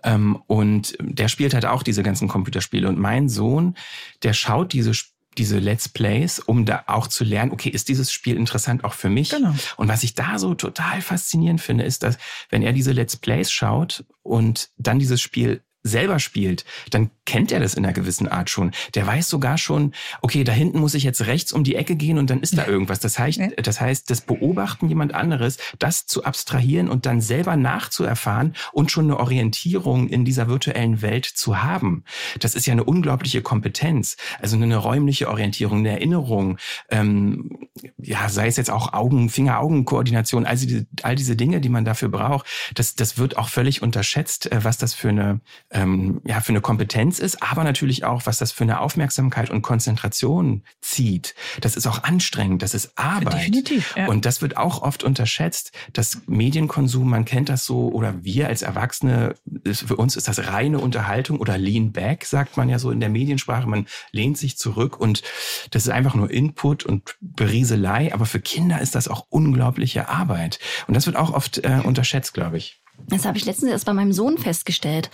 Ähm, 0.03 0.41
und 0.47 0.97
der 0.99 1.27
spielt 1.27 1.53
halt 1.53 1.65
auch 1.65 1.83
diese 1.83 2.03
ganzen 2.03 2.27
Computerspiele. 2.27 2.87
Und 2.87 2.99
mein 2.99 3.29
Sohn, 3.29 3.75
der 4.23 4.33
schaut 4.33 4.73
diese 4.73 4.93
Spiele 4.93 5.12
diese 5.33 5.59
Let's 5.59 5.89
Plays, 5.89 6.39
um 6.39 6.65
da 6.65 6.83
auch 6.87 7.07
zu 7.07 7.23
lernen, 7.23 7.51
okay, 7.51 7.69
ist 7.69 7.89
dieses 7.89 8.11
Spiel 8.11 8.37
interessant 8.37 8.83
auch 8.83 8.93
für 8.93 9.09
mich? 9.09 9.29
Genau. 9.29 9.53
Und 9.77 9.87
was 9.87 10.03
ich 10.03 10.15
da 10.15 10.39
so 10.39 10.53
total 10.53 11.01
faszinierend 11.01 11.61
finde, 11.61 11.83
ist, 11.83 12.03
dass 12.03 12.17
wenn 12.49 12.61
er 12.61 12.73
diese 12.73 12.91
Let's 12.91 13.17
Plays 13.17 13.51
schaut 13.51 14.05
und 14.21 14.69
dann 14.77 14.99
dieses 14.99 15.21
Spiel 15.21 15.61
selber 15.83 16.19
spielt, 16.19 16.65
dann 16.89 17.11
kennt 17.25 17.51
er 17.51 17.59
das 17.59 17.73
in 17.73 17.85
einer 17.85 17.93
gewissen 17.93 18.27
Art 18.27 18.49
schon. 18.49 18.71
Der 18.95 19.05
weiß 19.05 19.29
sogar 19.29 19.57
schon, 19.57 19.93
okay, 20.21 20.43
da 20.43 20.51
hinten 20.51 20.79
muss 20.79 20.93
ich 20.93 21.03
jetzt 21.03 21.27
rechts 21.27 21.53
um 21.53 21.63
die 21.63 21.75
Ecke 21.75 21.95
gehen 21.95 22.17
und 22.17 22.29
dann 22.29 22.41
ist 22.41 22.57
da 22.57 22.65
irgendwas. 22.65 22.99
Das 22.99 23.19
heißt, 23.19 23.41
das 23.61 23.81
heißt, 23.81 24.09
das 24.09 24.21
Beobachten 24.21 24.89
jemand 24.89 25.13
anderes, 25.13 25.57
das 25.79 26.05
zu 26.05 26.23
abstrahieren 26.23 26.89
und 26.89 27.05
dann 27.05 27.21
selber 27.21 27.55
nachzuerfahren 27.55 28.55
und 28.71 28.91
schon 28.91 29.05
eine 29.05 29.19
Orientierung 29.19 30.07
in 30.07 30.25
dieser 30.25 30.47
virtuellen 30.47 31.01
Welt 31.01 31.25
zu 31.25 31.61
haben. 31.61 32.03
Das 32.39 32.55
ist 32.55 32.65
ja 32.65 32.71
eine 32.71 32.83
unglaubliche 32.83 33.41
Kompetenz. 33.41 34.17
Also 34.41 34.55
eine 34.55 34.77
räumliche 34.77 35.29
Orientierung, 35.29 35.79
eine 35.79 35.91
Erinnerung, 35.91 36.57
ähm, 36.89 37.67
ja, 37.97 38.29
sei 38.29 38.47
es 38.47 38.57
jetzt 38.57 38.71
auch 38.71 38.93
Augen, 38.93 39.29
Finger-Augen-Koordination, 39.29 40.45
also 40.45 40.65
diese, 40.65 40.87
all 41.01 41.15
diese 41.15 41.35
Dinge, 41.35 41.61
die 41.61 41.69
man 41.69 41.85
dafür 41.85 42.09
braucht, 42.09 42.47
das, 42.75 42.95
das 42.95 43.17
wird 43.17 43.37
auch 43.37 43.49
völlig 43.49 43.81
unterschätzt, 43.81 44.51
äh, 44.51 44.63
was 44.63 44.77
das 44.77 44.93
für 44.93 45.09
eine 45.09 45.41
ähm, 45.73 46.21
ja, 46.25 46.39
für 46.39 46.49
eine 46.49 46.61
Kompetenz 46.61 47.19
ist, 47.19 47.41
aber 47.41 47.63
natürlich 47.63 48.03
auch, 48.03 48.25
was 48.25 48.37
das 48.37 48.51
für 48.51 48.63
eine 48.63 48.79
Aufmerksamkeit 48.79 49.49
und 49.49 49.61
Konzentration 49.61 50.63
zieht. 50.81 51.35
Das 51.61 51.75
ist 51.75 51.87
auch 51.87 52.03
anstrengend, 52.03 52.61
das 52.61 52.73
ist 52.73 52.97
Arbeit. 52.97 53.33
Definitiv. 53.33 53.95
Ja. 53.97 54.07
Und 54.07 54.25
das 54.25 54.41
wird 54.41 54.57
auch 54.57 54.81
oft 54.81 55.03
unterschätzt, 55.03 55.71
dass 55.91 56.21
Medienkonsum, 56.27 57.09
man 57.09 57.25
kennt 57.25 57.49
das 57.49 57.65
so, 57.65 57.89
oder 57.89 58.23
wir 58.23 58.47
als 58.47 58.61
Erwachsene, 58.61 59.35
für 59.71 59.95
uns 59.95 60.15
ist 60.15 60.27
das 60.27 60.47
reine 60.47 60.79
Unterhaltung 60.79 61.39
oder 61.39 61.57
Lean 61.57 61.91
Back, 61.91 62.25
sagt 62.25 62.55
man 62.57 62.69
ja 62.69 62.79
so 62.79 62.91
in 62.91 62.99
der 62.99 63.09
Mediensprache. 63.09 63.67
Man 63.67 63.87
lehnt 64.11 64.37
sich 64.37 64.57
zurück 64.57 64.99
und 64.99 65.23
das 65.71 65.83
ist 65.83 65.89
einfach 65.89 66.15
nur 66.15 66.29
Input 66.29 66.83
und 66.83 67.15
Berieselei. 67.21 68.13
Aber 68.13 68.25
für 68.25 68.39
Kinder 68.39 68.79
ist 68.79 68.95
das 68.95 69.07
auch 69.07 69.25
unglaubliche 69.29 70.09
Arbeit. 70.09 70.59
Und 70.87 70.93
das 70.93 71.05
wird 71.05 71.15
auch 71.15 71.33
oft 71.33 71.59
äh, 71.59 71.81
unterschätzt, 71.83 72.33
glaube 72.33 72.57
ich. 72.57 72.82
Das 73.07 73.25
habe 73.25 73.37
ich 73.37 73.45
letztens 73.45 73.71
erst 73.71 73.85
bei 73.85 73.93
meinem 73.93 74.13
Sohn 74.13 74.37
festgestellt. 74.37 75.09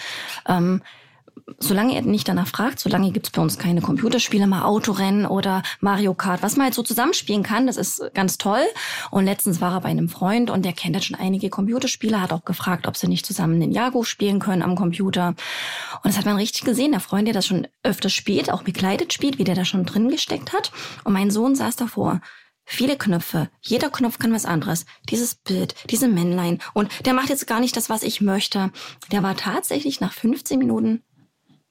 Ähm, 0.47 0.81
solange 1.57 1.95
er 1.95 2.01
nicht 2.01 2.27
danach 2.27 2.47
fragt, 2.47 2.79
solange 2.79 3.11
gibt's 3.11 3.31
bei 3.31 3.41
uns 3.41 3.57
keine 3.57 3.81
Computerspiele, 3.81 4.47
mal 4.47 4.63
Autorennen 4.63 5.25
oder 5.25 5.63
Mario 5.79 6.13
Kart, 6.13 6.43
was 6.43 6.55
man 6.55 6.65
halt 6.65 6.73
so 6.73 6.83
zusammenspielen 6.83 7.43
kann, 7.43 7.67
das 7.67 7.77
ist 7.77 8.01
ganz 8.13 8.37
toll. 8.37 8.61
Und 9.11 9.25
letztens 9.25 9.61
war 9.61 9.73
er 9.73 9.81
bei 9.81 9.89
einem 9.89 10.09
Freund 10.09 10.49
und 10.49 10.63
der 10.63 10.73
kennt 10.73 10.95
jetzt 10.95 11.05
schon 11.05 11.19
einige 11.19 11.49
Computerspiele, 11.49 12.21
hat 12.21 12.33
auch 12.33 12.45
gefragt, 12.45 12.87
ob 12.87 12.97
sie 12.97 13.07
nicht 13.07 13.25
zusammen 13.25 13.59
den 13.59 13.71
Jago 13.71 14.03
spielen 14.03 14.39
können 14.39 14.61
am 14.61 14.75
Computer. 14.75 15.29
Und 15.29 16.05
das 16.05 16.17
hat 16.17 16.25
man 16.25 16.35
richtig 16.35 16.63
gesehen. 16.63 16.91
Der 16.91 16.99
Freund, 16.99 17.27
der 17.27 17.33
das 17.33 17.45
schon 17.45 17.67
öfter 17.83 18.09
spielt, 18.09 18.51
auch 18.51 18.63
begleitet 18.63 19.13
spielt, 19.13 19.39
wie 19.39 19.43
der 19.43 19.55
da 19.55 19.65
schon 19.65 19.85
drin 19.85 20.09
gesteckt 20.09 20.53
hat. 20.53 20.71
Und 21.03 21.13
mein 21.13 21.31
Sohn 21.31 21.55
saß 21.55 21.75
davor 21.75 22.21
viele 22.69 22.97
Knöpfe. 22.97 23.49
Jeder 23.61 23.89
Knopf 23.89 24.19
kann 24.19 24.33
was 24.33 24.45
anderes. 24.45 24.85
Dieses 25.09 25.35
Bild, 25.35 25.75
diese 25.89 26.07
Männlein. 26.07 26.59
Und 26.73 27.05
der 27.05 27.13
macht 27.13 27.29
jetzt 27.29 27.47
gar 27.47 27.59
nicht 27.59 27.75
das, 27.75 27.89
was 27.89 28.03
ich 28.03 28.21
möchte. 28.21 28.71
Der 29.11 29.23
war 29.23 29.35
tatsächlich 29.35 29.99
nach 29.99 30.13
15 30.13 30.59
Minuten 30.59 31.03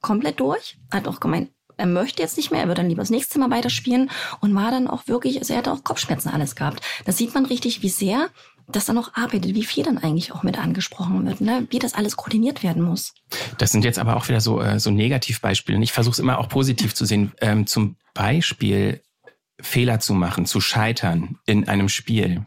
komplett 0.01 0.41
durch. 0.41 0.79
Hat 0.91 1.09
auch 1.09 1.21
gemeint, 1.21 1.51
er 1.77 1.87
möchte 1.87 2.23
jetzt 2.23 2.37
nicht 2.37 2.51
mehr, 2.51 2.61
er 2.61 2.67
würde 2.67 2.83
dann 2.83 2.89
lieber 2.89 3.03
das 3.03 3.11
nächste 3.11 3.39
Mal 3.39 3.51
weiterspielen 3.51 4.11
und 4.41 4.55
war 4.55 4.73
dann 4.73 4.89
auch 4.89 5.07
wirklich, 5.07 5.39
also 5.39 5.53
er 5.53 5.61
hatte 5.61 5.73
auch 5.73 5.85
Kopfschmerzen 5.85 6.29
alles 6.29 6.57
gehabt. 6.57 6.85
Da 7.05 7.13
sieht 7.13 7.33
man 7.35 7.47
richtig, 7.47 7.83
wie 7.83 7.89
sehr 7.89 8.29
das 8.67 8.85
dann 8.85 8.99
auch 8.99 9.15
arbeitet, 9.15 9.55
wie 9.55 9.65
viel 9.65 9.85
dann 9.85 9.97
eigentlich 9.97 10.33
auch 10.33 10.43
mit 10.43 10.59
angesprochen 10.59 11.25
wird, 11.27 11.41
ne? 11.41 11.67
wie 11.71 11.79
das 11.79 11.95
alles 11.95 12.17
koordiniert 12.17 12.63
werden 12.63 12.83
muss. 12.83 13.15
Das 13.57 13.73
sind 13.73 13.85
jetzt 13.85 13.99
aber 13.99 14.17
auch 14.17 14.29
wieder 14.29 14.41
so, 14.41 14.61
äh, 14.61 14.79
so 14.79 14.91
Negativbeispiele. 14.91 15.83
Ich 15.83 15.93
versuche 15.93 16.13
es 16.13 16.19
immer 16.19 16.39
auch 16.39 16.49
positiv 16.49 16.95
zu 16.95 17.07
sehen. 17.07 17.33
Ähm, 17.41 17.67
zum 17.67 17.97
Beispiel 18.13 19.01
Fehler 19.61 20.01
zu 20.01 20.15
machen, 20.15 20.47
zu 20.47 20.61
scheitern 20.61 21.39
in 21.47 21.69
einem 21.69 21.89
Spiel 21.89 22.47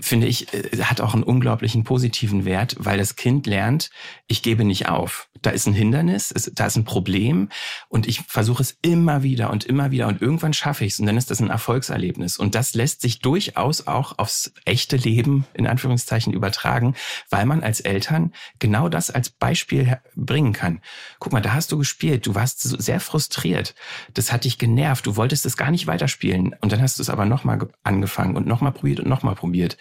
finde 0.00 0.26
ich, 0.26 0.52
äh, 0.54 0.82
hat 0.82 1.00
auch 1.00 1.14
einen 1.14 1.22
unglaublichen 1.22 1.84
positiven 1.84 2.44
Wert, 2.44 2.76
weil 2.78 2.98
das 2.98 3.16
Kind 3.16 3.46
lernt, 3.46 3.90
ich 4.26 4.42
gebe 4.42 4.64
nicht 4.64 4.88
auf. 4.88 5.28
Da 5.42 5.50
ist 5.50 5.66
ein 5.66 5.72
Hindernis, 5.72 6.34
da 6.54 6.66
ist 6.66 6.76
ein 6.76 6.84
Problem 6.84 7.48
und 7.88 8.06
ich 8.06 8.20
versuche 8.22 8.62
es 8.62 8.76
immer 8.82 9.22
wieder 9.22 9.50
und 9.50 9.64
immer 9.64 9.90
wieder 9.90 10.08
und 10.08 10.20
irgendwann 10.20 10.52
schaffe 10.52 10.84
ich 10.84 10.92
es 10.92 11.00
und 11.00 11.06
dann 11.06 11.16
ist 11.16 11.30
das 11.30 11.40
ein 11.40 11.50
Erfolgserlebnis. 11.50 12.36
Und 12.36 12.54
das 12.54 12.74
lässt 12.74 13.00
sich 13.00 13.20
durchaus 13.20 13.86
auch 13.86 14.18
aufs 14.18 14.52
echte 14.64 14.96
Leben 14.96 15.46
in 15.54 15.66
Anführungszeichen 15.66 16.32
übertragen, 16.32 16.94
weil 17.30 17.46
man 17.46 17.62
als 17.62 17.80
Eltern 17.80 18.32
genau 18.58 18.88
das 18.88 19.10
als 19.10 19.30
Beispiel 19.30 19.98
bringen 20.14 20.52
kann. 20.52 20.80
Guck 21.18 21.32
mal, 21.32 21.40
da 21.40 21.52
hast 21.52 21.72
du 21.72 21.78
gespielt, 21.78 22.26
du 22.26 22.34
warst 22.34 22.60
sehr 22.60 23.00
frustriert, 23.00 23.74
das 24.14 24.32
hat 24.32 24.44
dich 24.44 24.58
genervt, 24.58 25.06
du 25.06 25.16
wolltest 25.16 25.46
es 25.46 25.56
gar 25.56 25.70
nicht 25.70 25.86
weiterspielen 25.86 26.54
und 26.60 26.72
dann 26.72 26.82
hast 26.82 26.98
du 26.98 27.02
es 27.02 27.10
aber 27.10 27.24
nochmal 27.24 27.68
angefangen 27.82 28.36
und 28.36 28.46
nochmal 28.46 28.72
probiert 28.72 29.00
und 29.00 29.08
nochmal 29.08 29.34
probiert. 29.34 29.76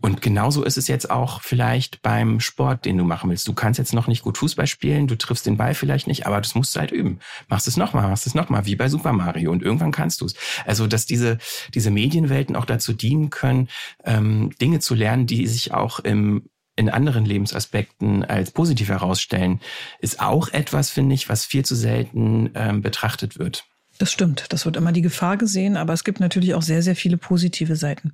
Und 0.00 0.20
genauso 0.20 0.62
ist 0.62 0.76
es 0.76 0.88
jetzt 0.88 1.10
auch 1.10 1.40
vielleicht 1.40 2.02
beim 2.02 2.38
Sport, 2.40 2.84
den 2.84 2.98
du 2.98 3.04
machen 3.04 3.30
willst. 3.30 3.48
Du 3.48 3.54
kannst 3.54 3.78
jetzt 3.78 3.94
noch 3.94 4.06
nicht 4.06 4.22
gut 4.22 4.38
Fußball 4.38 4.66
spielen, 4.66 5.06
du 5.06 5.16
triffst 5.16 5.46
den 5.46 5.56
Ball 5.56 5.74
vielleicht 5.74 6.06
nicht, 6.06 6.26
aber 6.26 6.40
das 6.40 6.54
musst 6.54 6.76
du 6.76 6.80
halt 6.80 6.92
üben. 6.92 7.18
Machst 7.48 7.66
es 7.66 7.76
nochmal, 7.76 8.08
machst 8.08 8.26
es 8.26 8.34
nochmal, 8.34 8.66
wie 8.66 8.76
bei 8.76 8.88
Super 8.88 9.12
Mario 9.12 9.50
und 9.50 9.62
irgendwann 9.62 9.92
kannst 9.92 10.20
du 10.20 10.26
es. 10.26 10.34
Also, 10.64 10.86
dass 10.86 11.06
diese, 11.06 11.38
diese 11.74 11.90
Medienwelten 11.90 12.56
auch 12.56 12.66
dazu 12.66 12.92
dienen 12.92 13.30
können, 13.30 13.68
ähm, 14.04 14.50
Dinge 14.60 14.80
zu 14.80 14.94
lernen, 14.94 15.26
die 15.26 15.46
sich 15.46 15.72
auch 15.72 15.98
im 16.00 16.44
in 16.76 16.90
anderen 16.90 17.24
Lebensaspekten 17.24 18.22
als 18.22 18.50
positiv 18.50 18.90
herausstellen, 18.90 19.60
ist 19.98 20.20
auch 20.20 20.48
etwas, 20.48 20.90
finde 20.90 21.14
ich, 21.14 21.28
was 21.28 21.46
viel 21.46 21.64
zu 21.64 21.74
selten 21.74 22.50
ähm, 22.54 22.82
betrachtet 22.82 23.38
wird. 23.38 23.64
Das 23.98 24.12
stimmt. 24.12 24.46
Das 24.50 24.66
wird 24.66 24.76
immer 24.76 24.92
die 24.92 25.02
Gefahr 25.02 25.36
gesehen, 25.38 25.76
aber 25.76 25.94
es 25.94 26.04
gibt 26.04 26.20
natürlich 26.20 26.54
auch 26.54 26.62
sehr, 26.62 26.82
sehr 26.82 26.96
viele 26.96 27.16
positive 27.16 27.76
Seiten. 27.76 28.12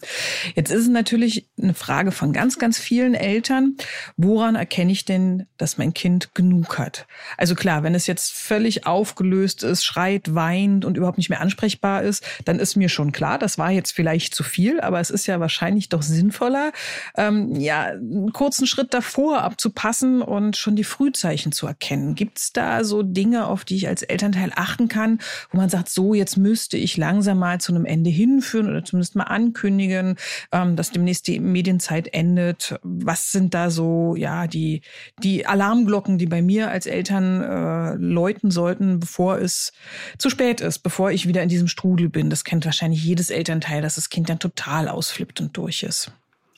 Jetzt 0.54 0.70
ist 0.70 0.82
es 0.82 0.88
natürlich 0.88 1.48
eine 1.60 1.74
Frage 1.74 2.12
von 2.12 2.32
ganz, 2.32 2.58
ganz 2.58 2.78
vielen 2.78 3.14
Eltern. 3.14 3.76
Woran 4.16 4.54
erkenne 4.54 4.92
ich 4.92 5.04
denn, 5.04 5.46
dass 5.56 5.78
mein 5.78 5.92
Kind 5.92 6.34
genug 6.34 6.78
hat? 6.78 7.06
Also 7.36 7.54
klar, 7.54 7.82
wenn 7.82 7.94
es 7.94 8.06
jetzt 8.06 8.32
völlig 8.32 8.86
aufgelöst 8.86 9.64
ist, 9.64 9.84
schreit, 9.84 10.34
weint 10.34 10.84
und 10.84 10.96
überhaupt 10.96 11.18
nicht 11.18 11.30
mehr 11.30 11.40
ansprechbar 11.40 12.02
ist, 12.02 12.24
dann 12.44 12.60
ist 12.60 12.76
mir 12.76 12.88
schon 12.88 13.10
klar, 13.10 13.38
das 13.38 13.58
war 13.58 13.70
jetzt 13.72 13.92
vielleicht 13.92 14.34
zu 14.34 14.44
viel, 14.44 14.80
aber 14.80 15.00
es 15.00 15.10
ist 15.10 15.26
ja 15.26 15.40
wahrscheinlich 15.40 15.88
doch 15.88 16.02
sinnvoller, 16.02 16.72
ähm, 17.16 17.56
ja, 17.56 17.86
einen 17.86 18.32
kurzen 18.32 18.66
Schritt 18.66 18.94
davor 18.94 19.42
abzupassen 19.42 20.22
und 20.22 20.56
schon 20.56 20.76
die 20.76 20.84
Frühzeichen 20.84 21.50
zu 21.50 21.66
erkennen. 21.66 22.14
Gibt 22.14 22.38
es 22.38 22.52
da 22.52 22.84
so 22.84 23.02
Dinge, 23.02 23.46
auf 23.46 23.64
die 23.64 23.76
ich 23.76 23.88
als 23.88 24.02
Elternteil 24.02 24.52
achten 24.54 24.88
kann, 24.88 25.18
wo 25.50 25.58
man 25.58 25.71
sagt, 25.72 25.88
so, 25.88 26.14
jetzt 26.14 26.36
müsste 26.36 26.76
ich 26.76 26.96
langsam 26.96 27.38
mal 27.38 27.60
zu 27.60 27.74
einem 27.74 27.84
Ende 27.84 28.10
hinführen 28.10 28.68
oder 28.68 28.84
zumindest 28.84 29.16
mal 29.16 29.24
ankündigen, 29.24 30.16
ähm, 30.52 30.76
dass 30.76 30.90
demnächst 30.90 31.26
die 31.26 31.40
Medienzeit 31.40 32.14
endet. 32.14 32.76
Was 32.82 33.32
sind 33.32 33.54
da 33.54 33.70
so, 33.70 34.14
ja, 34.16 34.46
die, 34.46 34.82
die 35.22 35.46
Alarmglocken, 35.46 36.18
die 36.18 36.26
bei 36.26 36.42
mir 36.42 36.70
als 36.70 36.86
Eltern 36.86 37.42
äh, 37.42 37.94
läuten 37.96 38.50
sollten, 38.50 39.00
bevor 39.00 39.38
es 39.38 39.72
zu 40.18 40.30
spät 40.30 40.60
ist, 40.60 40.78
bevor 40.80 41.10
ich 41.10 41.26
wieder 41.26 41.42
in 41.42 41.48
diesem 41.48 41.68
Strudel 41.68 42.08
bin? 42.08 42.30
Das 42.30 42.44
kennt 42.44 42.64
wahrscheinlich 42.64 43.02
jedes 43.02 43.30
Elternteil, 43.30 43.82
dass 43.82 43.96
das 43.96 44.10
Kind 44.10 44.28
dann 44.28 44.38
total 44.38 44.88
ausflippt 44.88 45.40
und 45.40 45.56
durch 45.56 45.82
ist. 45.82 46.12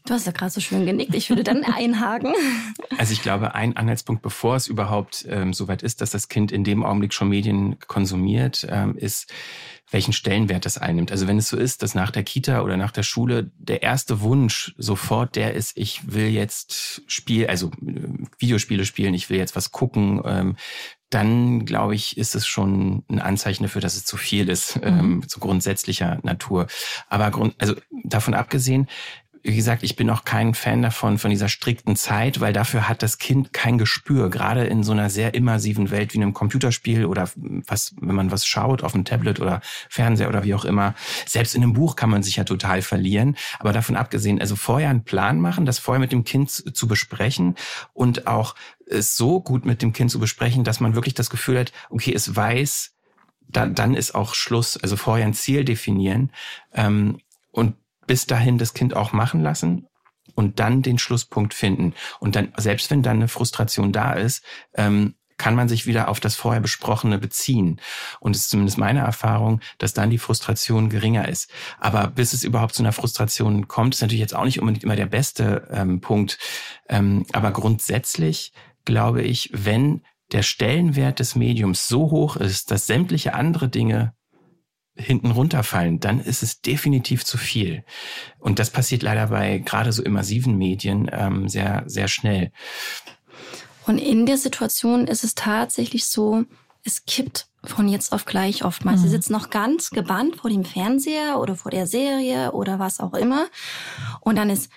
Du 0.06 0.12
hast 0.12 0.26
ja 0.26 0.32
gerade 0.32 0.50
so 0.50 0.60
schön 0.60 0.84
genickt. 0.84 1.14
Ich 1.14 1.30
würde 1.30 1.44
dann 1.44 1.64
einhaken. 1.64 2.34
Also 2.96 3.12
ich 3.12 3.22
glaube, 3.22 3.54
ein 3.54 3.76
Anhaltspunkt, 3.76 4.22
bevor 4.22 4.54
es 4.54 4.68
überhaupt 4.68 5.26
ähm, 5.28 5.52
so 5.52 5.66
weit 5.66 5.82
ist, 5.82 6.00
dass 6.00 6.10
das 6.10 6.28
Kind 6.28 6.52
in 6.52 6.62
dem 6.62 6.84
Augenblick 6.84 7.12
schon 7.12 7.28
Medien 7.28 7.76
konsumiert, 7.88 8.66
ähm, 8.70 8.96
ist, 8.96 9.32
welchen 9.90 10.12
Stellenwert 10.12 10.64
das 10.64 10.78
einnimmt. 10.78 11.10
Also 11.10 11.26
wenn 11.26 11.38
es 11.38 11.48
so 11.48 11.56
ist, 11.56 11.82
dass 11.82 11.94
nach 11.94 12.12
der 12.12 12.22
Kita 12.22 12.62
oder 12.62 12.76
nach 12.76 12.92
der 12.92 13.02
Schule 13.02 13.50
der 13.58 13.82
erste 13.82 14.20
Wunsch 14.20 14.74
sofort 14.78 15.34
der 15.34 15.54
ist, 15.54 15.76
ich 15.76 16.12
will 16.12 16.28
jetzt 16.28 17.02
Spiel, 17.08 17.48
also 17.48 17.72
äh, 17.84 18.08
Videospiele 18.38 18.84
spielen, 18.84 19.14
ich 19.14 19.28
will 19.28 19.38
jetzt 19.38 19.56
was 19.56 19.72
gucken, 19.72 20.22
ähm, 20.24 20.56
dann 21.10 21.64
glaube 21.64 21.94
ich, 21.94 22.16
ist 22.16 22.34
es 22.34 22.46
schon 22.46 23.04
ein 23.08 23.20
Anzeichen 23.20 23.64
dafür, 23.64 23.80
dass 23.80 23.96
es 23.96 24.04
zu 24.04 24.16
viel 24.16 24.48
ist, 24.48 24.76
mhm. 24.76 24.82
ähm, 24.84 25.28
zu 25.28 25.40
grundsätzlicher 25.40 26.18
Natur. 26.22 26.66
Aber 27.08 27.30
Grund, 27.30 27.54
also 27.58 27.74
davon 28.04 28.34
abgesehen, 28.34 28.88
wie 29.46 29.56
gesagt, 29.56 29.82
ich 29.82 29.94
bin 29.94 30.08
auch 30.08 30.24
kein 30.24 30.54
Fan 30.54 30.80
davon, 30.80 31.18
von 31.18 31.30
dieser 31.30 31.50
strikten 31.50 31.96
Zeit, 31.96 32.40
weil 32.40 32.54
dafür 32.54 32.88
hat 32.88 33.02
das 33.02 33.18
Kind 33.18 33.52
kein 33.52 33.76
Gespür, 33.76 34.30
gerade 34.30 34.64
in 34.64 34.82
so 34.82 34.92
einer 34.92 35.10
sehr 35.10 35.34
immersiven 35.34 35.90
Welt 35.90 36.14
wie 36.14 36.18
einem 36.18 36.32
Computerspiel 36.32 37.04
oder 37.04 37.28
was, 37.36 37.94
wenn 38.00 38.14
man 38.14 38.30
was 38.30 38.46
schaut 38.46 38.82
auf 38.82 38.94
einem 38.94 39.04
Tablet 39.04 39.40
oder 39.40 39.60
Fernseher 39.90 40.30
oder 40.30 40.44
wie 40.44 40.54
auch 40.54 40.64
immer. 40.64 40.94
Selbst 41.26 41.54
in 41.54 41.62
einem 41.62 41.74
Buch 41.74 41.94
kann 41.94 42.08
man 42.08 42.22
sich 42.22 42.36
ja 42.36 42.44
total 42.44 42.80
verlieren. 42.80 43.36
Aber 43.58 43.74
davon 43.74 43.96
abgesehen, 43.96 44.40
also 44.40 44.56
vorher 44.56 44.88
einen 44.88 45.04
Plan 45.04 45.38
machen, 45.38 45.66
das 45.66 45.78
vorher 45.78 46.00
mit 46.00 46.12
dem 46.12 46.24
Kind 46.24 46.50
zu 46.50 46.88
besprechen 46.88 47.54
und 47.92 48.26
auch 48.26 48.54
es 48.86 49.14
so 49.14 49.42
gut 49.42 49.66
mit 49.66 49.82
dem 49.82 49.92
Kind 49.92 50.10
zu 50.10 50.18
besprechen, 50.18 50.64
dass 50.64 50.80
man 50.80 50.94
wirklich 50.94 51.14
das 51.14 51.28
Gefühl 51.28 51.58
hat, 51.58 51.72
okay, 51.90 52.14
es 52.14 52.34
weiß, 52.34 52.94
da, 53.46 53.66
dann 53.66 53.94
ist 53.94 54.14
auch 54.14 54.34
Schluss. 54.34 54.78
Also 54.78 54.96
vorher 54.96 55.26
ein 55.26 55.34
Ziel 55.34 55.66
definieren 55.66 56.32
ähm, 56.72 57.18
und 57.50 57.74
bis 58.06 58.26
dahin 58.26 58.58
das 58.58 58.74
Kind 58.74 58.94
auch 58.94 59.12
machen 59.12 59.40
lassen 59.40 59.86
und 60.34 60.60
dann 60.60 60.82
den 60.82 60.98
Schlusspunkt 60.98 61.54
finden. 61.54 61.94
Und 62.20 62.36
dann, 62.36 62.52
selbst 62.56 62.90
wenn 62.90 63.02
dann 63.02 63.16
eine 63.18 63.28
Frustration 63.28 63.92
da 63.92 64.12
ist, 64.12 64.44
ähm, 64.74 65.14
kann 65.36 65.54
man 65.54 65.68
sich 65.68 65.86
wieder 65.86 66.08
auf 66.08 66.20
das 66.20 66.36
vorher 66.36 66.60
Besprochene 66.60 67.18
beziehen. 67.18 67.80
Und 68.20 68.36
es 68.36 68.42
ist 68.42 68.50
zumindest 68.50 68.78
meine 68.78 69.00
Erfahrung, 69.00 69.60
dass 69.78 69.92
dann 69.92 70.10
die 70.10 70.18
Frustration 70.18 70.90
geringer 70.90 71.28
ist. 71.28 71.50
Aber 71.78 72.06
bis 72.06 72.32
es 72.32 72.44
überhaupt 72.44 72.74
zu 72.74 72.82
einer 72.82 72.92
Frustration 72.92 73.66
kommt, 73.66 73.94
ist 73.94 74.00
natürlich 74.00 74.20
jetzt 74.20 74.34
auch 74.34 74.44
nicht 74.44 74.60
unbedingt 74.60 74.84
immer 74.84 74.96
der 74.96 75.06
beste 75.06 75.68
ähm, 75.72 76.00
Punkt. 76.00 76.38
Ähm, 76.88 77.26
aber 77.32 77.50
grundsätzlich 77.50 78.52
glaube 78.84 79.22
ich, 79.22 79.50
wenn 79.52 80.02
der 80.32 80.42
Stellenwert 80.42 81.18
des 81.18 81.34
Mediums 81.34 81.88
so 81.88 82.10
hoch 82.10 82.36
ist, 82.36 82.70
dass 82.70 82.86
sämtliche 82.86 83.34
andere 83.34 83.68
Dinge 83.68 84.14
hinten 84.96 85.30
runterfallen, 85.30 86.00
dann 86.00 86.20
ist 86.20 86.42
es 86.42 86.60
definitiv 86.60 87.24
zu 87.24 87.36
viel. 87.36 87.84
Und 88.38 88.58
das 88.58 88.70
passiert 88.70 89.02
leider 89.02 89.28
bei 89.28 89.58
gerade 89.58 89.92
so 89.92 90.02
immersiven 90.02 90.56
Medien 90.56 91.10
ähm, 91.12 91.48
sehr, 91.48 91.82
sehr 91.86 92.08
schnell. 92.08 92.52
Und 93.86 93.98
in 93.98 94.26
der 94.26 94.38
Situation 94.38 95.06
ist 95.06 95.24
es 95.24 95.34
tatsächlich 95.34 96.06
so, 96.06 96.44
es 96.84 97.04
kippt 97.06 97.48
von 97.64 97.88
jetzt 97.88 98.12
auf 98.12 98.24
gleich 98.24 98.64
oftmals. 98.64 99.00
Mhm. 99.00 99.04
Sie 99.04 99.10
sitzen 99.10 99.32
noch 99.32 99.50
ganz 99.50 99.90
gebannt 99.90 100.36
vor 100.36 100.50
dem 100.50 100.64
Fernseher 100.64 101.40
oder 101.40 101.56
vor 101.56 101.70
der 101.70 101.86
Serie 101.86 102.52
oder 102.52 102.78
was 102.78 103.00
auch 103.00 103.14
immer. 103.14 103.46
Und 104.20 104.36
dann 104.36 104.50
ist 104.50 104.70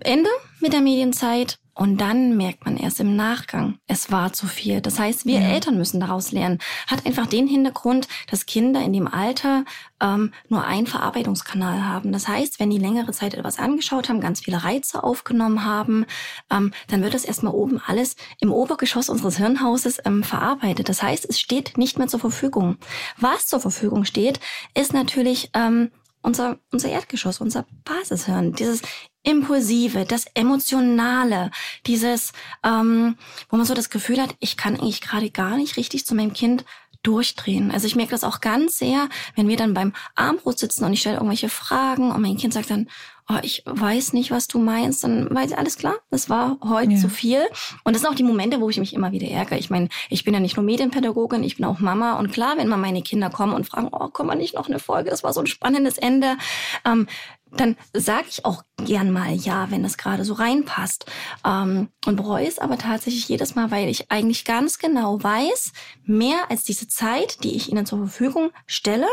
Ende 0.00 0.30
mit 0.60 0.72
der 0.72 0.80
Medienzeit 0.80 1.58
und 1.74 2.00
dann 2.02 2.36
merkt 2.36 2.66
man 2.66 2.76
erst 2.76 3.00
im 3.00 3.16
Nachgang, 3.16 3.78
es 3.86 4.10
war 4.10 4.32
zu 4.34 4.46
viel. 4.46 4.82
Das 4.82 4.98
heißt, 4.98 5.24
wir 5.24 5.40
ja. 5.40 5.48
Eltern 5.48 5.78
müssen 5.78 6.00
daraus 6.00 6.30
lernen. 6.30 6.58
Hat 6.86 7.06
einfach 7.06 7.26
den 7.26 7.46
Hintergrund, 7.46 8.08
dass 8.30 8.44
Kinder 8.44 8.82
in 8.82 8.92
dem 8.92 9.08
Alter 9.08 9.64
ähm, 10.00 10.32
nur 10.48 10.64
einen 10.64 10.86
Verarbeitungskanal 10.86 11.86
haben. 11.86 12.12
Das 12.12 12.28
heißt, 12.28 12.60
wenn 12.60 12.68
die 12.68 12.78
längere 12.78 13.12
Zeit 13.12 13.32
etwas 13.32 13.58
angeschaut 13.58 14.10
haben, 14.10 14.20
ganz 14.20 14.40
viele 14.40 14.64
Reize 14.64 15.02
aufgenommen 15.02 15.64
haben, 15.64 16.04
ähm, 16.50 16.72
dann 16.88 17.02
wird 17.02 17.14
das 17.14 17.24
erstmal 17.24 17.54
oben 17.54 17.80
alles 17.86 18.16
im 18.38 18.52
Obergeschoss 18.52 19.08
unseres 19.08 19.38
Hirnhauses 19.38 19.98
ähm, 20.04 20.24
verarbeitet. 20.24 20.90
Das 20.90 21.02
heißt, 21.02 21.24
es 21.26 21.40
steht 21.40 21.78
nicht 21.78 21.98
mehr 21.98 22.08
zur 22.08 22.20
Verfügung. 22.20 22.76
Was 23.16 23.46
zur 23.46 23.60
Verfügung 23.60 24.04
steht, 24.04 24.40
ist 24.74 24.92
natürlich 24.92 25.50
ähm, 25.54 25.90
unser, 26.22 26.58
unser 26.70 26.88
Erdgeschoss, 26.88 27.40
unser 27.40 27.66
Basishirn, 27.84 28.52
dieses 28.52 28.82
Impulsive, 29.22 30.04
das 30.04 30.26
Emotionale, 30.34 31.50
dieses, 31.86 32.32
ähm, 32.64 33.16
wo 33.48 33.56
man 33.56 33.66
so 33.66 33.74
das 33.74 33.90
Gefühl 33.90 34.20
hat, 34.20 34.34
ich 34.40 34.56
kann 34.56 34.74
eigentlich 34.74 35.00
gerade 35.00 35.30
gar 35.30 35.56
nicht 35.56 35.76
richtig 35.76 36.06
zu 36.06 36.14
meinem 36.14 36.32
Kind 36.32 36.64
durchdrehen. 37.02 37.70
Also 37.70 37.86
ich 37.86 37.96
merke 37.96 38.12
das 38.12 38.24
auch 38.24 38.40
ganz 38.40 38.78
sehr, 38.78 39.08
wenn 39.34 39.48
wir 39.48 39.56
dann 39.56 39.74
beim 39.74 39.92
Armbrot 40.14 40.58
sitzen 40.58 40.84
und 40.84 40.92
ich 40.92 41.00
stelle 41.00 41.16
irgendwelche 41.16 41.48
Fragen 41.48 42.12
und 42.12 42.22
mein 42.22 42.36
Kind 42.36 42.54
sagt 42.54 42.70
dann, 42.70 42.88
oh, 43.28 43.38
ich 43.42 43.62
weiß 43.66 44.12
nicht, 44.12 44.30
was 44.30 44.48
du 44.48 44.58
meinst, 44.58 45.04
dann 45.04 45.32
weiß 45.34 45.52
ich, 45.52 45.58
alles 45.58 45.76
klar, 45.76 45.96
das 46.10 46.28
war 46.28 46.58
heute 46.62 46.92
ja. 46.92 46.98
zu 46.98 47.08
viel. 47.08 47.40
Und 47.84 47.94
das 47.94 48.02
sind 48.02 48.10
auch 48.10 48.16
die 48.16 48.22
Momente, 48.22 48.60
wo 48.60 48.70
ich 48.70 48.78
mich 48.78 48.94
immer 48.94 49.12
wieder 49.12 49.28
ärgere. 49.28 49.58
Ich 49.58 49.70
meine, 49.70 49.88
ich 50.10 50.24
bin 50.24 50.34
ja 50.34 50.40
nicht 50.40 50.56
nur 50.56 50.64
Medienpädagogin, 50.64 51.42
ich 51.44 51.56
bin 51.56 51.64
auch 51.64 51.78
Mama. 51.78 52.18
Und 52.18 52.32
klar, 52.32 52.56
wenn 52.56 52.68
mal 52.68 52.76
meine 52.76 53.02
Kinder 53.02 53.30
kommen 53.30 53.54
und 53.54 53.68
fragen, 53.68 53.88
oh, 53.92 54.08
komm 54.12 54.28
mal 54.28 54.34
nicht 54.34 54.54
noch 54.54 54.68
eine 54.68 54.78
Folge, 54.78 55.10
das 55.10 55.22
war 55.22 55.32
so 55.32 55.40
ein 55.40 55.46
spannendes 55.46 55.98
Ende, 55.98 56.36
ähm, 56.84 57.06
dann 57.54 57.76
sage 57.92 58.26
ich 58.30 58.44
auch 58.44 58.62
gern 58.82 59.10
mal 59.10 59.34
ja, 59.34 59.70
wenn 59.70 59.82
das 59.82 59.98
gerade 59.98 60.24
so 60.24 60.34
reinpasst. 60.34 61.06
Ähm, 61.46 61.88
und 62.06 62.16
bereue 62.16 62.46
es 62.46 62.58
aber 62.58 62.78
tatsächlich 62.78 63.28
jedes 63.28 63.54
Mal, 63.54 63.70
weil 63.70 63.88
ich 63.88 64.10
eigentlich 64.10 64.44
ganz 64.44 64.78
genau 64.78 65.22
weiß, 65.22 65.72
mehr 66.04 66.50
als 66.50 66.64
diese 66.64 66.88
Zeit, 66.88 67.44
die 67.44 67.54
ich 67.54 67.70
ihnen 67.70 67.86
zur 67.86 67.98
Verfügung 67.98 68.50
stelle, 68.66 69.06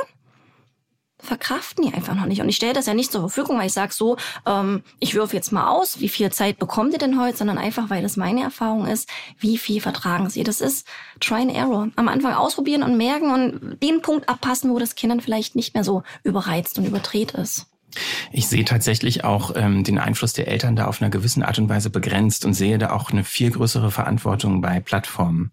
verkraften 1.20 1.86
die 1.86 1.94
einfach 1.94 2.16
noch 2.16 2.26
nicht. 2.26 2.42
Und 2.42 2.50
ich 2.50 2.56
stelle 2.56 2.74
das 2.74 2.86
ja 2.86 2.94
nicht 2.94 3.12
zur 3.12 3.22
Verfügung, 3.22 3.58
weil 3.58 3.68
ich 3.68 3.74
sage 3.74 3.94
so, 3.94 4.18
ähm, 4.46 4.84
ich 5.00 5.16
würfe 5.16 5.36
jetzt 5.36 5.52
mal 5.52 5.70
aus, 5.70 6.00
wie 6.00 6.10
viel 6.10 6.32
Zeit 6.32 6.60
bekommt 6.60 6.94
ihr 6.94 7.00
denn 7.00 7.20
heute, 7.20 7.38
sondern 7.38 7.58
einfach, 7.58 7.90
weil 7.90 8.02
das 8.02 8.18
meine 8.18 8.42
Erfahrung 8.42 8.88
ist, 8.88 9.10
wie 9.38 9.58
viel 9.58 9.82
vertragen 9.82 10.30
sie. 10.30 10.44
Das 10.44 10.62
ist 10.62 10.88
Try 11.20 11.42
and 11.42 11.54
Error. 11.54 11.90
Am 11.96 12.08
Anfang 12.08 12.34
ausprobieren 12.34 12.84
und 12.84 12.98
merken 12.98 13.32
und 13.32 13.82
den 13.84 14.02
Punkt 14.02 14.30
abpassen, 14.30 14.72
wo 14.72 14.80
das 14.80 14.96
Kind 14.96 15.12
dann 15.12 15.22
vielleicht 15.22 15.56
nicht 15.56 15.74
mehr 15.74 15.84
so 15.84 16.04
überreizt 16.24 16.78
und 16.78 16.86
überdreht 16.86 17.32
ist. 17.32 17.68
Ich 18.32 18.48
sehe 18.48 18.66
tatsächlich 18.66 19.24
auch 19.24 19.54
ähm, 19.56 19.84
den 19.84 19.98
Einfluss 19.98 20.34
der 20.34 20.48
Eltern 20.48 20.76
da 20.76 20.86
auf 20.86 21.02
einer 21.02 21.10
gewissen 21.10 21.44
Art 21.44 21.58
und 21.60 21.70
Weise 21.70 21.90
begrenzt 21.90 22.46
und 22.46 22.54
sehe 22.54 22.78
da 22.78 22.92
auch 22.92 23.12
eine 23.12 23.24
viel 23.24 23.52
größere 23.52 23.92
Verantwortung 23.92 24.62
bei 24.62 24.80
Plattformen. 24.80 25.52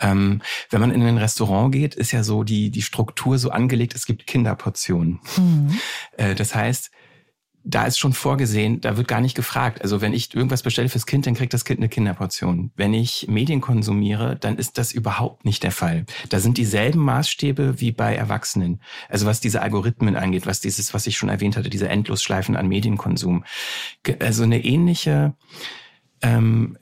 Ähm, 0.00 0.42
wenn 0.70 0.80
man 0.80 0.90
in 0.90 1.02
ein 1.02 1.18
Restaurant 1.18 1.72
geht, 1.72 1.94
ist 1.94 2.12
ja 2.12 2.22
so 2.22 2.42
die, 2.44 2.70
die 2.70 2.82
Struktur 2.82 3.38
so 3.38 3.50
angelegt, 3.50 3.94
es 3.94 4.06
gibt 4.06 4.26
Kinderportionen. 4.26 5.20
Mhm. 5.36 5.78
Äh, 6.16 6.34
das 6.34 6.54
heißt, 6.54 6.90
da 7.68 7.84
ist 7.84 7.98
schon 7.98 8.14
vorgesehen, 8.14 8.80
da 8.80 8.96
wird 8.96 9.08
gar 9.08 9.20
nicht 9.20 9.34
gefragt. 9.34 9.82
Also 9.82 10.00
wenn 10.00 10.14
ich 10.14 10.34
irgendwas 10.34 10.62
bestelle 10.62 10.88
fürs 10.88 11.04
Kind, 11.04 11.26
dann 11.26 11.34
kriegt 11.34 11.52
das 11.52 11.66
Kind 11.66 11.80
eine 11.80 11.90
Kinderportion. 11.90 12.70
Wenn 12.76 12.94
ich 12.94 13.26
Medien 13.28 13.60
konsumiere, 13.60 14.36
dann 14.36 14.56
ist 14.56 14.78
das 14.78 14.90
überhaupt 14.90 15.44
nicht 15.44 15.62
der 15.62 15.70
Fall. 15.70 16.06
Da 16.30 16.40
sind 16.40 16.56
dieselben 16.56 17.00
Maßstäbe 17.00 17.78
wie 17.78 17.92
bei 17.92 18.14
Erwachsenen. 18.14 18.80
Also 19.10 19.26
was 19.26 19.40
diese 19.40 19.60
Algorithmen 19.60 20.16
angeht, 20.16 20.46
was 20.46 20.60
dieses, 20.60 20.94
was 20.94 21.06
ich 21.06 21.18
schon 21.18 21.28
erwähnt 21.28 21.58
hatte, 21.58 21.68
diese 21.68 21.90
Endlosschleifen 21.90 22.56
an 22.56 22.68
Medienkonsum. 22.68 23.44
Also 24.18 24.44
eine 24.44 24.64
ähnliche 24.64 25.34
ähm, 26.22 26.78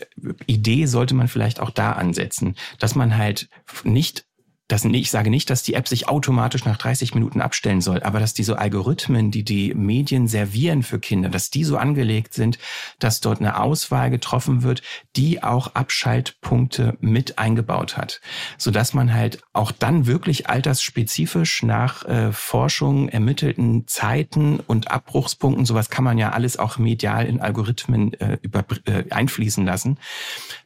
Idee 0.47 0.87
sollte 0.87 1.14
man 1.14 1.26
vielleicht 1.26 1.59
auch 1.59 1.70
da 1.70 1.93
ansetzen, 1.93 2.55
dass 2.78 2.95
man 2.95 3.16
halt 3.16 3.49
nicht 3.82 4.25
das, 4.68 4.84
ich 4.84 5.10
sage 5.10 5.30
nicht, 5.30 5.48
dass 5.48 5.62
die 5.62 5.74
App 5.74 5.86
sich 5.86 6.08
automatisch 6.08 6.64
nach 6.64 6.76
30 6.76 7.14
Minuten 7.14 7.40
abstellen 7.40 7.80
soll, 7.80 8.02
aber 8.02 8.18
dass 8.18 8.34
diese 8.34 8.58
Algorithmen, 8.58 9.30
die 9.30 9.44
die 9.44 9.72
Medien 9.74 10.26
servieren 10.26 10.82
für 10.82 10.98
Kinder, 10.98 11.28
dass 11.28 11.50
die 11.50 11.62
so 11.62 11.76
angelegt 11.76 12.34
sind, 12.34 12.58
dass 12.98 13.20
dort 13.20 13.38
eine 13.38 13.60
Auswahl 13.60 14.10
getroffen 14.10 14.64
wird, 14.64 14.82
die 15.14 15.44
auch 15.44 15.74
Abschaltpunkte 15.74 16.96
mit 17.00 17.38
eingebaut 17.38 17.96
hat, 17.96 18.20
so 18.58 18.72
dass 18.72 18.92
man 18.92 19.14
halt 19.14 19.40
auch 19.52 19.70
dann 19.70 20.06
wirklich 20.06 20.48
altersspezifisch 20.48 21.62
nach 21.62 22.04
äh, 22.04 22.32
Forschung 22.32 23.08
ermittelten 23.08 23.86
Zeiten 23.86 24.58
und 24.58 24.90
Abbruchspunkten, 24.90 25.64
sowas 25.64 25.90
kann 25.90 26.04
man 26.04 26.18
ja 26.18 26.30
alles 26.30 26.58
auch 26.58 26.78
medial 26.78 27.26
in 27.26 27.40
Algorithmen 27.40 28.14
äh, 28.14 28.38
über, 28.42 28.64
äh, 28.86 29.04
einfließen 29.10 29.64
lassen, 29.64 29.98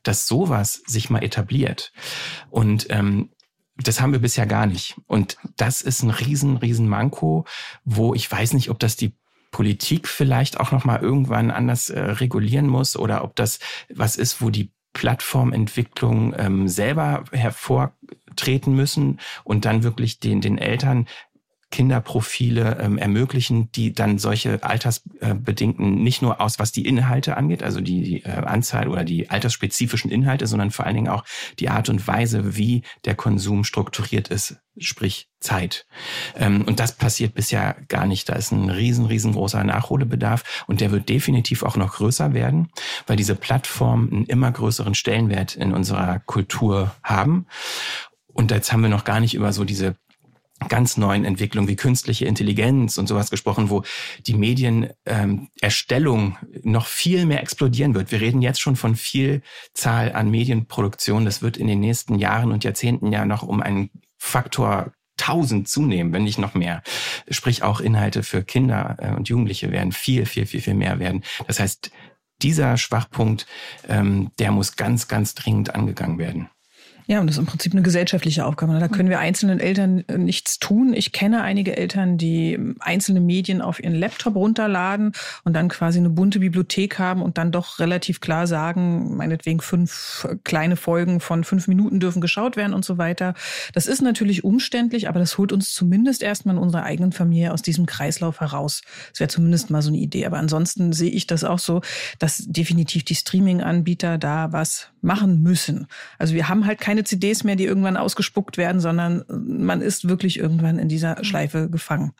dass 0.02 0.26
sowas 0.26 0.82
sich 0.86 1.10
mal 1.10 1.22
etabliert. 1.22 1.92
Und 2.50 2.86
ähm, 2.88 3.28
das 3.82 4.00
haben 4.00 4.12
wir 4.12 4.20
bisher 4.20 4.46
gar 4.46 4.66
nicht. 4.66 4.96
Und 5.06 5.36
das 5.56 5.82
ist 5.82 6.02
ein 6.02 6.10
riesen, 6.10 6.56
riesen 6.56 6.88
Manko, 6.88 7.44
wo 7.84 8.14
ich 8.14 8.30
weiß 8.30 8.54
nicht, 8.54 8.70
ob 8.70 8.78
das 8.78 8.96
die 8.96 9.12
Politik 9.50 10.06
vielleicht 10.08 10.60
auch 10.60 10.72
noch 10.72 10.84
mal 10.84 11.00
irgendwann 11.00 11.50
anders 11.50 11.90
äh, 11.90 12.00
regulieren 12.00 12.68
muss 12.68 12.96
oder 12.96 13.24
ob 13.24 13.34
das 13.36 13.58
was 13.88 14.16
ist, 14.16 14.40
wo 14.40 14.50
die 14.50 14.70
Plattformentwicklung 14.92 16.34
ähm, 16.36 16.68
selber 16.68 17.24
hervortreten 17.32 18.74
müssen 18.74 19.20
und 19.44 19.64
dann 19.64 19.82
wirklich 19.82 20.18
den, 20.18 20.40
den 20.40 20.58
Eltern 20.58 21.06
Kinderprofile 21.70 22.78
ähm, 22.80 22.98
ermöglichen, 22.98 23.70
die 23.72 23.92
dann 23.92 24.18
solche 24.18 24.62
altersbedingten, 24.62 26.02
nicht 26.02 26.20
nur 26.20 26.40
aus, 26.40 26.58
was 26.58 26.72
die 26.72 26.86
Inhalte 26.86 27.36
angeht, 27.36 27.62
also 27.62 27.80
die, 27.80 28.02
die 28.02 28.24
äh, 28.24 28.30
Anzahl 28.30 28.88
oder 28.88 29.04
die 29.04 29.30
altersspezifischen 29.30 30.10
Inhalte, 30.10 30.46
sondern 30.46 30.72
vor 30.72 30.86
allen 30.86 30.96
Dingen 30.96 31.08
auch 31.08 31.24
die 31.58 31.68
Art 31.68 31.88
und 31.88 32.06
Weise, 32.06 32.56
wie 32.56 32.82
der 33.04 33.14
Konsum 33.14 33.62
strukturiert 33.62 34.28
ist, 34.28 34.56
sprich 34.78 35.28
Zeit. 35.38 35.86
Ähm, 36.36 36.62
und 36.66 36.80
das 36.80 36.96
passiert 36.96 37.34
bisher 37.34 37.76
gar 37.88 38.06
nicht. 38.06 38.28
Da 38.28 38.34
ist 38.34 38.50
ein 38.50 38.68
riesen, 38.68 39.06
riesengroßer 39.06 39.62
Nachholbedarf 39.62 40.64
und 40.66 40.80
der 40.80 40.90
wird 40.90 41.08
definitiv 41.08 41.62
auch 41.62 41.76
noch 41.76 41.94
größer 41.94 42.34
werden, 42.34 42.68
weil 43.06 43.16
diese 43.16 43.36
Plattformen 43.36 44.12
einen 44.12 44.26
immer 44.26 44.50
größeren 44.50 44.94
Stellenwert 44.94 45.54
in 45.54 45.72
unserer 45.72 46.18
Kultur 46.18 46.94
haben. 47.04 47.46
Und 48.26 48.50
jetzt 48.50 48.72
haben 48.72 48.82
wir 48.82 48.88
noch 48.88 49.04
gar 49.04 49.20
nicht 49.20 49.34
über 49.34 49.52
so 49.52 49.64
diese 49.64 49.96
ganz 50.68 50.96
neuen 50.96 51.24
Entwicklungen 51.24 51.68
wie 51.68 51.76
künstliche 51.76 52.26
Intelligenz 52.26 52.98
und 52.98 53.06
sowas 53.06 53.30
gesprochen, 53.30 53.70
wo 53.70 53.82
die 54.26 54.34
Medienerstellung 54.34 56.38
ähm, 56.40 56.60
noch 56.62 56.86
viel 56.86 57.26
mehr 57.26 57.42
explodieren 57.42 57.94
wird. 57.94 58.12
Wir 58.12 58.20
reden 58.20 58.42
jetzt 58.42 58.60
schon 58.60 58.76
von 58.76 58.96
Vielzahl 58.96 60.12
an 60.12 60.30
Medienproduktion. 60.30 61.24
Das 61.24 61.42
wird 61.42 61.56
in 61.56 61.66
den 61.66 61.80
nächsten 61.80 62.16
Jahren 62.16 62.52
und 62.52 62.64
Jahrzehnten 62.64 63.12
ja 63.12 63.24
noch 63.24 63.42
um 63.42 63.62
einen 63.62 63.90
Faktor 64.18 64.92
tausend 65.16 65.68
zunehmen, 65.68 66.12
wenn 66.12 66.24
nicht 66.24 66.38
noch 66.38 66.54
mehr. 66.54 66.82
Sprich 67.28 67.62
auch 67.62 67.80
Inhalte 67.80 68.22
für 68.22 68.42
Kinder 68.42 68.96
äh, 68.98 69.14
und 69.14 69.28
Jugendliche 69.28 69.70
werden 69.70 69.92
viel, 69.92 70.26
viel, 70.26 70.46
viel, 70.46 70.60
viel 70.60 70.74
mehr 70.74 70.98
werden. 70.98 71.24
Das 71.46 71.60
heißt, 71.60 71.90
dieser 72.42 72.78
Schwachpunkt, 72.78 73.46
ähm, 73.88 74.30
der 74.38 74.50
muss 74.50 74.76
ganz, 74.76 75.08
ganz 75.08 75.34
dringend 75.34 75.74
angegangen 75.74 76.18
werden. 76.18 76.48
Ja, 77.10 77.18
und 77.18 77.26
das 77.26 77.34
ist 77.34 77.40
im 77.40 77.46
Prinzip 77.46 77.72
eine 77.72 77.82
gesellschaftliche 77.82 78.46
Aufgabe. 78.46 78.78
Da 78.78 78.86
können 78.86 79.08
wir 79.08 79.18
einzelnen 79.18 79.58
Eltern 79.58 80.04
äh, 80.06 80.16
nichts 80.16 80.60
tun. 80.60 80.94
Ich 80.94 81.10
kenne 81.10 81.42
einige 81.42 81.76
Eltern, 81.76 82.18
die 82.18 82.56
einzelne 82.78 83.20
Medien 83.20 83.62
auf 83.62 83.82
ihren 83.82 83.96
Laptop 83.96 84.36
runterladen 84.36 85.10
und 85.42 85.54
dann 85.54 85.68
quasi 85.68 85.98
eine 85.98 86.10
bunte 86.10 86.38
Bibliothek 86.38 87.00
haben 87.00 87.20
und 87.20 87.36
dann 87.36 87.50
doch 87.50 87.80
relativ 87.80 88.20
klar 88.20 88.46
sagen, 88.46 89.16
meinetwegen 89.16 89.60
fünf 89.60 90.28
kleine 90.44 90.76
Folgen 90.76 91.18
von 91.18 91.42
fünf 91.42 91.66
Minuten 91.66 91.98
dürfen 91.98 92.20
geschaut 92.20 92.56
werden 92.56 92.74
und 92.74 92.84
so 92.84 92.96
weiter. 92.96 93.34
Das 93.74 93.88
ist 93.88 94.02
natürlich 94.02 94.44
umständlich, 94.44 95.08
aber 95.08 95.18
das 95.18 95.36
holt 95.36 95.50
uns 95.50 95.74
zumindest 95.74 96.22
erstmal 96.22 96.54
in 96.54 96.62
unserer 96.62 96.84
eigenen 96.84 97.10
Familie 97.10 97.52
aus 97.52 97.62
diesem 97.62 97.86
Kreislauf 97.86 98.38
heraus. 98.38 98.82
Das 99.10 99.18
wäre 99.18 99.28
zumindest 99.28 99.68
mal 99.68 99.82
so 99.82 99.88
eine 99.88 99.98
Idee. 99.98 100.26
Aber 100.26 100.38
ansonsten 100.38 100.92
sehe 100.92 101.10
ich 101.10 101.26
das 101.26 101.42
auch 101.42 101.58
so, 101.58 101.80
dass 102.20 102.44
definitiv 102.46 103.02
die 103.02 103.16
Streaming-Anbieter 103.16 104.16
da 104.16 104.52
was 104.52 104.90
machen 105.02 105.42
müssen. 105.42 105.86
Also 106.18 106.34
wir 106.34 106.48
haben 106.48 106.66
halt 106.66 106.80
keine 106.80 106.99
keine 107.00 107.04
CDs 107.04 107.44
mehr, 107.44 107.56
die 107.56 107.64
irgendwann 107.64 107.96
ausgespuckt 107.96 108.56
werden, 108.56 108.80
sondern 108.80 109.24
man 109.28 109.80
ist 109.80 110.08
wirklich 110.08 110.38
irgendwann 110.38 110.78
in 110.78 110.88
dieser 110.88 111.18
mhm. 111.18 111.24
Schleife 111.24 111.70
gefangen. 111.70 112.12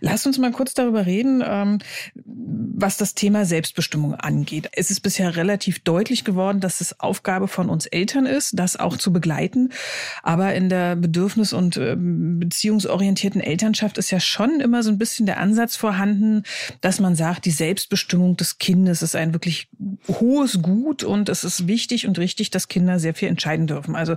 Lass 0.00 0.26
uns 0.26 0.38
mal 0.38 0.50
kurz 0.52 0.74
darüber 0.74 1.06
reden, 1.06 1.42
ähm, 1.46 1.78
was 2.14 2.96
das 2.96 3.14
Thema 3.14 3.44
Selbstbestimmung 3.44 4.14
angeht. 4.14 4.70
Es 4.72 4.90
ist 4.90 5.00
bisher 5.00 5.36
relativ 5.36 5.80
deutlich 5.80 6.24
geworden, 6.24 6.60
dass 6.60 6.80
es 6.80 6.98
Aufgabe 6.98 7.46
von 7.46 7.68
uns 7.68 7.86
Eltern 7.86 8.26
ist, 8.26 8.58
das 8.58 8.76
auch 8.76 8.96
zu 8.96 9.12
begleiten. 9.12 9.70
Aber 10.22 10.54
in 10.54 10.68
der 10.68 10.96
bedürfnis- 10.96 11.54
und 11.54 11.76
ähm, 11.76 12.40
beziehungsorientierten 12.40 13.40
Elternschaft 13.40 13.98
ist 13.98 14.10
ja 14.10 14.20
schon 14.20 14.60
immer 14.60 14.82
so 14.82 14.90
ein 14.90 14.98
bisschen 14.98 15.26
der 15.26 15.38
Ansatz 15.38 15.76
vorhanden, 15.76 16.42
dass 16.80 17.00
man 17.00 17.14
sagt, 17.14 17.44
die 17.44 17.50
Selbstbestimmung 17.50 18.36
des 18.36 18.58
Kindes 18.58 19.02
ist 19.02 19.14
ein 19.14 19.32
wirklich 19.32 19.68
hohes 20.08 20.62
Gut 20.62 21.04
und 21.04 21.28
es 21.28 21.44
ist 21.44 21.66
wichtig 21.66 22.06
und 22.06 22.18
richtig, 22.18 22.50
dass 22.50 22.68
Kinder 22.68 22.98
sehr 22.98 23.14
viel 23.14 23.28
entscheiden 23.28 23.66
dürfen. 23.66 23.94
Also 24.00 24.16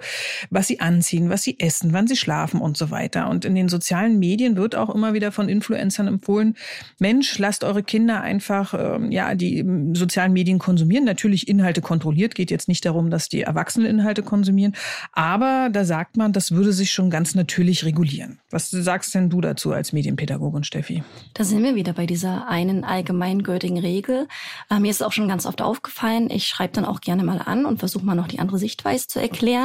was 0.49 0.67
sie 0.67 0.79
anziehen, 0.79 1.29
was 1.29 1.43
sie 1.43 1.59
essen, 1.59 1.93
wann 1.93 2.07
sie 2.07 2.15
schlafen 2.15 2.59
und 2.59 2.77
so 2.77 2.89
weiter. 2.89 3.29
Und 3.29 3.45
in 3.45 3.53
den 3.55 3.69
sozialen 3.69 4.17
Medien 4.17 4.57
wird 4.57 4.75
auch 4.75 4.89
immer 4.93 5.13
wieder 5.13 5.31
von 5.31 5.49
Influencern 5.49 6.07
empfohlen, 6.07 6.55
Mensch, 6.99 7.37
lasst 7.37 7.63
eure 7.63 7.83
Kinder 7.83 8.21
einfach 8.21 8.73
ähm, 8.73 9.11
ja 9.11 9.35
die 9.35 9.59
ähm, 9.59 9.95
sozialen 9.95 10.33
Medien 10.33 10.59
konsumieren. 10.59 11.03
Natürlich 11.03 11.47
Inhalte 11.47 11.81
kontrolliert, 11.81 12.35
geht 12.35 12.51
jetzt 12.51 12.67
nicht 12.67 12.85
darum, 12.85 13.09
dass 13.09 13.29
die 13.29 13.41
Erwachsenen 13.41 13.87
Inhalte 13.87 14.23
konsumieren. 14.23 14.73
Aber 15.11 15.69
da 15.71 15.85
sagt 15.85 16.17
man, 16.17 16.33
das 16.33 16.51
würde 16.51 16.73
sich 16.73 16.91
schon 16.91 17.09
ganz 17.09 17.35
natürlich 17.35 17.85
regulieren. 17.85 18.39
Was 18.49 18.71
sagst 18.71 19.13
denn 19.15 19.29
du 19.29 19.41
dazu 19.41 19.71
als 19.71 19.93
Medienpädagogin, 19.93 20.63
Steffi? 20.63 21.03
Da 21.33 21.43
sind 21.43 21.63
wir 21.63 21.75
wieder 21.75 21.93
bei 21.93 22.05
dieser 22.05 22.47
einen 22.47 22.83
allgemeingültigen 22.83 23.77
Regel. 23.77 24.27
Äh, 24.69 24.79
mir 24.79 24.91
ist 24.91 25.03
auch 25.03 25.11
schon 25.11 25.27
ganz 25.27 25.45
oft 25.45 25.61
aufgefallen, 25.61 26.29
ich 26.29 26.47
schreibe 26.47 26.73
dann 26.73 26.85
auch 26.85 27.01
gerne 27.01 27.23
mal 27.23 27.39
an 27.39 27.65
und 27.65 27.79
versuche 27.79 28.05
mal 28.05 28.15
noch 28.15 28.27
die 28.27 28.39
andere 28.39 28.57
Sichtweise 28.57 29.07
zu 29.07 29.19
erklären. 29.19 29.62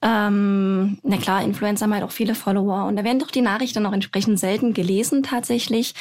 Ähm, 0.00 0.98
na 1.02 1.16
klar, 1.16 1.42
Influencer 1.42 1.84
haben 1.84 1.94
halt 1.94 2.04
auch 2.04 2.10
viele 2.10 2.34
Follower 2.34 2.86
und 2.86 2.96
da 2.96 3.04
werden 3.04 3.18
doch 3.18 3.30
die 3.30 3.40
Nachrichten 3.40 3.86
auch 3.86 3.92
entsprechend 3.92 4.38
selten 4.38 4.74
gelesen 4.74 5.22
tatsächlich. 5.22 5.94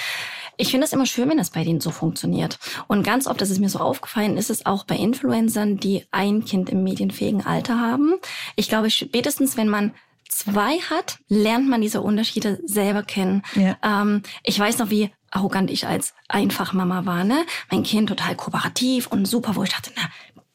Ich 0.58 0.72
finde 0.72 0.86
es 0.86 0.94
immer 0.94 1.06
schön, 1.06 1.30
wenn 1.30 1.38
das 1.38 1.52
bei 1.52 1.64
denen 1.64 1.82
so 1.82 1.92
funktioniert. 1.92 2.60
Und 2.88 3.04
ganz 3.04 3.28
oft, 3.28 3.42
das 3.42 3.50
ist 3.50 3.60
mir 3.60 3.70
so 3.70 3.80
aufgefallen, 3.80 4.38
ist 4.38 4.50
es 4.50 4.66
auch 4.66 4.84
bei 4.84 4.96
Influencern, 4.96 5.78
die 5.78 6.06
ein 6.12 6.46
Kind 6.46 6.70
im 6.70 6.84
medienfähigen 6.84 7.46
Alter 7.46 7.80
haben. 7.80 8.16
Ich 8.56 8.70
glaube, 8.70 8.90
spätestens, 8.90 9.58
wenn 9.58 9.70
man 9.70 9.94
zwei 10.30 10.80
hat, 10.90 11.20
lernt 11.28 11.68
man 11.68 11.82
diese 11.82 12.02
Unterschiede 12.02 12.60
selber 12.66 13.04
kennen. 13.04 13.44
Ja. 13.56 13.78
Ähm, 13.84 14.24
ich 14.44 14.58
weiß 14.58 14.78
noch, 14.80 14.90
wie 14.90 15.12
arrogant 15.30 15.72
ich 15.72 15.88
als 15.88 16.14
Einfachmama 16.28 17.06
war, 17.06 17.24
ne? 17.24 17.46
Mein 17.70 17.84
Kind 17.84 18.10
total 18.10 18.36
kooperativ 18.36 19.08
und 19.08 19.26
super, 19.26 19.56
wo 19.56 19.64
ich 19.64 19.70
dachte, 19.70 19.92
na, 19.96 20.04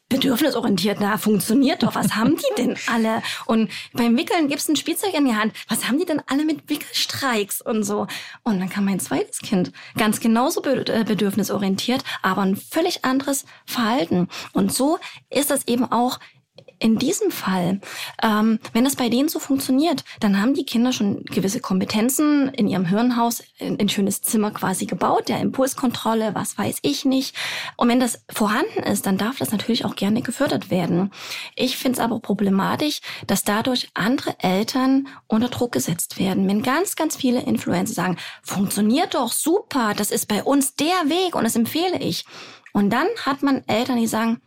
bedürfnisorientiert, 0.09 0.99
na, 0.99 1.17
funktioniert 1.17 1.83
doch. 1.83 1.95
Was 1.95 2.15
haben 2.15 2.37
die 2.37 2.55
denn 2.57 2.77
alle? 2.87 3.21
Und 3.45 3.69
beim 3.93 4.15
Wickeln 4.17 4.47
gibt's 4.47 4.69
ein 4.69 4.75
Spielzeug 4.75 5.13
in 5.13 5.25
die 5.25 5.35
Hand. 5.35 5.53
Was 5.67 5.87
haben 5.87 5.99
die 5.99 6.05
denn 6.05 6.21
alle 6.27 6.45
mit 6.45 6.69
Wickelstreiks 6.69 7.61
und 7.61 7.83
so? 7.83 8.07
Und 8.43 8.59
dann 8.59 8.69
kam 8.69 8.85
mein 8.85 8.99
zweites 8.99 9.39
Kind. 9.39 9.71
Ganz 9.97 10.19
genauso 10.19 10.63
äh, 10.63 11.03
bedürfnisorientiert, 11.03 12.03
aber 12.21 12.41
ein 12.41 12.55
völlig 12.55 13.03
anderes 13.03 13.45
Verhalten. 13.65 14.29
Und 14.53 14.73
so 14.73 14.97
ist 15.29 15.51
das 15.51 15.67
eben 15.67 15.91
auch 15.91 16.19
in 16.79 16.97
diesem 16.97 17.31
Fall, 17.31 17.79
ähm, 18.21 18.59
wenn 18.73 18.83
das 18.83 18.95
bei 18.95 19.09
denen 19.09 19.29
so 19.29 19.39
funktioniert, 19.39 20.03
dann 20.19 20.41
haben 20.41 20.53
die 20.53 20.65
Kinder 20.65 20.91
schon 20.91 21.23
gewisse 21.25 21.59
Kompetenzen 21.59 22.49
in 22.49 22.67
ihrem 22.67 22.85
Hirnhaus, 22.85 23.43
in 23.57 23.79
ein 23.79 23.89
schönes 23.89 24.21
Zimmer 24.21 24.51
quasi 24.51 24.85
gebaut, 24.85 25.29
der 25.29 25.39
Impulskontrolle, 25.39 26.35
was 26.35 26.57
weiß 26.57 26.79
ich 26.81 27.05
nicht. 27.05 27.35
Und 27.77 27.89
wenn 27.89 27.99
das 27.99 28.23
vorhanden 28.29 28.83
ist, 28.83 29.05
dann 29.05 29.17
darf 29.17 29.37
das 29.37 29.51
natürlich 29.51 29.85
auch 29.85 29.95
gerne 29.95 30.21
gefördert 30.21 30.69
werden. 30.69 31.11
Ich 31.55 31.77
finde 31.77 31.97
es 31.97 32.03
aber 32.03 32.19
problematisch, 32.19 33.01
dass 33.25 33.43
dadurch 33.43 33.89
andere 33.93 34.35
Eltern 34.39 35.07
unter 35.27 35.49
Druck 35.49 35.71
gesetzt 35.71 36.19
werden. 36.19 36.47
Wenn 36.47 36.61
ganz, 36.61 36.95
ganz 36.95 37.15
viele 37.15 37.41
Influencer 37.41 37.93
sagen, 37.93 38.17
funktioniert 38.43 39.15
doch 39.15 39.31
super, 39.31 39.93
das 39.95 40.11
ist 40.11 40.27
bei 40.27 40.43
uns 40.43 40.75
der 40.75 40.87
Weg 41.07 41.35
und 41.35 41.43
das 41.43 41.55
empfehle 41.55 41.99
ich. 41.99 42.25
Und 42.73 42.91
dann 42.91 43.07
hat 43.25 43.41
man 43.41 43.63
Eltern, 43.67 43.97
die 43.97 44.07
sagen, 44.07 44.41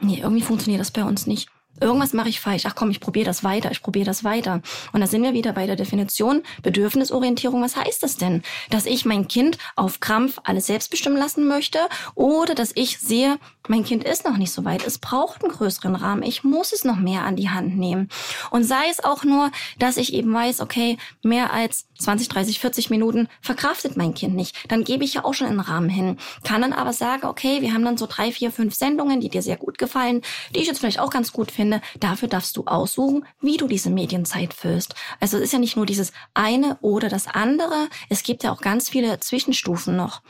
nee, 0.00 0.20
irgendwie 0.20 0.42
funktioniert 0.42 0.80
das 0.80 0.90
bei 0.90 1.04
uns 1.04 1.26
nicht 1.26 1.50
irgendwas 1.80 2.12
mache 2.12 2.28
ich 2.28 2.40
falsch. 2.40 2.64
Ach 2.66 2.74
komm, 2.74 2.90
ich 2.90 3.00
probiere 3.00 3.26
das 3.26 3.44
weiter, 3.44 3.70
ich 3.70 3.82
probiere 3.82 4.06
das 4.06 4.24
weiter. 4.24 4.62
Und 4.92 5.00
da 5.00 5.06
sind 5.06 5.22
wir 5.22 5.32
wieder 5.32 5.52
bei 5.52 5.66
der 5.66 5.76
Definition 5.76 6.42
Bedürfnisorientierung. 6.62 7.62
Was 7.62 7.76
heißt 7.76 8.02
das 8.02 8.16
denn? 8.16 8.42
Dass 8.70 8.86
ich 8.86 9.04
mein 9.04 9.28
Kind 9.28 9.58
auf 9.74 10.00
Krampf 10.00 10.38
alles 10.44 10.66
selbst 10.66 10.90
bestimmen 10.90 11.16
lassen 11.16 11.46
möchte 11.46 11.78
oder 12.14 12.54
dass 12.54 12.72
ich 12.74 12.98
sehe, 12.98 13.38
mein 13.68 13.84
Kind 13.84 14.04
ist 14.04 14.24
noch 14.24 14.36
nicht 14.36 14.52
so 14.52 14.64
weit, 14.64 14.86
es 14.86 14.98
braucht 14.98 15.42
einen 15.42 15.52
größeren 15.52 15.96
Rahmen, 15.96 16.22
ich 16.22 16.44
muss 16.44 16.72
es 16.72 16.84
noch 16.84 16.96
mehr 16.96 17.24
an 17.24 17.36
die 17.36 17.50
Hand 17.50 17.76
nehmen. 17.76 18.08
Und 18.50 18.64
sei 18.64 18.88
es 18.90 19.02
auch 19.02 19.24
nur, 19.24 19.50
dass 19.78 19.96
ich 19.96 20.14
eben 20.14 20.32
weiß, 20.32 20.60
okay, 20.60 20.98
mehr 21.22 21.52
als 21.52 21.88
20, 21.98 22.28
30, 22.28 22.60
40 22.60 22.90
Minuten 22.90 23.28
verkraftet 23.40 23.96
mein 23.96 24.14
Kind 24.14 24.36
nicht. 24.36 24.54
Dann 24.70 24.84
gebe 24.84 25.04
ich 25.04 25.14
ja 25.14 25.24
auch 25.24 25.34
schon 25.34 25.48
einen 25.48 25.60
Rahmen 25.60 25.88
hin. 25.88 26.16
Kann 26.44 26.62
dann 26.62 26.72
aber 26.72 26.92
sagen, 26.92 27.26
okay, 27.26 27.60
wir 27.62 27.72
haben 27.72 27.84
dann 27.84 27.96
so 27.96 28.06
drei, 28.06 28.30
vier, 28.30 28.52
fünf 28.52 28.74
Sendungen, 28.74 29.20
die 29.20 29.30
dir 29.30 29.42
sehr 29.42 29.56
gut 29.56 29.78
gefallen, 29.78 30.22
die 30.54 30.60
ich 30.60 30.66
jetzt 30.66 30.78
vielleicht 30.78 31.00
auch 31.00 31.10
ganz 31.10 31.32
gut 31.32 31.50
finde 31.50 31.65
finde, 31.66 31.80
dafür 31.98 32.28
darfst 32.28 32.56
du 32.56 32.64
aussuchen, 32.64 33.24
wie 33.40 33.56
du 33.56 33.66
diese 33.66 33.90
Medienzeit 33.90 34.54
füllst. 34.54 34.94
Also 35.20 35.36
es 35.36 35.44
ist 35.44 35.52
ja 35.52 35.58
nicht 35.58 35.76
nur 35.76 35.86
dieses 35.86 36.12
eine 36.34 36.78
oder 36.80 37.08
das 37.08 37.26
andere, 37.26 37.88
es 38.08 38.22
gibt 38.22 38.44
ja 38.44 38.52
auch 38.52 38.60
ganz 38.60 38.88
viele 38.88 39.18
Zwischenstufen 39.18 39.96
noch. 39.96 40.22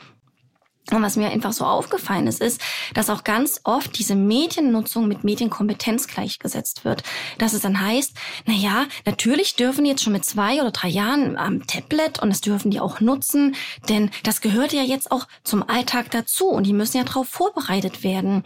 Und 0.91 1.01
was 1.01 1.17
mir 1.17 1.29
einfach 1.29 1.51
so 1.51 1.65
aufgefallen 1.65 2.27
ist, 2.27 2.41
ist, 2.41 2.61
dass 2.93 3.09
auch 3.09 3.25
ganz 3.25 3.59
oft 3.65 3.97
diese 3.99 4.15
Mediennutzung 4.15 5.07
mit 5.07 5.23
Medienkompetenz 5.23 6.07
gleichgesetzt 6.07 6.85
wird. 6.85 7.03
Dass 7.37 7.53
es 7.53 7.61
dann 7.61 7.81
heißt, 7.81 8.13
na 8.45 8.53
ja, 8.53 8.85
natürlich 9.05 9.55
dürfen 9.55 9.83
die 9.83 9.89
jetzt 9.89 10.03
schon 10.03 10.13
mit 10.13 10.23
zwei 10.23 10.61
oder 10.61 10.71
drei 10.71 10.87
Jahren 10.87 11.37
am 11.37 11.67
Tablet 11.67 12.19
und 12.19 12.29
das 12.29 12.41
dürfen 12.41 12.71
die 12.71 12.79
auch 12.79 13.01
nutzen, 13.01 13.55
denn 13.89 14.11
das 14.23 14.39
gehört 14.39 14.71
ja 14.71 14.81
jetzt 14.81 15.11
auch 15.11 15.27
zum 15.43 15.67
Alltag 15.67 16.11
dazu 16.11 16.47
und 16.47 16.65
die 16.65 16.73
müssen 16.73 16.97
ja 16.97 17.03
darauf 17.03 17.27
vorbereitet 17.27 18.03
werden. 18.03 18.43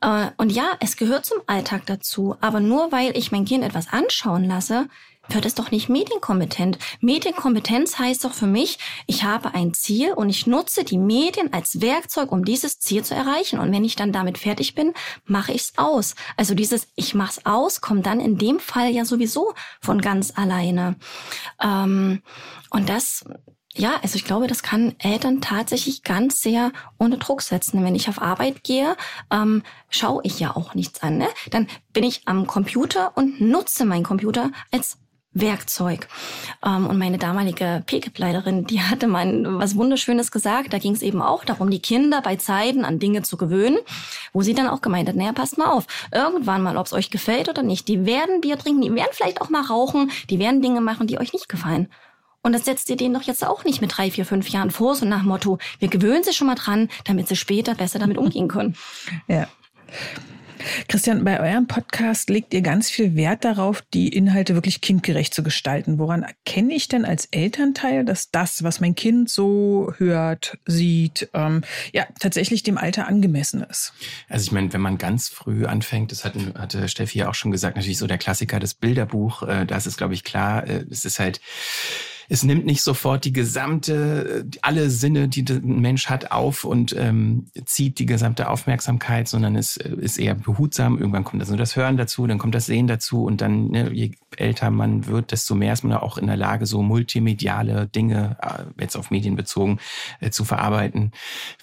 Äh, 0.00 0.30
und 0.38 0.50
ja, 0.50 0.72
es 0.80 0.96
gehört 0.96 1.24
zum 1.24 1.38
Alltag 1.46 1.86
dazu, 1.86 2.36
aber 2.40 2.60
nur 2.60 2.90
weil 2.90 3.16
ich 3.16 3.30
mein 3.30 3.44
Kind 3.44 3.62
etwas 3.62 3.92
anschauen 3.92 4.44
lasse, 4.44 4.88
wird 5.28 5.46
es 5.46 5.54
doch 5.54 5.70
nicht 5.70 5.88
medienkompetent. 5.88 6.78
Medienkompetenz 7.00 7.98
heißt 7.98 8.24
doch 8.24 8.32
für 8.32 8.46
mich, 8.46 8.78
ich 9.06 9.24
habe 9.24 9.54
ein 9.54 9.74
Ziel 9.74 10.12
und 10.12 10.28
ich 10.28 10.46
nutze 10.46 10.84
die 10.84 10.98
Medien 10.98 11.52
als 11.52 11.80
Werkzeug, 11.80 12.32
um 12.32 12.44
dieses 12.44 12.78
Ziel 12.78 13.04
zu 13.04 13.14
erreichen. 13.14 13.58
Und 13.58 13.72
wenn 13.72 13.84
ich 13.84 13.96
dann 13.96 14.12
damit 14.12 14.38
fertig 14.38 14.74
bin, 14.74 14.94
mache 15.24 15.52
ich 15.52 15.62
es 15.62 15.72
aus. 15.76 16.14
Also 16.36 16.54
dieses 16.54 16.88
Ich 16.94 17.14
mach's 17.14 17.40
aus 17.44 17.80
kommt 17.80 18.06
dann 18.06 18.20
in 18.20 18.38
dem 18.38 18.60
Fall 18.60 18.90
ja 18.90 19.04
sowieso 19.04 19.54
von 19.80 20.00
ganz 20.00 20.32
alleine. 20.36 20.96
Ähm, 21.62 22.22
und 22.70 22.88
das 22.88 23.24
ja, 23.78 24.00
also 24.02 24.16
ich 24.16 24.24
glaube, 24.24 24.46
das 24.46 24.62
kann 24.62 24.94
Eltern 24.98 25.42
tatsächlich 25.42 26.02
ganz 26.02 26.40
sehr 26.40 26.72
unter 26.96 27.18
Druck 27.18 27.42
setzen. 27.42 27.84
Wenn 27.84 27.94
ich 27.94 28.08
auf 28.08 28.22
Arbeit 28.22 28.64
gehe, 28.64 28.96
ähm, 29.30 29.62
schaue 29.90 30.22
ich 30.24 30.40
ja 30.40 30.56
auch 30.56 30.74
nichts 30.74 31.02
an. 31.02 31.18
Ne? 31.18 31.28
Dann 31.50 31.68
bin 31.92 32.02
ich 32.02 32.22
am 32.24 32.46
Computer 32.46 33.12
und 33.16 33.38
nutze 33.40 33.84
meinen 33.84 34.02
Computer 34.02 34.50
als 34.70 34.96
Werkzeug. 35.40 36.08
Ähm, 36.64 36.86
und 36.86 36.98
meine 36.98 37.18
damalige 37.18 37.82
PKIP-Leiterin, 37.86 38.66
die 38.66 38.80
hatte 38.80 39.06
mal 39.06 39.44
was 39.58 39.76
Wunderschönes 39.76 40.30
gesagt. 40.30 40.72
Da 40.72 40.78
ging 40.78 40.94
es 40.94 41.02
eben 41.02 41.22
auch 41.22 41.44
darum, 41.44 41.70
die 41.70 41.80
Kinder 41.80 42.22
bei 42.22 42.36
Zeiten 42.36 42.84
an 42.84 42.98
Dinge 42.98 43.22
zu 43.22 43.36
gewöhnen, 43.36 43.78
wo 44.32 44.42
sie 44.42 44.54
dann 44.54 44.68
auch 44.68 44.80
gemeint 44.80 45.08
hat, 45.08 45.16
naja, 45.16 45.32
passt 45.32 45.58
mal 45.58 45.66
auf, 45.66 45.86
irgendwann 46.12 46.62
mal, 46.62 46.76
ob 46.76 46.86
es 46.86 46.92
euch 46.92 47.10
gefällt 47.10 47.48
oder 47.48 47.62
nicht, 47.62 47.88
die 47.88 48.06
werden 48.06 48.40
Bier 48.40 48.58
trinken, 48.58 48.82
die 48.82 48.94
werden 48.94 49.10
vielleicht 49.12 49.40
auch 49.40 49.50
mal 49.50 49.62
rauchen, 49.62 50.10
die 50.30 50.38
werden 50.38 50.62
Dinge 50.62 50.80
machen, 50.80 51.06
die 51.06 51.18
euch 51.18 51.32
nicht 51.32 51.48
gefallen. 51.48 51.88
Und 52.42 52.52
das 52.52 52.64
setzt 52.64 52.88
ihr 52.90 52.96
denen 52.96 53.14
doch 53.14 53.22
jetzt 53.22 53.44
auch 53.44 53.64
nicht 53.64 53.80
mit 53.80 53.96
drei, 53.96 54.10
vier, 54.10 54.24
fünf 54.24 54.48
Jahren 54.50 54.70
vor, 54.70 54.94
so 54.94 55.04
nach 55.04 55.24
Motto, 55.24 55.58
wir 55.80 55.88
gewöhnen 55.88 56.22
sie 56.22 56.32
schon 56.32 56.46
mal 56.46 56.54
dran, 56.54 56.88
damit 57.04 57.26
sie 57.26 57.34
später 57.34 57.74
besser 57.74 57.98
damit 57.98 58.18
umgehen 58.18 58.46
können. 58.46 58.76
Ja. 59.26 59.48
Christian, 60.88 61.24
bei 61.24 61.40
eurem 61.40 61.66
Podcast 61.66 62.30
legt 62.30 62.54
ihr 62.54 62.62
ganz 62.62 62.90
viel 62.90 63.16
Wert 63.16 63.44
darauf, 63.44 63.82
die 63.94 64.08
Inhalte 64.08 64.54
wirklich 64.54 64.80
kindgerecht 64.80 65.34
zu 65.34 65.42
gestalten. 65.42 65.98
Woran 65.98 66.22
erkenne 66.22 66.74
ich 66.74 66.88
denn 66.88 67.04
als 67.04 67.26
Elternteil, 67.26 68.04
dass 68.04 68.30
das, 68.30 68.62
was 68.62 68.80
mein 68.80 68.94
Kind 68.94 69.30
so 69.30 69.92
hört, 69.98 70.58
sieht, 70.66 71.28
ähm, 71.34 71.62
ja, 71.92 72.06
tatsächlich 72.18 72.62
dem 72.62 72.78
Alter 72.78 73.06
angemessen 73.06 73.62
ist? 73.62 73.92
Also 74.28 74.44
ich 74.44 74.52
meine, 74.52 74.72
wenn 74.72 74.80
man 74.80 74.98
ganz 74.98 75.28
früh 75.28 75.66
anfängt, 75.66 76.12
das 76.12 76.24
hat, 76.24 76.34
hatte 76.56 76.88
Steffi 76.88 77.18
ja 77.18 77.28
auch 77.28 77.34
schon 77.34 77.50
gesagt, 77.50 77.76
natürlich 77.76 77.98
so 77.98 78.06
der 78.06 78.18
Klassiker, 78.18 78.60
das 78.60 78.74
Bilderbuch, 78.74 79.42
äh, 79.42 79.66
das 79.66 79.86
ist, 79.86 79.96
glaube 79.96 80.14
ich, 80.14 80.24
klar, 80.24 80.66
äh, 80.66 80.84
es 80.90 81.04
ist 81.04 81.18
halt 81.18 81.40
es 82.28 82.42
nimmt 82.42 82.66
nicht 82.66 82.82
sofort 82.82 83.24
die 83.24 83.32
gesamte, 83.32 84.46
alle 84.62 84.90
Sinne, 84.90 85.28
die 85.28 85.44
ein 85.48 85.80
Mensch 85.80 86.08
hat, 86.08 86.30
auf 86.30 86.64
und 86.64 86.94
ähm, 86.96 87.46
zieht 87.64 87.98
die 87.98 88.06
gesamte 88.06 88.48
Aufmerksamkeit, 88.48 89.28
sondern 89.28 89.56
es 89.56 89.76
ist 89.76 90.18
eher 90.18 90.34
behutsam. 90.34 90.98
Irgendwann 90.98 91.24
kommt 91.24 91.42
also 91.42 91.56
das 91.56 91.76
Hören 91.76 91.96
dazu, 91.96 92.26
dann 92.26 92.38
kommt 92.38 92.54
das 92.54 92.66
Sehen 92.66 92.86
dazu 92.86 93.24
und 93.24 93.40
dann, 93.40 93.68
ne, 93.68 93.90
je 93.92 94.12
älter 94.36 94.70
man 94.70 95.06
wird, 95.06 95.32
desto 95.32 95.54
mehr 95.54 95.72
ist 95.72 95.84
man 95.84 95.96
auch 95.96 96.18
in 96.18 96.26
der 96.26 96.36
Lage, 96.36 96.66
so 96.66 96.82
multimediale 96.82 97.86
Dinge, 97.88 98.36
äh, 98.40 98.64
jetzt 98.80 98.96
auf 98.96 99.10
Medien 99.10 99.36
bezogen, 99.36 99.78
äh, 100.20 100.30
zu 100.30 100.44
verarbeiten, 100.44 101.12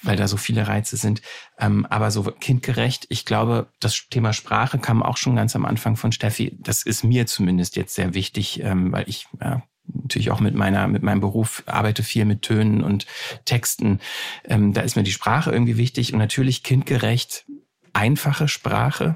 weil 0.02 0.18
da 0.18 0.28
so 0.28 0.38
viele 0.38 0.68
Reize 0.68 0.98
sind. 0.98 1.22
Ähm, 1.60 1.86
aber 1.90 2.12
so 2.12 2.24
kindgerecht, 2.24 3.06
ich 3.10 3.26
glaube, 3.26 3.68
das 3.80 4.08
Thema 4.10 4.34
Sprache 4.34 4.80
kam 4.80 5.04
auch 5.04 5.18
schon 5.18 5.36
ganz 5.36 5.56
am 5.56 5.66
Anfang 5.66 5.96
von 5.96 6.12
Steffi. 6.12 6.58
Das 6.60 6.84
ist 6.84 7.04
mir 7.04 7.26
zumindest 7.26 7.76
jetzt 7.76 7.96
sehr 7.96 8.14
wichtig, 8.14 8.62
ähm, 8.64 8.92
weil 8.92 9.08
ich 9.08 9.28
ja, 9.40 9.64
natürlich 9.86 10.32
auch 10.32 10.40
mit 10.40 10.56
meiner, 10.56 10.88
mit 10.88 11.04
meinem 11.04 11.22
Beruf 11.22 11.64
arbeite 11.66 12.04
viel 12.04 12.26
mit 12.26 12.42
Tönen 12.42 12.84
und 12.84 13.06
Texten. 13.46 14.00
Ähm, 14.46 14.74
da 14.74 14.82
ist 14.82 14.96
mir 14.96 15.04
die 15.04 15.12
Sprache 15.12 15.52
irgendwie 15.52 15.78
wichtig 15.78 16.14
und 16.14 16.20
natürlich 16.20 16.64
kindgerecht 16.64 17.46
einfache 17.94 18.48
Sprache, 18.48 19.16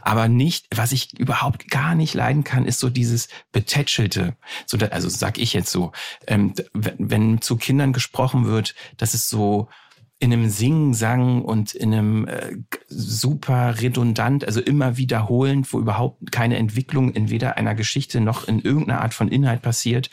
aber 0.00 0.28
nicht, 0.28 0.66
was 0.74 0.92
ich 0.92 1.18
überhaupt 1.18 1.68
gar 1.68 1.94
nicht 1.94 2.14
leiden 2.14 2.44
kann, 2.44 2.64
ist 2.64 2.78
so 2.78 2.88
dieses 2.88 3.28
betätschelte. 3.52 4.36
So, 4.66 4.78
also 4.78 5.08
sag 5.08 5.38
ich 5.38 5.52
jetzt 5.52 5.70
so, 5.70 5.92
ähm, 6.28 6.54
wenn 6.72 7.40
zu 7.42 7.56
Kindern 7.56 7.92
gesprochen 7.92 8.46
wird, 8.46 8.74
das 8.96 9.14
ist 9.14 9.28
so 9.28 9.68
in 10.20 10.32
einem 10.32 10.48
Singen-Sang 10.48 11.42
und 11.42 11.74
in 11.74 11.92
einem 11.92 12.28
äh, 12.28 12.56
super 12.88 13.80
redundant, 13.80 14.46
also 14.46 14.60
immer 14.60 14.96
wiederholend, 14.96 15.72
wo 15.72 15.80
überhaupt 15.80 16.30
keine 16.30 16.56
Entwicklung 16.56 17.12
in 17.12 17.30
weder 17.30 17.56
einer 17.56 17.74
Geschichte 17.74 18.20
noch 18.20 18.46
in 18.46 18.60
irgendeiner 18.60 19.02
Art 19.02 19.12
von 19.12 19.28
Inhalt 19.28 19.60
passiert, 19.60 20.10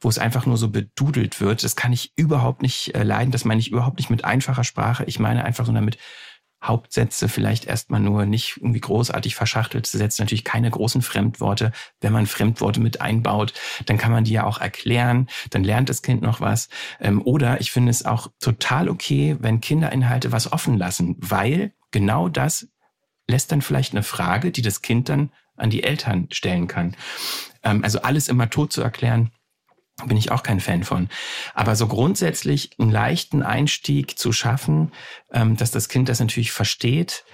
wo 0.00 0.08
es 0.08 0.18
einfach 0.18 0.46
nur 0.46 0.56
so 0.56 0.70
bedudelt 0.70 1.40
wird. 1.40 1.64
Das 1.64 1.76
kann 1.76 1.92
ich 1.92 2.12
überhaupt 2.16 2.62
nicht 2.62 2.94
äh, 2.94 3.02
leiden. 3.02 3.32
Das 3.32 3.44
meine 3.44 3.60
ich 3.60 3.70
überhaupt 3.70 3.98
nicht 3.98 4.10
mit 4.10 4.24
einfacher 4.24 4.64
Sprache. 4.64 5.04
Ich 5.04 5.18
meine 5.18 5.44
einfach 5.44 5.66
so 5.66 5.72
damit 5.72 5.98
Hauptsätze 6.62 7.28
vielleicht 7.28 7.64
erstmal 7.64 8.00
nur 8.00 8.26
nicht 8.26 8.58
irgendwie 8.58 8.80
großartig 8.80 9.34
verschachtelt 9.34 9.86
zu 9.86 9.96
setzen. 9.96 10.22
Natürlich 10.22 10.44
keine 10.44 10.70
großen 10.70 11.02
Fremdworte. 11.02 11.72
Wenn 12.00 12.12
man 12.12 12.26
Fremdworte 12.26 12.80
mit 12.80 13.00
einbaut, 13.00 13.54
dann 13.86 13.98
kann 13.98 14.12
man 14.12 14.24
die 14.24 14.32
ja 14.32 14.44
auch 14.44 14.60
erklären. 14.60 15.28
Dann 15.50 15.64
lernt 15.64 15.88
das 15.88 16.02
Kind 16.02 16.22
noch 16.22 16.40
was. 16.40 16.68
Ähm, 17.00 17.22
oder 17.22 17.60
ich 17.60 17.70
finde 17.70 17.90
es 17.90 18.04
auch 18.04 18.28
total 18.40 18.88
okay, 18.88 19.36
wenn 19.40 19.60
Kinderinhalte 19.60 20.32
was 20.32 20.52
offen 20.52 20.76
lassen, 20.76 21.16
weil 21.18 21.72
genau 21.90 22.28
das 22.28 22.68
lässt 23.26 23.52
dann 23.52 23.62
vielleicht 23.62 23.92
eine 23.92 24.02
Frage, 24.02 24.50
die 24.50 24.62
das 24.62 24.82
Kind 24.82 25.08
dann 25.08 25.30
an 25.56 25.70
die 25.70 25.82
Eltern 25.82 26.28
stellen 26.30 26.66
kann. 26.66 26.96
Ähm, 27.62 27.84
also 27.84 28.02
alles 28.02 28.28
immer 28.28 28.50
tot 28.50 28.72
zu 28.72 28.82
erklären, 28.82 29.30
bin 30.06 30.16
ich 30.16 30.30
auch 30.30 30.42
kein 30.42 30.60
Fan 30.60 30.84
von. 30.84 31.08
Aber 31.54 31.76
so 31.76 31.86
grundsätzlich 31.86 32.70
einen 32.78 32.90
leichten 32.90 33.42
Einstieg 33.42 34.18
zu 34.18 34.32
schaffen, 34.32 34.92
ähm, 35.32 35.56
dass 35.56 35.70
das 35.70 35.88
Kind 35.88 36.08
das 36.08 36.20
natürlich 36.20 36.52
versteht, 36.52 37.24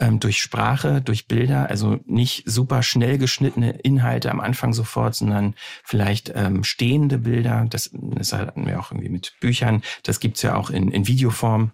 ähm, 0.00 0.20
durch 0.20 0.40
Sprache, 0.40 1.00
durch 1.00 1.26
Bilder, 1.26 1.68
also 1.70 1.98
nicht 2.06 2.44
super 2.46 2.82
schnell 2.82 3.18
geschnittene 3.18 3.72
Inhalte 3.78 4.30
am 4.30 4.40
Anfang 4.40 4.72
sofort, 4.72 5.14
sondern 5.14 5.54
vielleicht 5.84 6.32
ähm, 6.34 6.64
stehende 6.64 7.18
Bilder. 7.18 7.66
Das, 7.68 7.90
das 7.92 8.32
hatten 8.32 8.66
wir 8.66 8.80
auch 8.80 8.90
irgendwie 8.90 9.08
mit 9.08 9.34
Büchern. 9.40 9.82
Das 10.02 10.20
gibt's 10.20 10.42
ja 10.42 10.56
auch 10.56 10.70
in, 10.70 10.90
in 10.90 11.06
Videoform. 11.06 11.72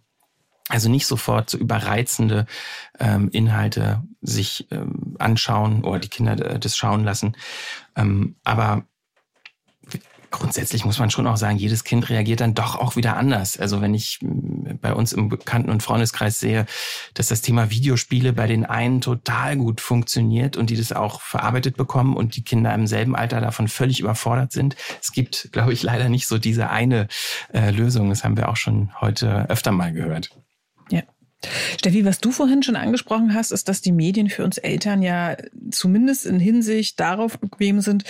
Also 0.68 0.88
nicht 0.88 1.06
sofort 1.06 1.50
so 1.50 1.58
überreizende 1.58 2.46
ähm, 2.98 3.28
Inhalte 3.32 4.02
sich 4.20 4.68
ähm, 4.70 5.16
anschauen 5.18 5.82
oder 5.84 5.98
die 5.98 6.08
Kinder 6.08 6.32
äh, 6.38 6.58
das 6.58 6.76
schauen 6.76 7.04
lassen. 7.04 7.36
Ähm, 7.96 8.36
aber 8.44 8.86
grundsätzlich 10.32 10.84
muss 10.84 10.98
man 10.98 11.10
schon 11.10 11.28
auch 11.28 11.36
sagen, 11.36 11.58
jedes 11.58 11.84
Kind 11.84 12.10
reagiert 12.10 12.40
dann 12.40 12.54
doch 12.54 12.74
auch 12.74 12.96
wieder 12.96 13.16
anders. 13.16 13.58
Also 13.58 13.80
wenn 13.80 13.94
ich 13.94 14.18
mm, 14.20 14.78
bei 14.80 14.92
uns 14.92 15.12
im 15.12 15.28
Bekannten- 15.28 15.70
und 15.70 15.82
Freundeskreis 15.82 16.40
sehe, 16.40 16.66
dass 17.14 17.28
das 17.28 17.42
Thema 17.42 17.70
Videospiele 17.70 18.32
bei 18.32 18.48
den 18.48 18.64
einen 18.64 19.00
total 19.00 19.56
gut 19.56 19.80
funktioniert 19.80 20.56
und 20.56 20.70
die 20.70 20.76
das 20.76 20.92
auch 20.92 21.20
verarbeitet 21.20 21.76
bekommen 21.76 22.16
und 22.16 22.34
die 22.34 22.42
Kinder 22.42 22.74
im 22.74 22.88
selben 22.88 23.14
Alter 23.14 23.40
davon 23.40 23.68
völlig 23.68 24.00
überfordert 24.00 24.50
sind. 24.50 24.74
Es 25.00 25.12
gibt, 25.12 25.50
glaube 25.52 25.72
ich, 25.72 25.82
leider 25.82 26.08
nicht 26.08 26.26
so 26.26 26.38
diese 26.38 26.70
eine 26.70 27.06
äh, 27.52 27.70
Lösung. 27.70 28.08
Das 28.08 28.24
haben 28.24 28.36
wir 28.36 28.48
auch 28.48 28.56
schon 28.56 28.90
heute 29.00 29.48
öfter 29.48 29.70
mal 29.70 29.92
gehört. 29.92 30.30
Ja. 30.90 31.02
Steffi, 31.76 32.04
was 32.04 32.20
du 32.20 32.30
vorhin 32.30 32.62
schon 32.62 32.76
angesprochen 32.76 33.34
hast, 33.34 33.50
ist, 33.50 33.68
dass 33.68 33.80
die 33.80 33.92
Medien 33.92 34.30
für 34.30 34.44
uns 34.44 34.58
Eltern 34.58 35.02
ja 35.02 35.36
zumindest 35.70 36.24
in 36.24 36.38
Hinsicht 36.38 36.98
darauf 37.00 37.38
bequem 37.38 37.80
sind, 37.80 38.04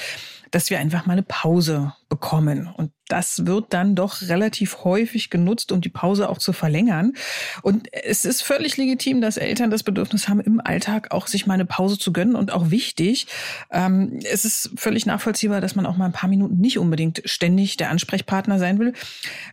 dass 0.52 0.70
wir 0.70 0.78
einfach 0.78 1.06
mal 1.06 1.14
eine 1.14 1.22
Pause 1.22 1.94
bekommen. 2.08 2.68
Und 2.68 2.92
das 3.08 3.46
wird 3.46 3.72
dann 3.72 3.94
doch 3.94 4.20
relativ 4.22 4.84
häufig 4.84 5.30
genutzt, 5.30 5.72
um 5.72 5.80
die 5.80 5.88
Pause 5.88 6.28
auch 6.28 6.38
zu 6.38 6.52
verlängern. 6.52 7.14
Und 7.62 7.88
es 7.92 8.24
ist 8.24 8.42
völlig 8.42 8.76
legitim, 8.76 9.20
dass 9.20 9.38
Eltern 9.38 9.70
das 9.70 9.82
Bedürfnis 9.82 10.28
haben, 10.28 10.40
im 10.40 10.60
Alltag 10.60 11.10
auch 11.10 11.26
sich 11.26 11.46
mal 11.46 11.54
eine 11.54 11.64
Pause 11.64 11.98
zu 11.98 12.12
gönnen 12.12 12.36
und 12.36 12.52
auch 12.52 12.70
wichtig. 12.70 13.26
Ähm, 13.70 14.20
es 14.30 14.44
ist 14.44 14.70
völlig 14.76 15.06
nachvollziehbar, 15.06 15.60
dass 15.60 15.74
man 15.74 15.86
auch 15.86 15.96
mal 15.96 16.06
ein 16.06 16.12
paar 16.12 16.30
Minuten 16.30 16.58
nicht 16.58 16.78
unbedingt 16.78 17.22
ständig 17.24 17.78
der 17.78 17.90
Ansprechpartner 17.90 18.58
sein 18.58 18.78
will. 18.78 18.92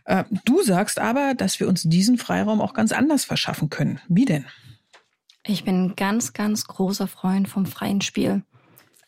Äh, 0.04 0.24
du 0.44 0.62
sagst 0.62 0.98
aber, 0.98 1.34
dass 1.34 1.60
wir 1.60 1.68
uns 1.68 1.82
diesen 1.82 2.18
Freiraum 2.18 2.60
auch 2.60 2.74
ganz 2.74 2.92
anders 2.92 3.24
verschaffen 3.24 3.70
können. 3.70 4.00
Wie 4.08 4.26
denn? 4.26 4.44
Ich 5.46 5.64
bin 5.64 5.86
ein 5.86 5.96
ganz, 5.96 6.34
ganz 6.34 6.66
großer 6.66 7.08
Freund 7.08 7.48
vom 7.48 7.64
freien 7.64 8.02
Spiel. 8.02 8.42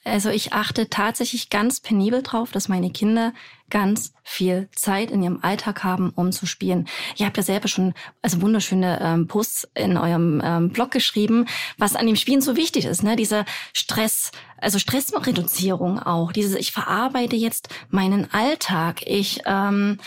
Also 0.04 0.30
ich 0.30 0.52
achte 0.52 0.90
tatsächlich 0.90 1.48
ganz 1.48 1.78
penibel 1.80 2.22
drauf, 2.22 2.50
dass 2.50 2.68
meine 2.68 2.90
Kinder 2.90 3.32
ganz 3.70 4.12
viel 4.24 4.68
Zeit 4.74 5.10
in 5.10 5.22
ihrem 5.22 5.38
Alltag 5.42 5.84
haben, 5.84 6.10
um 6.10 6.32
zu 6.32 6.44
spielen. 6.44 6.88
Ihr 7.16 7.26
habt 7.26 7.36
ja 7.36 7.42
selber 7.42 7.68
schon 7.68 7.94
also 8.20 8.42
wunderschöne 8.42 9.00
ähm, 9.00 9.28
Posts 9.28 9.68
in 9.74 9.96
eurem 9.96 10.42
ähm, 10.44 10.70
Blog 10.70 10.90
geschrieben, 10.90 11.46
was 11.78 11.94
an 11.94 12.06
dem 12.06 12.16
Spielen 12.16 12.40
so 12.40 12.56
wichtig 12.56 12.84
ist, 12.84 13.02
ne? 13.02 13.16
Dieser 13.16 13.44
Stress, 13.72 14.32
also 14.58 14.78
Stressreduzierung 14.78 16.00
auch. 16.00 16.32
Dieses, 16.32 16.56
ich 16.56 16.72
verarbeite 16.72 17.36
jetzt 17.36 17.68
meinen 17.88 18.30
Alltag. 18.32 19.02
Ich 19.06 19.40
ähm, 19.46 19.98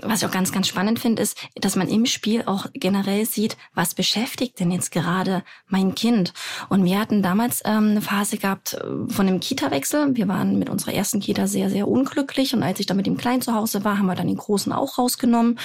was 0.00 0.22
ich 0.22 0.28
auch 0.28 0.32
ganz, 0.32 0.52
ganz 0.52 0.66
spannend 0.66 0.98
finde, 0.98 1.22
ist, 1.22 1.38
dass 1.54 1.76
man 1.76 1.88
im 1.88 2.06
Spiel 2.06 2.42
auch 2.46 2.66
generell 2.72 3.24
sieht, 3.26 3.56
was 3.74 3.94
beschäftigt 3.94 4.58
denn 4.58 4.70
jetzt 4.70 4.90
gerade 4.90 5.44
mein 5.68 5.94
Kind. 5.94 6.32
Und 6.68 6.84
wir 6.84 6.98
hatten 6.98 7.22
damals 7.22 7.62
ähm, 7.64 7.90
eine 7.90 8.02
Phase 8.02 8.38
gehabt 8.38 8.74
äh, 8.74 9.12
von 9.12 9.26
dem 9.26 9.40
Kita-Wechsel. 9.40 10.16
Wir 10.16 10.28
waren 10.28 10.58
mit 10.58 10.68
unserer 10.68 10.94
ersten 10.94 11.20
Kita 11.20 11.46
sehr, 11.46 11.70
sehr 11.70 11.86
unglücklich. 11.86 12.54
Und 12.54 12.62
als 12.62 12.80
ich 12.80 12.86
dann 12.86 12.96
mit 12.96 13.06
dem 13.06 13.16
Kleinen 13.16 13.42
zu 13.42 13.54
Hause 13.54 13.84
war, 13.84 13.98
haben 13.98 14.06
wir 14.06 14.16
dann 14.16 14.26
den 14.26 14.36
Großen 14.36 14.72
auch 14.72 14.98
rausgenommen. 14.98 15.58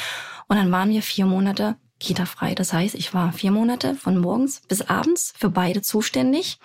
Und 0.48 0.58
dann 0.58 0.72
waren 0.72 0.90
wir 0.90 1.02
vier 1.02 1.26
Monate 1.26 1.76
Kita-frei. 2.04 2.54
Das 2.54 2.74
heißt, 2.74 2.96
ich 2.96 3.14
war 3.14 3.32
vier 3.32 3.52
Monate 3.52 3.96
von 3.96 4.18
morgens 4.18 4.62
bis 4.68 4.82
abends 4.82 5.34
für 5.38 5.50
beide 5.50 5.82
zuständig. 5.82 6.60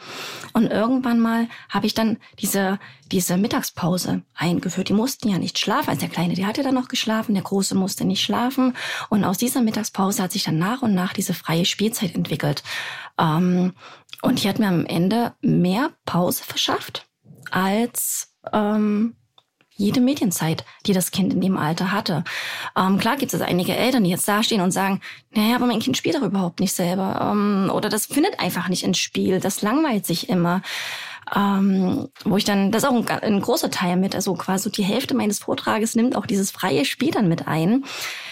Und 0.52 0.66
irgendwann 0.66 1.20
mal 1.20 1.48
habe 1.68 1.86
ich 1.86 1.94
dann 1.94 2.18
diese, 2.40 2.78
diese 3.12 3.36
Mittagspause 3.36 4.22
eingeführt. 4.34 4.88
Die 4.88 4.94
mussten 4.94 5.28
ja 5.28 5.38
nicht 5.38 5.58
schlafen. 5.58 5.90
Also 5.90 6.00
der 6.00 6.10
Kleine, 6.10 6.34
der 6.34 6.46
hatte 6.46 6.62
dann 6.62 6.74
noch 6.74 6.88
geschlafen, 6.88 7.34
der 7.34 7.44
Große 7.44 7.74
musste 7.76 8.04
nicht 8.04 8.22
schlafen. 8.22 8.74
Und 9.08 9.24
aus 9.24 9.38
dieser 9.38 9.62
Mittagspause 9.62 10.22
hat 10.22 10.32
sich 10.32 10.42
dann 10.42 10.58
nach 10.58 10.82
und 10.82 10.94
nach 10.94 11.12
diese 11.12 11.34
freie 11.34 11.64
Spielzeit 11.64 12.14
entwickelt. 12.14 12.64
Ähm, 13.18 13.74
und 14.22 14.42
die 14.42 14.48
hat 14.48 14.58
mir 14.58 14.68
am 14.68 14.86
Ende 14.86 15.34
mehr 15.40 15.92
Pause 16.04 16.42
verschafft 16.42 17.06
als 17.50 18.34
ähm, 18.52 19.14
jede 19.78 20.00
Medienzeit, 20.00 20.64
die 20.86 20.92
das 20.92 21.12
Kind 21.12 21.32
in 21.32 21.40
dem 21.40 21.56
Alter 21.56 21.92
hatte. 21.92 22.24
Ähm, 22.76 22.98
klar 22.98 23.16
gibt 23.16 23.32
es 23.32 23.40
einige 23.40 23.76
Eltern, 23.76 24.04
die 24.04 24.10
jetzt 24.10 24.26
dastehen 24.28 24.60
und 24.60 24.72
sagen, 24.72 25.00
naja, 25.34 25.54
aber 25.54 25.66
mein 25.66 25.78
Kind 25.78 25.96
spielt 25.96 26.16
doch 26.16 26.22
überhaupt 26.22 26.58
nicht 26.58 26.72
selber. 26.74 27.30
Ähm, 27.32 27.70
oder 27.72 27.88
das 27.88 28.06
findet 28.06 28.40
einfach 28.40 28.68
nicht 28.68 28.82
ins 28.82 28.98
Spiel, 28.98 29.38
das 29.38 29.62
langweilt 29.62 30.04
sich 30.04 30.28
immer 30.28 30.62
ähm, 31.34 32.08
wo 32.24 32.36
ich 32.36 32.44
dann, 32.44 32.70
das 32.70 32.82
ist 32.82 32.88
auch 32.88 32.94
ein, 32.94 33.08
ein, 33.08 33.40
großer 33.40 33.70
Teil 33.70 33.96
mit, 33.96 34.14
also 34.14 34.34
quasi 34.34 34.70
die 34.70 34.82
Hälfte 34.82 35.14
meines 35.14 35.38
Vortrages 35.38 35.94
nimmt 35.94 36.16
auch 36.16 36.26
dieses 36.26 36.50
freie 36.50 36.84
Spiel 36.84 37.10
dann 37.10 37.28
mit 37.28 37.48
ein, 37.48 37.84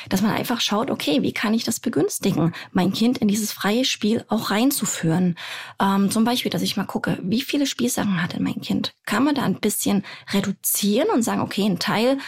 dass 0.08 0.22
man 0.22 0.32
einfach 0.32 0.60
schaut, 0.60 0.90
okay, 0.90 1.22
wie 1.22 1.32
kann 1.32 1.54
ich 1.54 1.64
das 1.64 1.80
begünstigen, 1.80 2.52
mein 2.72 2.92
Kind 2.92 3.18
in 3.18 3.28
dieses 3.28 3.52
freie 3.52 3.84
Spiel 3.84 4.24
auch 4.28 4.50
reinzuführen. 4.50 5.36
Ähm, 5.80 6.10
zum 6.10 6.24
Beispiel, 6.24 6.50
dass 6.50 6.62
ich 6.62 6.76
mal 6.76 6.84
gucke, 6.84 7.18
wie 7.22 7.42
viele 7.42 7.66
Spielsachen 7.66 8.22
hat 8.22 8.34
denn 8.34 8.42
mein 8.42 8.60
Kind? 8.60 8.94
Kann 9.04 9.24
man 9.24 9.34
da 9.34 9.42
ein 9.42 9.60
bisschen 9.60 10.04
reduzieren 10.32 11.08
und 11.10 11.22
sagen, 11.22 11.40
okay, 11.40 11.64
ein 11.64 11.78
Teil 11.78 12.18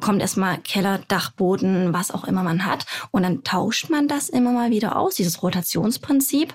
kommt 0.00 0.22
erstmal 0.22 0.58
Keller, 0.58 1.00
Dachboden, 1.08 1.92
was 1.92 2.10
auch 2.10 2.24
immer 2.24 2.42
man 2.42 2.64
hat. 2.64 2.86
Und 3.10 3.22
dann 3.22 3.44
tauscht 3.44 3.90
man 3.90 4.08
das 4.08 4.28
immer 4.28 4.52
mal 4.52 4.70
wieder 4.70 4.96
aus. 4.96 5.16
Dieses 5.16 5.42
Rotationsprinzip 5.42 6.54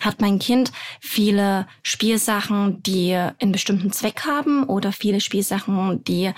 hat 0.00 0.20
mein 0.20 0.38
Kind 0.38 0.72
viele 1.00 1.66
Spielsachen, 1.82 2.82
die 2.82 3.14
einen 3.14 3.52
bestimmten 3.52 3.92
Zweck 3.92 4.24
haben 4.26 4.64
oder 4.64 4.92
viele 4.92 5.20
Spielsachen, 5.20 6.02
die 6.04 6.32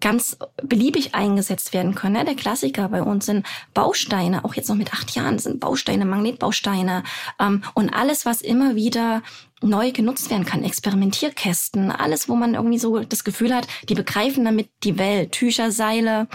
ganz 0.00 0.36
beliebig 0.62 1.14
eingesetzt 1.14 1.72
werden 1.72 1.94
können. 1.94 2.14
Ne? 2.14 2.24
Der 2.24 2.34
Klassiker 2.34 2.88
bei 2.88 3.02
uns 3.02 3.26
sind 3.26 3.46
Bausteine, 3.74 4.44
auch 4.44 4.54
jetzt 4.54 4.68
noch 4.68 4.76
mit 4.76 4.92
acht 4.92 5.12
Jahren 5.12 5.38
sind 5.38 5.60
Bausteine, 5.60 6.04
Magnetbausteine 6.04 7.04
ähm, 7.38 7.62
und 7.74 7.90
alles, 7.90 8.26
was 8.26 8.42
immer 8.42 8.74
wieder 8.74 9.22
neu 9.62 9.92
genutzt 9.92 10.30
werden 10.30 10.44
kann. 10.44 10.64
Experimentierkästen, 10.64 11.90
alles, 11.90 12.28
wo 12.28 12.36
man 12.36 12.54
irgendwie 12.54 12.78
so 12.78 13.00
das 13.00 13.24
Gefühl 13.24 13.54
hat, 13.54 13.66
die 13.88 13.94
begreifen 13.94 14.44
damit 14.44 14.68
die 14.84 14.98
Welt. 14.98 15.32
Tücher, 15.32 15.70
Seile, 15.70 16.28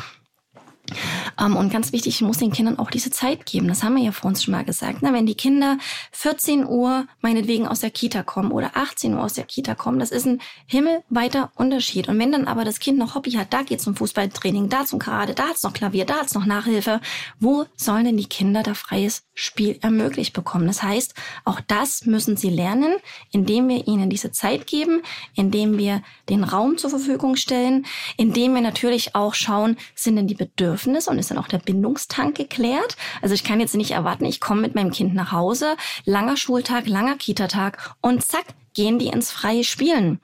ähm, 1.39 1.55
und 1.55 1.71
ganz 1.71 1.93
wichtig, 1.93 2.15
ich 2.15 2.21
muss 2.21 2.37
den 2.37 2.51
Kindern 2.51 2.77
auch 2.77 2.89
diese 2.89 3.09
Zeit 3.09 3.45
geben. 3.45 3.67
Das 3.67 3.83
haben 3.83 3.95
wir 3.95 4.03
ja 4.03 4.11
vor 4.11 4.29
uns 4.29 4.43
schon 4.43 4.51
mal 4.51 4.65
gesagt. 4.65 5.01
Ne? 5.01 5.13
Wenn 5.13 5.25
die 5.25 5.35
Kinder 5.35 5.77
14 6.11 6.65
Uhr 6.65 7.07
meinetwegen 7.21 7.67
aus 7.67 7.79
der 7.79 7.89
Kita 7.89 8.23
kommen 8.23 8.51
oder 8.51 8.71
18 8.73 9.13
Uhr 9.13 9.23
aus 9.23 9.33
der 9.33 9.45
Kita 9.45 9.75
kommen, 9.75 9.99
das 9.99 10.11
ist 10.11 10.25
ein 10.25 10.41
himmelweiter 10.65 11.51
Unterschied. 11.55 12.09
Und 12.09 12.19
wenn 12.19 12.31
dann 12.31 12.47
aber 12.47 12.65
das 12.65 12.79
Kind 12.79 12.97
noch 12.97 13.15
Hobby 13.15 13.31
hat, 13.31 13.53
da 13.53 13.63
geht's 13.63 13.85
zum 13.85 13.95
Fußballtraining, 13.95 14.69
da 14.69 14.85
zum 14.85 14.99
Karate, 14.99 15.33
da 15.33 15.47
hat's 15.49 15.63
noch 15.63 15.73
Klavier, 15.73 16.05
da 16.05 16.15
hat's 16.15 16.33
noch 16.33 16.45
Nachhilfe, 16.45 16.99
wo 17.39 17.65
sollen 17.75 18.05
denn 18.05 18.17
die 18.17 18.27
Kinder 18.27 18.61
da 18.61 18.73
freies 18.73 19.23
Spiel 19.33 19.77
ermöglicht 19.81 20.33
bekommen? 20.33 20.67
Das 20.67 20.83
heißt, 20.83 21.13
auch 21.45 21.59
das 21.61 22.05
müssen 22.05 22.37
sie 22.37 22.49
lernen, 22.49 22.95
indem 23.31 23.67
wir 23.67 23.87
ihnen 23.87 24.09
diese 24.09 24.31
Zeit 24.31 24.67
geben, 24.67 25.01
indem 25.35 25.77
wir 25.77 26.01
den 26.29 26.43
Raum 26.43 26.77
zur 26.77 26.89
Verfügung 26.89 27.35
stellen, 27.35 27.85
indem 28.17 28.53
wir 28.55 28.61
natürlich 28.61 29.15
auch 29.15 29.33
schauen, 29.33 29.77
sind 29.95 30.15
denn 30.15 30.27
die 30.27 30.35
Bedürfnisse 30.35 30.73
Bedürfnis 30.83 31.07
und 31.07 31.19
ist 31.19 31.31
dann 31.31 31.37
auch 31.37 31.47
der 31.47 31.59
Bindungstank 31.59 32.35
geklärt. 32.35 32.95
Also 33.21 33.35
ich 33.35 33.43
kann 33.43 33.59
jetzt 33.59 33.75
nicht 33.75 33.91
erwarten, 33.91 34.25
ich 34.25 34.39
komme 34.39 34.61
mit 34.61 34.75
meinem 34.75 34.91
Kind 34.91 35.13
nach 35.13 35.31
Hause, 35.31 35.75
langer 36.05 36.37
Schultag, 36.37 36.87
langer 36.87 37.17
Kitatag 37.17 37.95
und 38.01 38.23
zack, 38.23 38.45
gehen 38.73 38.99
die 38.99 39.07
ins 39.07 39.31
freie 39.31 39.63
Spielen. 39.63 40.19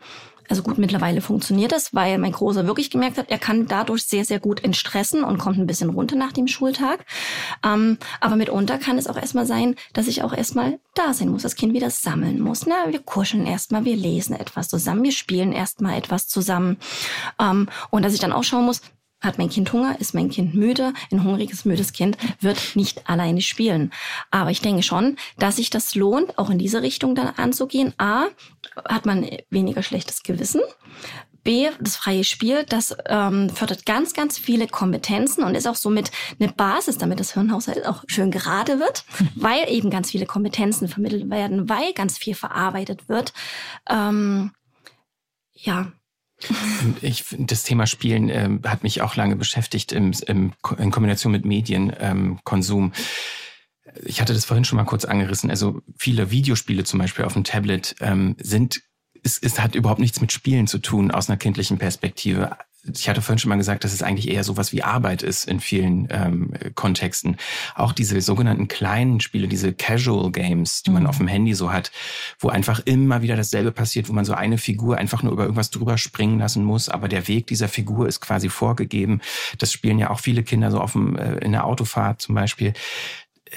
Also 0.50 0.64
gut, 0.64 0.80
mittlerweile 0.80 1.22
funktioniert 1.22 1.72
das, 1.72 1.93
weil 1.93 2.18
mein 2.18 2.32
Großer 2.32 2.66
wirklich 2.66 2.89
gemerkt 2.89 3.18
hat, 3.18 3.30
er 3.30 3.38
kann 3.38 3.68
dadurch 3.68 4.04
sehr, 4.04 4.26
sehr 4.26 4.39
gut 4.39 4.64
entstressen 4.64 5.24
und 5.24 5.38
kommt 5.38 5.58
ein 5.60 5.68
bisschen 5.68 5.91
runter 5.91 6.16
nach 6.16 6.32
dem 6.32 6.47
Schultag. 6.47 7.06
Ähm, 7.64 8.00
aber 8.20 8.36
mitunter 8.36 8.80
kann 8.80 8.97
es 8.97 9.08
auch 9.08 9.16
erstmal 9.16 9.45
sein, 9.45 9.76
dass 9.93 10.08
ich 10.08 10.24
auch 10.24 10.34
erstmal 10.34 10.80
da 10.95 11.14
sein 11.14 11.30
muss, 11.30 11.43
das 11.43 11.56
Kind 11.56 11.74
wieder 11.74 11.91
sammeln 11.91 12.39
muss. 12.39 12.66
Na, 12.66 12.91
wir 12.91 13.00
kuscheln 13.00 13.45
erstmal, 13.45 13.86
wir 13.86 13.95
lesen 13.95 14.36
etwas 14.36 14.68
zusammen, 14.70 15.04
wir 15.04 15.12
spielen 15.12 15.52
erstmal 15.52 15.97
etwas 15.97 16.28
zusammen. 16.28 16.78
Ähm, 17.39 17.70
und 17.91 18.04
dass 18.04 18.14
ich 18.14 18.20
dann 18.20 18.34
auch 18.34 18.43
schauen 18.43 18.66
muss, 18.66 18.82
hat 19.22 19.38
mein 19.38 19.50
Kind 19.50 19.74
Hunger? 19.74 20.00
Ist 20.00 20.16
mein 20.16 20.30
Kind 20.30 20.56
müde? 20.56 20.93
Ein 21.12 21.24
hungriges, 21.26 21.66
müdes 21.66 21.91
Kind 21.91 22.18
wird 22.39 22.76
nicht 22.76 23.10
alleine 23.10 23.41
spielen. 23.41 23.91
Aber 24.32 24.50
ich 24.50 24.62
denke 24.62 24.82
schon, 24.82 25.18
dass 25.38 25.58
sich 25.58 25.70
das 25.70 25.93
lohnt, 25.93 26.38
auch 26.38 26.50
in 26.50 26.58
diese 26.58 26.82
Richtung 26.82 27.16
dann 27.16 27.28
anzugehen. 27.28 27.93
A, 27.97 28.28
hat 28.88 29.05
man 29.05 29.27
weniger 29.49 29.84
schlechtes 29.84 30.23
Gewissen. 30.23 30.61
B, 31.43 31.69
das 31.80 31.95
freie 31.95 32.23
Spiel, 32.23 32.65
das 32.65 32.95
ähm, 33.05 33.49
fördert 33.49 33.86
ganz, 33.86 34.13
ganz 34.13 34.38
viele 34.38 34.67
Kompetenzen 34.67 35.43
und 35.43 35.55
ist 35.55 35.67
auch 35.67 35.75
somit 35.75 36.11
eine 36.39 36.51
Basis, 36.51 36.97
damit 36.97 37.19
das 37.19 37.34
Hirnhaushalt 37.34 37.86
auch 37.88 38.03
schön 38.07 38.30
gerade 38.30 38.80
wird, 38.80 39.05
weil 39.36 39.69
eben 39.69 39.89
ganz 39.89 40.11
viele 40.11 40.25
Kompetenzen 40.25 40.88
vermittelt 40.88 41.30
werden, 41.30 41.69
weil 41.69 41.93
ganz 41.93 42.17
viel 42.17 42.36
verarbeitet 42.36 43.07
wird. 43.07 43.34
Ähm, 43.89 44.51
ja, 45.53 45.91
ich, 47.01 47.25
das 47.38 47.63
Thema 47.63 47.86
Spielen 47.86 48.30
äh, 48.30 48.49
hat 48.67 48.84
mich 48.84 49.01
auch 49.01 49.15
lange 49.15 49.36
beschäftigt 49.36 49.91
im, 49.91 50.13
im, 50.25 50.53
in 50.77 50.91
Kombination 50.91 51.32
mit 51.32 51.45
Medienkonsum. 51.45 52.86
Ähm, 52.86 52.91
ich 54.04 54.22
hatte 54.22 54.34
das 54.34 54.45
vorhin 54.45 54.66
schon 54.66 54.78
mal 54.78 54.86
kurz 54.86 55.06
angerissen. 55.06 55.50
Also 55.50 55.82
viele 55.97 56.32
Videospiele 56.32 56.84
zum 56.84 57.00
Beispiel 57.00 57.26
auf 57.26 57.34
dem 57.34 57.43
Tablet 57.43 57.95
ähm, 58.00 58.36
sind 58.39 58.82
es, 59.24 59.38
es 59.38 59.60
hat 59.60 59.76
überhaupt 59.76 60.00
nichts 60.00 60.22
mit 60.22 60.32
Spielen 60.32 60.68
zu 60.68 60.80
tun 60.80 61.12
aus 61.12 61.30
einer 61.30 61.38
kindlichen 61.38 61.78
Perspektive. 61.78 62.56
ich 62.93 63.10
hatte 63.10 63.22
vorhin 63.22 63.39
schon 63.39 63.50
mal 63.50 63.58
gesagt, 63.58 63.84
dass 63.84 63.93
es 63.93 64.02
eigentlich 64.02 64.30
eher 64.30 64.43
sowas 64.43 64.72
wie 64.72 64.84
Arbeit 64.84 65.22
ist 65.22 65.45
in 65.45 65.60
vielen 65.60 66.08
ähm, 66.10 66.54
Kontexten. 66.76 67.36
Auch 67.76 67.91
diese 67.91 68.22
sogenannten 68.22 68.68
kleinen 68.68 69.20
Spiele, 69.20 69.47
diese 69.47 69.74
Casual 69.74 70.32
Games, 70.32 70.84
die 70.84 70.91
man 70.91 71.04
mhm. 71.04 71.10
auf 71.10 71.18
dem 71.18 71.28
Handy 71.28 71.54
so 71.54 71.74
hat, 71.74 71.91
wo 72.39 72.50
einfach 72.50 72.80
immer 72.86 73.22
wieder 73.22 73.36
dasselbe 73.36 73.72
passiert, 73.72 74.08
wo 74.08 74.14
man 74.14 74.26
so 74.26 74.34
eine 74.34 74.58
Figur 74.58 74.97
einfach 74.97 75.24
nur 75.24 75.34
über 75.34 75.43
irgendwas 75.43 75.72
drüber 75.72 75.97
springen 75.97 76.39
lassen 76.39 76.64
muss, 76.64 76.88
aber 76.88 77.08
der 77.08 77.28
Weg 77.28 77.47
dieser 77.47 77.68
Figur 77.68 78.08
ist 78.08 78.22
quasi 78.22 78.50
vorgegeben. 78.50 79.22
Das 79.58 79.74
spielen 79.74 80.00
ja 80.00 80.10
auch 80.10 80.20
viele 80.20 80.43
Kinder 80.43 80.72
so 80.72 80.80
auf 80.80 80.93
dem, 80.93 81.18
äh, 81.18 81.36
in 81.39 81.52
der 81.52 81.66
Autofahrt 81.66 82.22
zum 82.22 82.36
Beispiel 82.36 82.74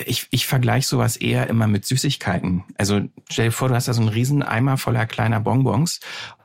ich, 0.07 0.28
ich 0.30 0.47
vergleiche 0.47 0.86
sowas 0.86 1.16
eher 1.16 1.49
immer 1.49 1.66
mit 1.66 1.84
Süßigkeiten. 1.84 2.64
Also 2.76 3.03
stell 3.30 3.47
dir 3.47 3.53
vor, 3.53 3.68
du 3.68 3.74
hast 3.74 3.88
da 3.88 3.93
so 3.93 4.01
einen 4.01 4.09
riesen 4.09 4.43
Eimer 4.43 4.76
voller 4.76 5.07
kleiner 5.07 5.40
Bonbons 5.40 6.01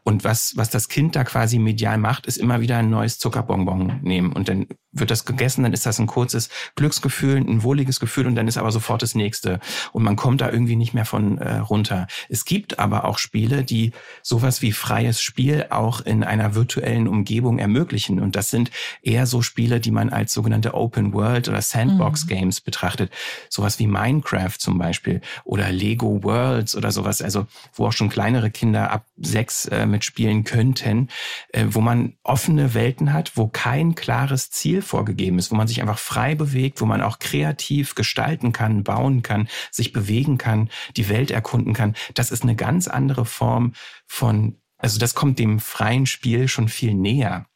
und 0.08 0.24
was, 0.24 0.56
was 0.56 0.70
das 0.70 0.88
Kind 0.88 1.18
da 1.18 1.26
quasi 1.26 1.60
medial 1.60 1.98
macht, 1.98 2.28
ist 2.28 2.38
immer 2.38 2.62
wieder 2.62 2.78
ein 2.78 2.90
neues 2.90 3.20
Zuckerbonbon 3.20 4.00
nehmen. 4.04 4.32
Und 4.32 4.48
dann 4.48 4.68
wird 4.94 5.12
das 5.12 5.26
gegessen, 5.26 5.64
dann 5.64 5.74
ist 5.74 5.86
das 5.86 6.00
ein 6.00 6.08
kurzes 6.08 6.48
Glücksgefühl, 6.78 7.36
ein 7.36 7.62
wohliges 7.62 8.00
Gefühl 8.00 8.26
und 8.26 8.36
dann 8.36 8.48
ist 8.48 8.58
aber 8.58 8.72
sofort 8.72 9.02
das 9.02 9.16
nächste. 9.16 9.60
Und 9.92 10.04
man 10.04 10.16
kommt 10.16 10.40
da 10.40 10.50
irgendwie 10.50 10.78
nicht 10.78 10.94
mehr 10.94 11.04
von 11.04 11.40
äh, 11.40 11.58
runter. 11.58 12.08
Es 12.30 12.46
gibt 12.46 12.80
aber 12.80 13.04
auch 13.04 13.18
Spiele, 13.18 13.66
die 13.66 13.92
sowas 14.24 14.62
wie 14.62 14.72
freies 14.72 15.22
Spiel 15.22 15.66
auch 15.72 16.00
in 16.00 16.24
einer 16.24 16.56
virtuellen 16.56 17.10
Umgebung 17.10 17.60
ermöglichen. 17.60 18.22
Und 18.22 18.38
das 18.38 18.50
sind 18.50 18.72
eher 19.02 19.26
so 19.26 19.42
Spiele, 19.42 19.82
die 19.82 19.92
man 19.92 20.10
als 20.10 20.32
sogenannte 20.32 20.74
Open 20.74 21.12
World 21.12 21.50
oder 21.50 21.62
Sandbox 21.62 22.24
mhm. 22.24 22.30
Games 22.30 22.62
betrachtet. 22.62 23.12
Sowas 23.50 23.78
wie 23.78 23.88
Minecraft 23.88 24.58
zum 24.58 24.78
Beispiel 24.78 25.20
oder 25.44 25.70
Lego 25.70 26.24
Worlds 26.24 26.78
oder 26.78 26.92
sowas. 26.92 27.22
Also 27.22 27.46
wo 27.74 27.88
auch 27.88 27.94
schon 27.94 28.08
kleinere 28.08 28.52
Kinder 28.52 28.90
ab 28.90 29.06
sechs 29.18 29.66
äh, 29.66 29.86
mitspielen 29.98 30.44
könnten, 30.44 31.10
äh, 31.50 31.66
wo 31.70 31.82
man 31.82 32.18
offene 32.24 32.74
Welten 32.74 33.14
hat, 33.14 33.36
wo 33.36 33.48
kein 33.48 33.96
klares 33.96 34.52
Ziel 34.52 34.82
vorgegeben 34.82 35.40
ist, 35.40 35.52
wo 35.52 35.56
man 35.56 35.68
sich 35.68 35.82
einfach 35.82 35.98
frei 35.98 36.36
bewegt, 36.36 36.82
wo 36.82 36.86
man 36.86 37.02
auch 37.02 37.20
kreativ 37.20 37.96
gestalten 37.96 38.52
kann, 38.52 38.84
bauen 38.84 39.24
kann, 39.24 39.48
sich 39.72 39.92
bewegen 39.92 40.38
kann, 40.38 40.70
die 40.96 41.10
Welt 41.10 41.32
erkunden 41.32 41.74
kann. 41.74 41.96
Das 42.14 42.32
ist 42.32 42.44
eine 42.44 42.56
ganz 42.56 42.88
andere 42.88 43.26
Form 43.26 43.74
von, 44.06 44.62
also 44.78 45.00
das 45.00 45.16
kommt 45.16 45.40
dem 45.40 45.60
freien 45.60 46.06
Spiel 46.06 46.48
schon 46.48 46.70
viel 46.70 46.94
näher 46.94 47.48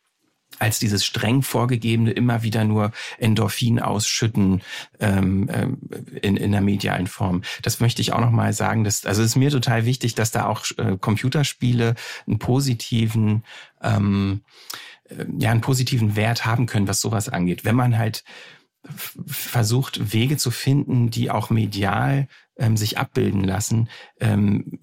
als 0.61 0.79
dieses 0.79 1.03
streng 1.03 1.41
vorgegebene 1.41 2.11
immer 2.11 2.43
wieder 2.43 2.63
nur 2.63 2.91
Endorphin 3.17 3.79
ausschütten 3.79 4.61
ähm, 4.99 5.49
ähm, 5.51 5.77
in, 6.21 6.37
in 6.37 6.51
der 6.51 6.61
medialen 6.61 7.07
Form. 7.07 7.41
Das 7.63 7.79
möchte 7.79 8.01
ich 8.01 8.13
auch 8.13 8.21
noch 8.21 8.31
mal 8.31 8.53
sagen. 8.53 8.83
Dass, 8.83 9.05
also 9.05 9.21
es 9.21 9.29
ist 9.29 9.35
mir 9.35 9.49
total 9.49 9.85
wichtig, 9.85 10.13
dass 10.13 10.31
da 10.31 10.45
auch 10.45 10.65
äh, 10.77 10.97
Computerspiele 10.99 11.95
einen 12.27 12.39
positiven 12.39 13.43
ähm, 13.81 14.41
äh, 15.09 15.25
ja 15.39 15.49
einen 15.49 15.61
positiven 15.61 16.15
Wert 16.15 16.45
haben 16.45 16.67
können, 16.67 16.87
was 16.87 17.01
sowas 17.01 17.27
angeht. 17.27 17.65
Wenn 17.65 17.75
man 17.75 17.97
halt 17.97 18.23
versucht, 19.25 20.13
Wege 20.13 20.37
zu 20.37 20.51
finden, 20.51 21.09
die 21.09 21.29
auch 21.31 21.49
medial 21.49 22.27
ähm, 22.57 22.77
sich 22.77 22.97
abbilden 22.97 23.43
lassen, 23.43 23.89
ähm, 24.19 24.79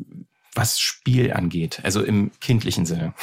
was 0.55 0.81
Spiel 0.81 1.33
angeht, 1.33 1.81
also 1.85 2.03
im 2.03 2.33
kindlichen 2.41 2.85
Sinne. 2.85 3.14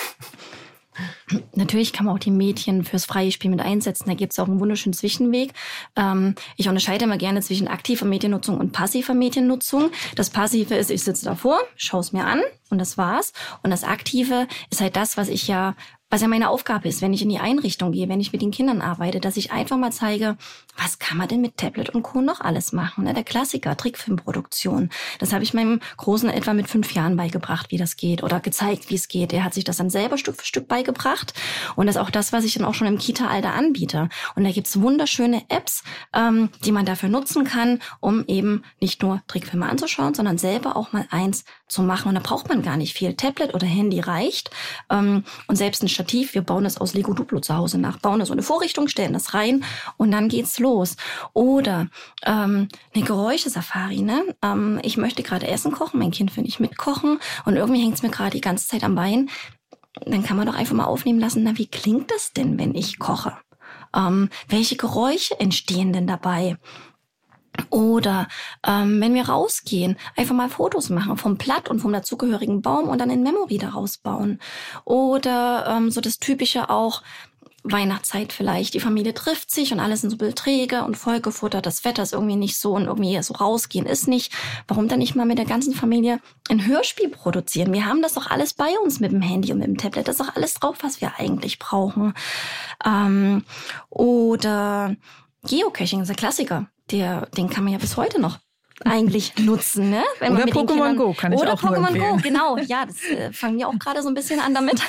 Natürlich 1.53 1.93
kann 1.93 2.05
man 2.05 2.15
auch 2.15 2.19
die 2.19 2.31
Mädchen 2.31 2.83
fürs 2.83 3.05
freie 3.05 3.31
Spiel 3.31 3.49
mit 3.49 3.61
einsetzen. 3.61 4.05
Da 4.07 4.13
gibt 4.13 4.33
es 4.33 4.39
auch 4.39 4.47
einen 4.47 4.59
wunderschönen 4.59 4.93
Zwischenweg. 4.93 5.53
Ähm, 5.95 6.35
ich 6.57 6.67
unterscheide 6.67 7.05
immer 7.05 7.17
gerne 7.17 7.41
zwischen 7.41 7.67
aktiver 7.67 8.05
Mediennutzung 8.05 8.57
und 8.57 8.71
passiver 8.71 9.13
Mediennutzung. 9.13 9.91
Das 10.15 10.29
Passive 10.29 10.75
ist, 10.75 10.91
ich 10.91 11.03
sitze 11.03 11.25
davor, 11.25 11.59
schaue 11.75 12.01
es 12.01 12.11
mir 12.11 12.25
an 12.25 12.41
und 12.69 12.77
das 12.77 12.97
war's. 12.97 13.33
Und 13.63 13.71
das 13.71 13.83
Aktive 13.83 14.47
ist 14.69 14.81
halt 14.81 14.95
das, 14.95 15.17
was 15.17 15.29
ich 15.29 15.47
ja 15.47 15.75
was 16.15 16.21
ja 16.21 16.29
meine 16.29 16.49
Aufgabe 16.49 16.87
ist, 16.87 17.01
wenn 17.01 17.11
ich 17.11 17.23
in 17.23 17.27
die 17.27 17.39
Einrichtung 17.39 17.91
gehe, 17.91 18.07
wenn 18.07 18.21
ich 18.21 18.31
mit 18.31 18.41
den 18.41 18.51
Kindern 18.51 18.81
arbeite, 18.81 19.19
dass 19.19 19.35
ich 19.35 19.51
einfach 19.51 19.75
mal 19.75 19.91
zeige, 19.91 20.37
was 20.81 20.97
kann 20.97 21.17
man 21.17 21.27
denn 21.27 21.41
mit 21.41 21.57
Tablet 21.57 21.89
und 21.89 22.03
Co. 22.03 22.21
noch 22.21 22.39
alles 22.39 22.71
machen? 22.71 23.03
Ne? 23.03 23.13
Der 23.13 23.25
Klassiker, 23.25 23.75
Trickfilmproduktion. 23.75 24.91
Das 25.19 25.33
habe 25.33 25.43
ich 25.43 25.53
meinem 25.53 25.81
Großen 25.97 26.29
etwa 26.29 26.53
mit 26.53 26.69
fünf 26.69 26.93
Jahren 26.93 27.17
beigebracht, 27.17 27.69
wie 27.69 27.77
das 27.77 27.97
geht 27.97 28.23
oder 28.23 28.39
gezeigt, 28.39 28.89
wie 28.89 28.95
es 28.95 29.09
geht. 29.09 29.33
Er 29.33 29.43
hat 29.43 29.53
sich 29.53 29.65
das 29.65 29.75
dann 29.75 29.89
selber 29.89 30.17
Stück 30.17 30.37
für 30.37 30.45
Stück 30.45 30.69
beigebracht 30.69 31.33
und 31.75 31.87
das 31.87 31.97
ist 31.97 32.01
auch 32.01 32.11
das, 32.11 32.31
was 32.31 32.45
ich 32.45 32.53
dann 32.53 32.63
auch 32.63 32.75
schon 32.75 32.87
im 32.87 32.97
Kita-Alter 32.97 33.53
anbiete. 33.53 34.07
Und 34.37 34.45
da 34.45 34.51
gibt's 34.51 34.79
wunderschöne 34.79 35.43
Apps, 35.49 35.83
ähm, 36.13 36.47
die 36.63 36.71
man 36.71 36.85
dafür 36.85 37.09
nutzen 37.09 37.43
kann, 37.43 37.79
um 37.99 38.23
eben 38.27 38.63
nicht 38.79 39.03
nur 39.03 39.21
Trickfilme 39.27 39.67
anzuschauen, 39.67 40.13
sondern 40.13 40.37
selber 40.37 40.77
auch 40.77 40.93
mal 40.93 41.05
eins 41.09 41.43
zu 41.67 41.81
machen. 41.81 42.09
Und 42.09 42.15
da 42.15 42.21
braucht 42.21 42.49
man 42.49 42.61
gar 42.61 42.77
nicht 42.77 42.93
viel. 42.93 43.13
Tablet 43.15 43.53
oder 43.53 43.65
Handy 43.65 43.99
reicht. 43.99 44.51
Ähm, 44.89 45.23
und 45.47 45.55
selbst 45.55 45.83
ein 45.83 45.89
Stativ. 45.89 46.33
Wir 46.33 46.41
bauen 46.41 46.63
das 46.63 46.77
aus 46.77 46.93
Lego 46.93 47.13
Duplo 47.13 47.39
zu 47.39 47.55
Hause 47.55 47.77
nach, 47.77 47.97
bauen 47.99 48.19
da 48.19 48.25
so 48.25 48.33
eine 48.33 48.43
Vorrichtung, 48.43 48.87
stellen 48.87 49.13
das 49.13 49.33
rein 49.33 49.63
und 49.97 50.11
dann 50.11 50.29
geht's 50.29 50.59
los. 50.59 50.95
Oder 51.33 51.87
ähm, 52.23 52.67
eine 52.93 53.03
Geräuschesafari. 53.03 54.01
Ne? 54.01 54.35
Ähm, 54.43 54.79
ich 54.83 54.97
möchte 54.97 55.23
gerade 55.23 55.47
Essen 55.47 55.71
kochen, 55.71 55.99
mein 55.99 56.11
Kind 56.11 56.35
will 56.35 56.43
nicht 56.43 56.59
mitkochen 56.59 57.19
und 57.45 57.55
irgendwie 57.55 57.81
hängt's 57.81 58.03
mir 58.03 58.09
gerade 58.09 58.31
die 58.31 58.41
ganze 58.41 58.67
Zeit 58.67 58.83
am 58.83 58.95
Bein. 58.95 59.29
Dann 60.05 60.23
kann 60.23 60.37
man 60.37 60.45
doch 60.45 60.55
einfach 60.55 60.75
mal 60.75 60.85
aufnehmen 60.85 61.19
lassen, 61.19 61.43
na, 61.43 61.57
wie 61.57 61.67
klingt 61.67 62.11
das 62.11 62.33
denn, 62.33 62.59
wenn 62.59 62.75
ich 62.75 62.99
koche? 62.99 63.37
Ähm, 63.95 64.29
welche 64.49 64.75
Geräusche 64.75 65.39
entstehen 65.39 65.93
denn 65.93 66.05
dabei? 66.05 66.57
Oder 67.69 68.27
ähm, 68.65 69.01
wenn 69.01 69.13
wir 69.13 69.29
rausgehen, 69.29 69.97
einfach 70.15 70.35
mal 70.35 70.49
Fotos 70.49 70.89
machen 70.89 71.17
vom 71.17 71.37
Platt 71.37 71.69
und 71.69 71.79
vom 71.79 71.93
dazugehörigen 71.93 72.61
Baum 72.61 72.87
und 72.87 72.99
dann 72.99 73.09
in 73.09 73.23
Memory 73.23 73.57
daraus 73.57 73.97
bauen. 73.97 74.39
Oder 74.83 75.65
ähm, 75.67 75.91
so 75.91 76.01
das 76.01 76.19
Typische 76.19 76.69
auch, 76.69 77.01
Weihnachtszeit 77.67 78.31
vielleicht, 78.31 78.75
die 78.75 78.79
Familie 78.79 79.13
trifft 79.13 79.49
sich 79.49 79.73
und 79.73 79.79
alle 79.79 79.97
sind 79.97 80.11
so 80.11 80.17
träge 80.31 80.83
und 80.83 80.95
vollgefuttert, 80.95 81.65
das 81.65 81.83
Wetter 81.83 82.03
ist 82.03 82.13
irgendwie 82.13 82.35
nicht 82.35 82.59
so 82.59 82.73
und 82.73 82.85
irgendwie 82.85 83.21
so 83.23 83.33
rausgehen 83.33 83.87
ist 83.87 84.07
nicht. 84.07 84.31
Warum 84.67 84.87
dann 84.87 84.99
nicht 84.99 85.15
mal 85.15 85.25
mit 85.25 85.39
der 85.39 85.45
ganzen 85.45 85.73
Familie 85.73 86.19
ein 86.47 86.67
Hörspiel 86.67 87.09
produzieren? 87.09 87.73
Wir 87.73 87.87
haben 87.87 88.03
das 88.03 88.13
doch 88.13 88.29
alles 88.29 88.53
bei 88.53 88.69
uns 88.83 88.99
mit 88.99 89.11
dem 89.11 89.21
Handy 89.21 89.51
und 89.51 89.59
mit 89.59 89.67
dem 89.67 89.77
Tablet, 89.77 90.07
das 90.07 90.19
ist 90.19 90.27
doch 90.27 90.35
alles 90.35 90.53
drauf, 90.53 90.77
was 90.81 91.01
wir 91.01 91.13
eigentlich 91.17 91.57
brauchen. 91.57 92.13
Ähm, 92.85 93.43
oder 93.89 94.95
Geocaching 95.43 96.01
ist 96.01 96.09
ein 96.09 96.15
Klassiker 96.15 96.67
der, 96.91 97.27
den 97.37 97.49
kann 97.49 97.63
man 97.63 97.73
ja 97.73 97.79
bis 97.79 97.97
heute 97.97 98.19
noch 98.19 98.39
eigentlich 98.83 99.37
nutzen, 99.37 99.89
ne? 99.89 100.03
Wenn 100.19 100.33
oder 100.33 100.45
Pokémon 100.45 100.95
Go 100.95 101.13
kann 101.13 101.31
ich 101.31 101.39
oder 101.39 101.53
auch 101.53 101.61
Pokémon 101.61 101.97
Go, 101.97 102.17
genau. 102.21 102.57
Ja, 102.57 102.85
das 102.85 103.03
äh, 103.05 103.31
fangen 103.31 103.57
wir 103.57 103.69
auch 103.69 103.79
gerade 103.79 104.01
so 104.01 104.09
ein 104.09 104.13
bisschen 104.13 104.39
an 104.41 104.53
damit. 104.53 104.81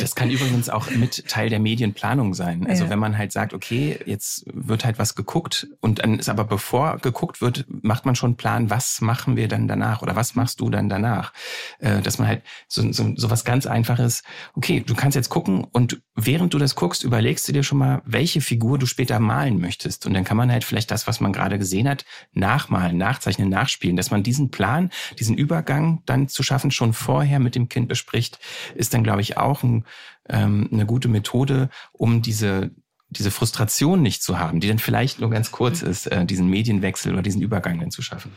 das 0.00 0.14
kann 0.14 0.30
übrigens 0.30 0.68
auch 0.68 0.90
mit 0.90 1.26
Teil 1.28 1.48
der 1.48 1.58
Medienplanung 1.58 2.34
sein. 2.34 2.66
Also 2.66 2.84
ja. 2.84 2.90
wenn 2.90 3.00
man 3.00 3.18
halt 3.18 3.32
sagt, 3.32 3.54
okay, 3.54 3.98
jetzt 4.06 4.44
wird 4.52 4.84
halt 4.84 5.00
was 5.00 5.16
geguckt 5.16 5.66
und 5.80 5.98
dann 5.98 6.18
ist 6.18 6.28
aber 6.28 6.44
bevor 6.44 6.98
geguckt 6.98 7.40
wird, 7.40 7.64
macht 7.68 8.06
man 8.06 8.14
schon 8.14 8.30
einen 8.30 8.36
Plan, 8.36 8.70
was 8.70 9.00
machen 9.00 9.36
wir 9.36 9.48
dann 9.48 9.66
danach 9.66 10.02
oder 10.02 10.14
was 10.14 10.36
machst 10.36 10.60
du 10.60 10.70
dann 10.70 10.88
danach? 10.88 11.32
Äh, 11.80 12.02
dass 12.02 12.18
man 12.18 12.28
halt 12.28 12.42
so, 12.68 12.92
so, 12.92 13.12
so 13.16 13.30
was 13.30 13.44
ganz 13.44 13.66
Einfaches, 13.66 14.22
okay, 14.54 14.82
du 14.86 14.94
kannst 14.94 15.16
jetzt 15.16 15.28
gucken 15.28 15.66
und 15.72 16.00
während 16.14 16.54
du 16.54 16.58
das 16.58 16.76
guckst, 16.76 17.02
überlegst 17.02 17.48
du 17.48 17.52
dir 17.52 17.64
schon 17.64 17.78
mal, 17.78 18.02
welche 18.04 18.40
Figur 18.40 18.78
du 18.78 18.86
später 18.86 19.18
malen 19.18 19.60
möchtest. 19.60 20.06
Und 20.06 20.14
dann 20.14 20.22
kann 20.22 20.36
man 20.36 20.52
halt 20.52 20.62
vielleicht 20.62 20.90
das, 20.92 21.08
was 21.08 21.20
man 21.20 21.32
gerade 21.32 21.58
gesehen 21.58 21.88
hat, 21.88 22.04
nachmalen 22.32 22.75
nachmalen, 22.76 22.98
nachzeichnen, 22.98 23.48
nachspielen, 23.48 23.96
dass 23.96 24.10
man 24.10 24.22
diesen 24.22 24.50
Plan, 24.50 24.90
diesen 25.18 25.36
Übergang 25.36 26.02
dann 26.06 26.28
zu 26.28 26.42
schaffen, 26.42 26.70
schon 26.70 26.92
vorher 26.92 27.38
mit 27.38 27.54
dem 27.54 27.68
Kind 27.68 27.88
bespricht, 27.88 28.38
ist 28.74 28.94
dann, 28.94 29.02
glaube 29.02 29.20
ich, 29.20 29.36
auch 29.36 29.62
ein, 29.62 29.84
ähm, 30.28 30.68
eine 30.72 30.86
gute 30.86 31.08
Methode, 31.08 31.68
um 31.92 32.22
diese 32.22 32.70
diese 33.08 33.30
Frustration 33.30 34.02
nicht 34.02 34.20
zu 34.20 34.40
haben, 34.40 34.58
die 34.58 34.66
dann 34.66 34.80
vielleicht 34.80 35.20
nur 35.20 35.30
ganz 35.30 35.52
kurz 35.52 35.80
ist, 35.80 36.06
äh, 36.08 36.26
diesen 36.26 36.48
Medienwechsel 36.48 37.12
oder 37.12 37.22
diesen 37.22 37.40
Übergang 37.40 37.78
dann 37.78 37.92
zu 37.92 38.02
schaffen. 38.02 38.32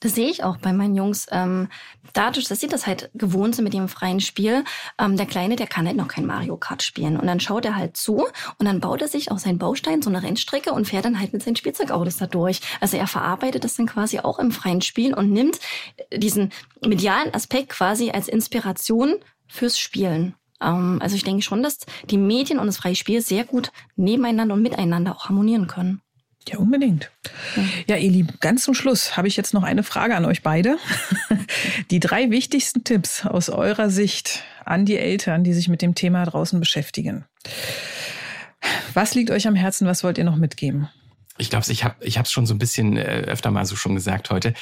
Das 0.00 0.14
sehe 0.14 0.28
ich 0.28 0.44
auch 0.44 0.58
bei 0.58 0.72
meinen 0.72 0.94
Jungs. 0.94 1.26
Ähm, 1.30 1.68
dadurch, 2.12 2.46
dass 2.46 2.60
sie 2.60 2.66
das 2.66 2.86
halt 2.86 3.10
gewohnt 3.14 3.54
sind 3.54 3.64
mit 3.64 3.72
dem 3.72 3.88
freien 3.88 4.20
Spiel, 4.20 4.64
ähm, 4.98 5.16
der 5.16 5.26
Kleine, 5.26 5.56
der 5.56 5.66
kann 5.66 5.86
halt 5.86 5.96
noch 5.96 6.08
kein 6.08 6.26
Mario 6.26 6.56
Kart 6.56 6.82
spielen. 6.82 7.16
Und 7.16 7.26
dann 7.26 7.40
schaut 7.40 7.64
er 7.64 7.76
halt 7.76 7.96
zu 7.96 8.26
und 8.58 8.66
dann 8.66 8.80
baut 8.80 9.00
er 9.00 9.08
sich 9.08 9.30
aus 9.30 9.42
seinen 9.42 9.58
Baustein 9.58 10.02
so 10.02 10.10
eine 10.10 10.22
Rennstrecke 10.22 10.72
und 10.72 10.86
fährt 10.86 11.04
dann 11.04 11.18
halt 11.18 11.32
mit 11.32 11.42
seinen 11.42 11.56
Spielzeugautos 11.56 12.18
da 12.18 12.26
durch. 12.26 12.60
Also 12.80 12.96
er 12.96 13.06
verarbeitet 13.06 13.64
das 13.64 13.76
dann 13.76 13.86
quasi 13.86 14.18
auch 14.18 14.38
im 14.38 14.52
freien 14.52 14.82
Spiel 14.82 15.14
und 15.14 15.32
nimmt 15.32 15.58
diesen 16.12 16.52
medialen 16.84 17.32
Aspekt 17.34 17.70
quasi 17.70 18.10
als 18.10 18.28
Inspiration 18.28 19.16
fürs 19.46 19.78
Spielen. 19.78 20.34
Ähm, 20.60 20.98
also 21.00 21.16
ich 21.16 21.24
denke 21.24 21.42
schon, 21.42 21.62
dass 21.62 21.78
die 22.10 22.18
Medien 22.18 22.58
und 22.58 22.66
das 22.66 22.78
freie 22.78 22.96
Spiel 22.96 23.20
sehr 23.20 23.44
gut 23.44 23.72
nebeneinander 23.96 24.54
und 24.54 24.62
miteinander 24.62 25.16
auch 25.16 25.28
harmonieren 25.28 25.66
können. 25.66 26.02
Ja, 26.48 26.58
unbedingt. 26.58 27.10
Ja, 27.88 27.96
ihr 27.96 28.10
Lieben, 28.10 28.34
ganz 28.40 28.62
zum 28.62 28.74
Schluss 28.74 29.16
habe 29.16 29.26
ich 29.26 29.36
jetzt 29.36 29.52
noch 29.52 29.64
eine 29.64 29.82
Frage 29.82 30.14
an 30.14 30.24
euch 30.24 30.42
beide. 30.42 30.78
Die 31.90 31.98
drei 31.98 32.30
wichtigsten 32.30 32.84
Tipps 32.84 33.26
aus 33.26 33.48
eurer 33.48 33.90
Sicht 33.90 34.44
an 34.64 34.84
die 34.84 34.96
Eltern, 34.96 35.44
die 35.44 35.52
sich 35.52 35.68
mit 35.68 35.82
dem 35.82 35.94
Thema 35.94 36.24
draußen 36.24 36.58
beschäftigen. 36.60 37.24
Was 38.94 39.14
liegt 39.14 39.30
euch 39.30 39.46
am 39.46 39.54
Herzen? 39.54 39.86
Was 39.86 40.04
wollt 40.04 40.18
ihr 40.18 40.24
noch 40.24 40.36
mitgeben? 40.36 40.88
Ich 41.38 41.50
glaube, 41.50 41.70
ich 41.70 41.84
habe 41.84 41.96
ich 42.00 42.16
es 42.16 42.32
schon 42.32 42.46
so 42.46 42.54
ein 42.54 42.58
bisschen 42.58 42.96
äh, 42.96 43.24
öfter 43.26 43.50
mal 43.50 43.66
so 43.66 43.76
schon 43.76 43.94
gesagt 43.94 44.30
heute. 44.30 44.54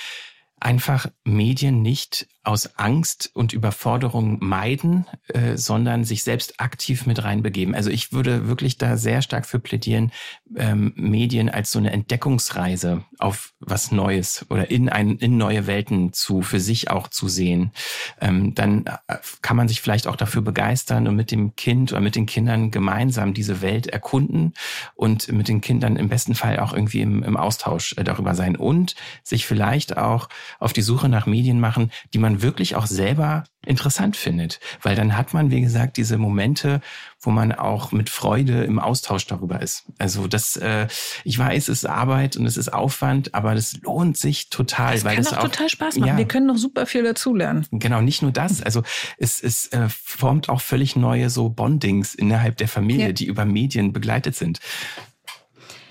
Einfach 0.60 1.06
Medien 1.24 1.82
nicht 1.82 2.26
aus 2.44 2.78
Angst 2.78 3.30
und 3.32 3.52
Überforderung 3.52 4.38
meiden, 4.40 5.06
äh, 5.28 5.56
sondern 5.56 6.04
sich 6.04 6.22
selbst 6.22 6.60
aktiv 6.60 7.06
mit 7.06 7.24
reinbegeben. 7.24 7.74
Also 7.74 7.90
ich 7.90 8.12
würde 8.12 8.46
wirklich 8.46 8.78
da 8.78 8.96
sehr 8.96 9.22
stark 9.22 9.46
für 9.46 9.58
plädieren, 9.58 10.12
ähm, 10.56 10.92
Medien 10.94 11.48
als 11.48 11.70
so 11.70 11.78
eine 11.78 11.92
Entdeckungsreise 11.92 13.04
auf 13.18 13.54
was 13.60 13.92
Neues 13.92 14.44
oder 14.50 14.70
in 14.70 14.88
ein, 14.88 15.16
in 15.16 15.38
neue 15.38 15.66
Welten 15.66 16.12
zu, 16.12 16.42
für 16.42 16.60
sich 16.60 16.90
auch 16.90 17.08
zu 17.08 17.28
sehen. 17.28 17.72
Ähm, 18.20 18.54
dann 18.54 18.84
äh, 18.86 19.16
kann 19.40 19.56
man 19.56 19.68
sich 19.68 19.80
vielleicht 19.80 20.06
auch 20.06 20.16
dafür 20.16 20.42
begeistern 20.42 21.08
und 21.08 21.16
mit 21.16 21.30
dem 21.30 21.56
Kind 21.56 21.92
oder 21.92 22.00
mit 22.00 22.14
den 22.14 22.26
Kindern 22.26 22.70
gemeinsam 22.70 23.32
diese 23.32 23.62
Welt 23.62 23.86
erkunden 23.86 24.52
und 24.94 25.32
mit 25.32 25.48
den 25.48 25.60
Kindern 25.60 25.96
im 25.96 26.08
besten 26.08 26.34
Fall 26.34 26.60
auch 26.60 26.74
irgendwie 26.74 27.00
im, 27.00 27.22
im 27.22 27.36
Austausch 27.36 27.94
äh, 27.96 28.04
darüber 28.04 28.34
sein 28.34 28.56
und 28.56 28.94
sich 29.22 29.46
vielleicht 29.46 29.96
auch 29.96 30.28
auf 30.58 30.72
die 30.72 30.82
Suche 30.82 31.08
nach 31.08 31.26
Medien 31.26 31.58
machen, 31.58 31.90
die 32.12 32.18
man 32.18 32.33
wirklich 32.42 32.76
auch 32.76 32.86
selber 32.86 33.44
interessant 33.66 34.16
findet. 34.16 34.60
Weil 34.82 34.94
dann 34.94 35.16
hat 35.16 35.32
man, 35.34 35.50
wie 35.50 35.60
gesagt, 35.60 35.96
diese 35.96 36.18
Momente, 36.18 36.80
wo 37.20 37.30
man 37.30 37.52
auch 37.52 37.92
mit 37.92 38.10
Freude 38.10 38.64
im 38.64 38.78
Austausch 38.78 39.26
darüber 39.26 39.62
ist. 39.62 39.84
Also 39.98 40.26
das, 40.26 40.56
äh, 40.56 40.86
ich 41.24 41.38
weiß, 41.38 41.68
es 41.68 41.78
ist 41.78 41.86
Arbeit 41.86 42.36
und 42.36 42.46
es 42.46 42.56
ist 42.56 42.72
Aufwand, 42.72 43.34
aber 43.34 43.54
das 43.54 43.80
lohnt 43.82 44.16
sich 44.16 44.50
total. 44.50 44.94
Das 44.94 45.04
weil 45.04 45.14
kann 45.14 45.24
das 45.24 45.32
auch, 45.32 45.38
auch 45.38 45.42
total 45.44 45.68
Spaß 45.68 45.96
machen. 45.96 46.08
Ja. 46.08 46.16
Wir 46.18 46.28
können 46.28 46.46
noch 46.46 46.58
super 46.58 46.86
viel 46.86 47.02
dazulernen. 47.02 47.66
Genau, 47.70 48.00
nicht 48.00 48.22
nur 48.22 48.32
das. 48.32 48.62
Also 48.62 48.82
es, 49.18 49.42
es 49.42 49.68
äh, 49.68 49.88
formt 49.88 50.48
auch 50.48 50.60
völlig 50.60 50.96
neue 50.96 51.30
so 51.30 51.48
Bondings 51.48 52.14
innerhalb 52.14 52.56
der 52.58 52.68
Familie, 52.68 53.06
Ja. 53.06 53.12
die 53.12 53.26
über 53.26 53.44
Medien 53.44 53.92
begleitet 53.92 54.36
sind. 54.36 54.60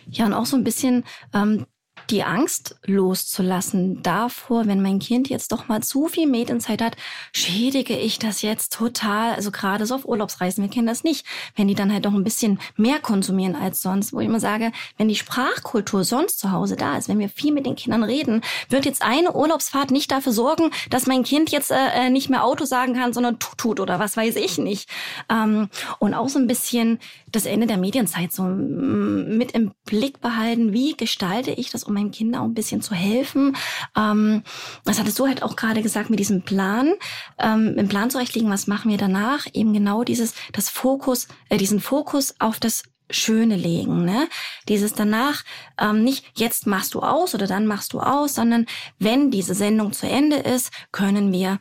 Ja, 0.09 0.25
und 0.25 0.33
auch 0.33 0.45
so 0.45 0.57
ein 0.57 0.63
bisschen 0.63 1.05
ähm, 1.33 1.65
die 2.09 2.23
Angst 2.23 2.75
loszulassen 2.85 4.03
davor, 4.03 4.67
wenn 4.67 4.81
mein 4.81 4.99
Kind 4.99 5.29
jetzt 5.29 5.51
doch 5.51 5.67
mal 5.67 5.81
zu 5.81 6.07
viel 6.07 6.27
Medienzeit 6.27 6.81
hat, 6.81 6.95
schädige 7.33 7.97
ich 7.97 8.19
das 8.19 8.41
jetzt 8.41 8.73
total. 8.73 9.33
Also 9.33 9.51
gerade 9.51 9.85
so 9.85 9.95
auf 9.95 10.05
Urlaubsreisen, 10.05 10.63
wir 10.63 10.69
kennen 10.69 10.87
das 10.87 11.03
nicht. 11.03 11.25
Wenn 11.55 11.67
die 11.67 11.75
dann 11.75 11.91
halt 11.91 12.05
doch 12.05 12.13
ein 12.13 12.23
bisschen 12.23 12.59
mehr 12.75 12.99
konsumieren 12.99 13.55
als 13.55 13.81
sonst, 13.81 14.13
wo 14.13 14.19
ich 14.19 14.27
immer 14.27 14.39
sage, 14.39 14.71
wenn 14.97 15.07
die 15.07 15.15
Sprachkultur 15.15 16.03
sonst 16.03 16.39
zu 16.39 16.51
Hause 16.51 16.75
da 16.75 16.97
ist, 16.97 17.09
wenn 17.09 17.19
wir 17.19 17.29
viel 17.29 17.53
mit 17.53 17.65
den 17.65 17.75
Kindern 17.75 18.03
reden, 18.03 18.41
wird 18.69 18.85
jetzt 18.85 19.01
eine 19.01 19.33
Urlaubsfahrt 19.33 19.91
nicht 19.91 20.11
dafür 20.11 20.31
sorgen, 20.31 20.69
dass 20.89 21.07
mein 21.07 21.23
Kind 21.23 21.51
jetzt 21.51 21.71
äh, 21.71 22.09
nicht 22.09 22.29
mehr 22.29 22.43
Auto 22.43 22.65
sagen 22.65 22.93
kann, 22.93 23.13
sondern 23.13 23.39
tut 23.39 23.63
tut 23.63 23.79
oder 23.79 23.99
was 23.99 24.17
weiß 24.17 24.35
ich 24.35 24.57
nicht. 24.57 24.89
Ähm, 25.29 25.69
und 25.99 26.13
auch 26.13 26.29
so 26.29 26.39
ein 26.39 26.47
bisschen 26.47 26.99
das 27.31 27.45
Ende 27.45 27.67
der 27.67 27.77
Medienzeit 27.77 28.31
so 28.31 28.43
mm, 28.43 29.37
mit 29.37 29.51
im 29.53 29.71
Blick 29.85 30.21
behalten, 30.21 30.73
wie 30.73 30.95
gestalte 30.95 31.51
ich 31.51 31.69
das, 31.71 31.83
um 31.83 31.92
meinem 31.93 32.11
Kind 32.11 32.35
auch 32.35 32.43
ein 32.43 32.53
bisschen 32.53 32.81
zu 32.81 32.93
helfen. 32.95 33.55
Ähm, 33.97 34.43
das 34.85 34.99
hattest 34.99 35.19
du 35.19 35.27
halt 35.27 35.43
auch 35.43 35.55
gerade 35.55 35.81
gesagt 35.81 36.09
mit 36.09 36.19
diesem 36.19 36.43
Plan, 36.43 36.93
ähm, 37.39 37.75
im 37.77 37.87
Plan 37.87 38.09
zurechtlegen, 38.09 38.49
was 38.49 38.67
machen 38.67 38.91
wir 38.91 38.97
danach? 38.97 39.47
Eben 39.53 39.73
genau 39.73 40.03
dieses, 40.03 40.33
das 40.51 40.69
Fokus, 40.69 41.27
äh, 41.49 41.57
diesen 41.57 41.79
Fokus 41.79 42.35
auf 42.39 42.59
das 42.59 42.83
Schöne 43.09 43.55
legen, 43.55 44.05
ne? 44.05 44.27
Dieses 44.67 44.93
danach 44.93 45.43
ähm, 45.79 46.03
nicht 46.03 46.25
jetzt 46.35 46.65
machst 46.65 46.93
du 46.95 47.01
aus 47.01 47.35
oder 47.35 47.47
dann 47.47 47.67
machst 47.67 47.93
du 47.93 47.99
aus, 47.99 48.35
sondern 48.35 48.65
wenn 48.97 49.29
diese 49.29 49.53
Sendung 49.53 49.93
zu 49.93 50.07
Ende 50.07 50.37
ist, 50.37 50.71
können 50.91 51.31
wir 51.31 51.59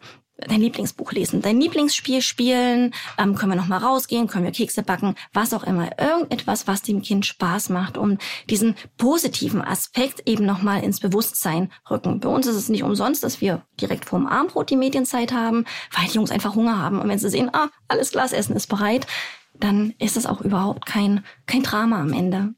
dein 0.48 0.60
Lieblingsbuch 0.60 1.12
lesen, 1.12 1.42
dein 1.42 1.60
Lieblingsspiel 1.60 2.22
spielen, 2.22 2.94
ähm, 3.18 3.34
können 3.34 3.52
wir 3.52 3.56
noch 3.56 3.68
mal 3.68 3.78
rausgehen, 3.78 4.26
können 4.26 4.44
wir 4.44 4.52
Kekse 4.52 4.82
backen, 4.82 5.14
was 5.32 5.54
auch 5.54 5.64
immer, 5.64 5.98
irgendetwas, 5.98 6.66
was 6.66 6.82
dem 6.82 7.02
Kind 7.02 7.26
Spaß 7.26 7.68
macht, 7.70 7.96
um 7.98 8.18
diesen 8.50 8.74
positiven 8.96 9.62
Aspekt 9.62 10.28
eben 10.28 10.44
noch 10.44 10.62
mal 10.62 10.82
ins 10.82 11.00
Bewusstsein 11.00 11.70
rücken. 11.90 12.20
Bei 12.20 12.28
uns 12.28 12.46
ist 12.46 12.56
es 12.56 12.68
nicht 12.68 12.82
umsonst, 12.82 13.24
dass 13.24 13.40
wir 13.40 13.62
direkt 13.80 14.04
vorm 14.04 14.26
Abendbrot 14.26 14.70
die 14.70 14.76
Medienzeit 14.76 15.32
haben, 15.32 15.64
weil 15.96 16.06
die 16.08 16.14
Jungs 16.14 16.30
einfach 16.30 16.54
Hunger 16.54 16.78
haben 16.78 17.00
und 17.00 17.08
wenn 17.08 17.18
sie 17.18 17.30
sehen, 17.30 17.50
ah, 17.52 17.68
alles 17.88 18.10
klar, 18.10 18.24
das 18.24 18.32
Essen 18.32 18.56
ist 18.56 18.68
bereit, 18.68 19.06
dann 19.54 19.94
ist 19.98 20.16
es 20.16 20.26
auch 20.26 20.40
überhaupt 20.40 20.86
kein 20.86 21.24
kein 21.46 21.62
Drama 21.62 22.00
am 22.00 22.12
Ende. 22.12 22.54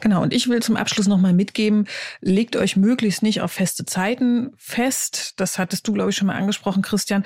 Genau, 0.00 0.22
und 0.22 0.32
ich 0.32 0.48
will 0.48 0.60
zum 0.62 0.76
Abschluss 0.76 1.06
nochmal 1.06 1.32
mitgeben, 1.32 1.86
legt 2.20 2.56
euch 2.56 2.76
möglichst 2.76 3.22
nicht 3.22 3.40
auf 3.40 3.52
feste 3.52 3.84
Zeiten 3.84 4.50
fest. 4.56 5.34
Das 5.36 5.58
hattest 5.58 5.86
du, 5.88 5.92
glaube 5.92 6.10
ich, 6.10 6.16
schon 6.16 6.26
mal 6.26 6.36
angesprochen, 6.36 6.82
Christian. 6.82 7.24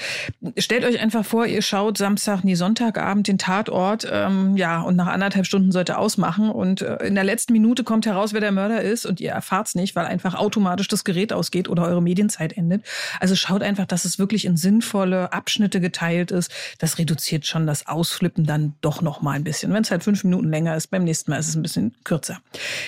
Stellt 0.57 0.85
euch 0.85 1.01
einfach 1.01 1.25
vor, 1.25 1.47
ihr 1.47 1.63
schaut 1.63 1.99
Samstag, 1.99 2.45
nie 2.45 2.55
Sonntagabend 2.55 3.29
den 3.29 3.39
Tatort, 3.39 4.07
ähm, 4.11 4.57
ja, 4.57 4.81
und 4.81 4.97
nach 4.97 5.07
anderthalb 5.07 5.47
Stunden 5.47 5.73
sollte 5.73 5.99
ausmachen. 5.99 6.51
Und 6.51 6.83
äh, 6.83 6.97
in 7.07 7.15
der 7.15 7.25
letzten 7.25 7.53
Minute 7.53 7.85
kommt 7.85 8.07
heraus, 8.07 8.33
wer 8.33 8.41
der 8.41 8.53
Mörder 8.53 8.83
ist 8.83 9.07
und 9.07 9.21
ihr 9.21 9.31
erfahrt's 9.31 9.75
nicht, 9.75 9.97
weil 9.97 10.07
einfach 10.07 10.35
automatisch 10.35 10.89
das 10.89 11.05
Gerät 11.05 11.33
ausgeht 11.33 11.69
oder 11.69 11.85
eure 11.85 12.03
Medienzeit 12.03 12.57
endet. 12.57 12.85
Also 13.21 13.35
schaut 13.35 13.63
einfach, 13.63 13.87
dass 13.87 14.05
es 14.05 14.19
wirklich 14.19 14.45
in 14.45 14.57
sinnvolle 14.57 15.33
Abschnitte 15.33 15.81
geteilt 15.81 16.31
ist. 16.31 16.51
Das 16.79 16.99
reduziert 16.99 17.47
schon 17.47 17.67
das 17.67 17.87
Ausflippen 17.87 18.45
dann 18.45 18.75
doch 18.81 19.03
noch 19.03 19.23
mal 19.23 19.33
ein 19.33 19.45
bisschen. 19.45 19.73
Wenn 19.73 19.83
es 19.83 19.91
halt 19.91 20.05
fünf 20.05 20.25
Minuten 20.25 20.51
länger 20.51 20.77
ist, 20.77 20.89
beim 20.89 21.05
nächsten 21.05 21.31
Mal 21.31 21.39
ist 21.39 21.49
es 21.49 21.57
ein 21.57 21.63
bisschen 21.63 21.95
kürzer. 22.05 22.42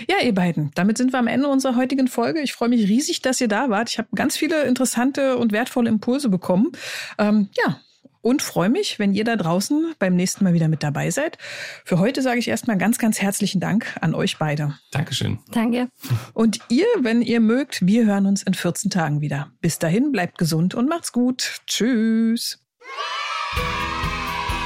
Ja, 0.09 0.16
ihr 0.22 0.34
beiden, 0.34 0.70
damit 0.74 0.98
sind 0.98 1.12
wir 1.12 1.18
am 1.18 1.26
Ende 1.26 1.48
unserer 1.48 1.76
heutigen 1.76 2.09
Folge. 2.09 2.40
Ich 2.40 2.52
freue 2.52 2.68
mich 2.68 2.88
riesig, 2.88 3.22
dass 3.22 3.40
ihr 3.40 3.48
da 3.48 3.70
wart. 3.70 3.90
Ich 3.90 3.98
habe 3.98 4.09
ganz 4.14 4.36
viele 4.36 4.64
interessante 4.64 5.36
und 5.38 5.52
wertvolle 5.52 5.88
Impulse 5.88 6.28
bekommen. 6.28 6.72
Ähm, 7.18 7.48
ja, 7.57 7.80
und 8.24 8.40
freue 8.40 8.70
mich, 8.70 8.98
wenn 8.98 9.12
ihr 9.12 9.24
da 9.24 9.36
draußen 9.36 9.94
beim 9.98 10.16
nächsten 10.16 10.44
Mal 10.44 10.55
wieder 10.55 10.68
mit 10.68 10.82
dabei 10.82 11.11
seid. 11.11 11.36
Für 11.84 11.98
heute 11.98 12.22
sage 12.22 12.38
ich 12.38 12.48
erstmal 12.48 12.78
ganz, 12.78 12.98
ganz 12.98 13.20
herzlichen 13.20 13.61
Dank 13.61 13.94
an 14.00 14.14
euch 14.14 14.38
beide. 14.38 14.78
Dankeschön. 14.92 15.38
Danke. 15.52 15.88
Und 16.32 16.59
ihr, 16.70 16.86
wenn 17.00 17.20
ihr 17.20 17.40
mögt, 17.40 17.86
wir 17.86 18.07
hören 18.07 18.24
uns 18.24 18.42
in 18.42 18.55
14 18.55 18.90
Tagen 18.90 19.20
wieder. 19.20 19.52
Bis 19.61 19.78
dahin, 19.78 20.11
bleibt 20.11 20.38
gesund 20.38 20.74
und 20.74 20.88
macht's 20.88 21.12
gut. 21.12 21.61
Tschüss. 21.66 22.59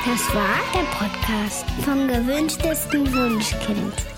Das 0.05 0.35
war 0.35 0.61
der 0.73 0.87
Podcast 0.97 1.67
vom 1.85 2.07
gewünschtesten 2.07 3.13
Wunschkind. 3.13 4.18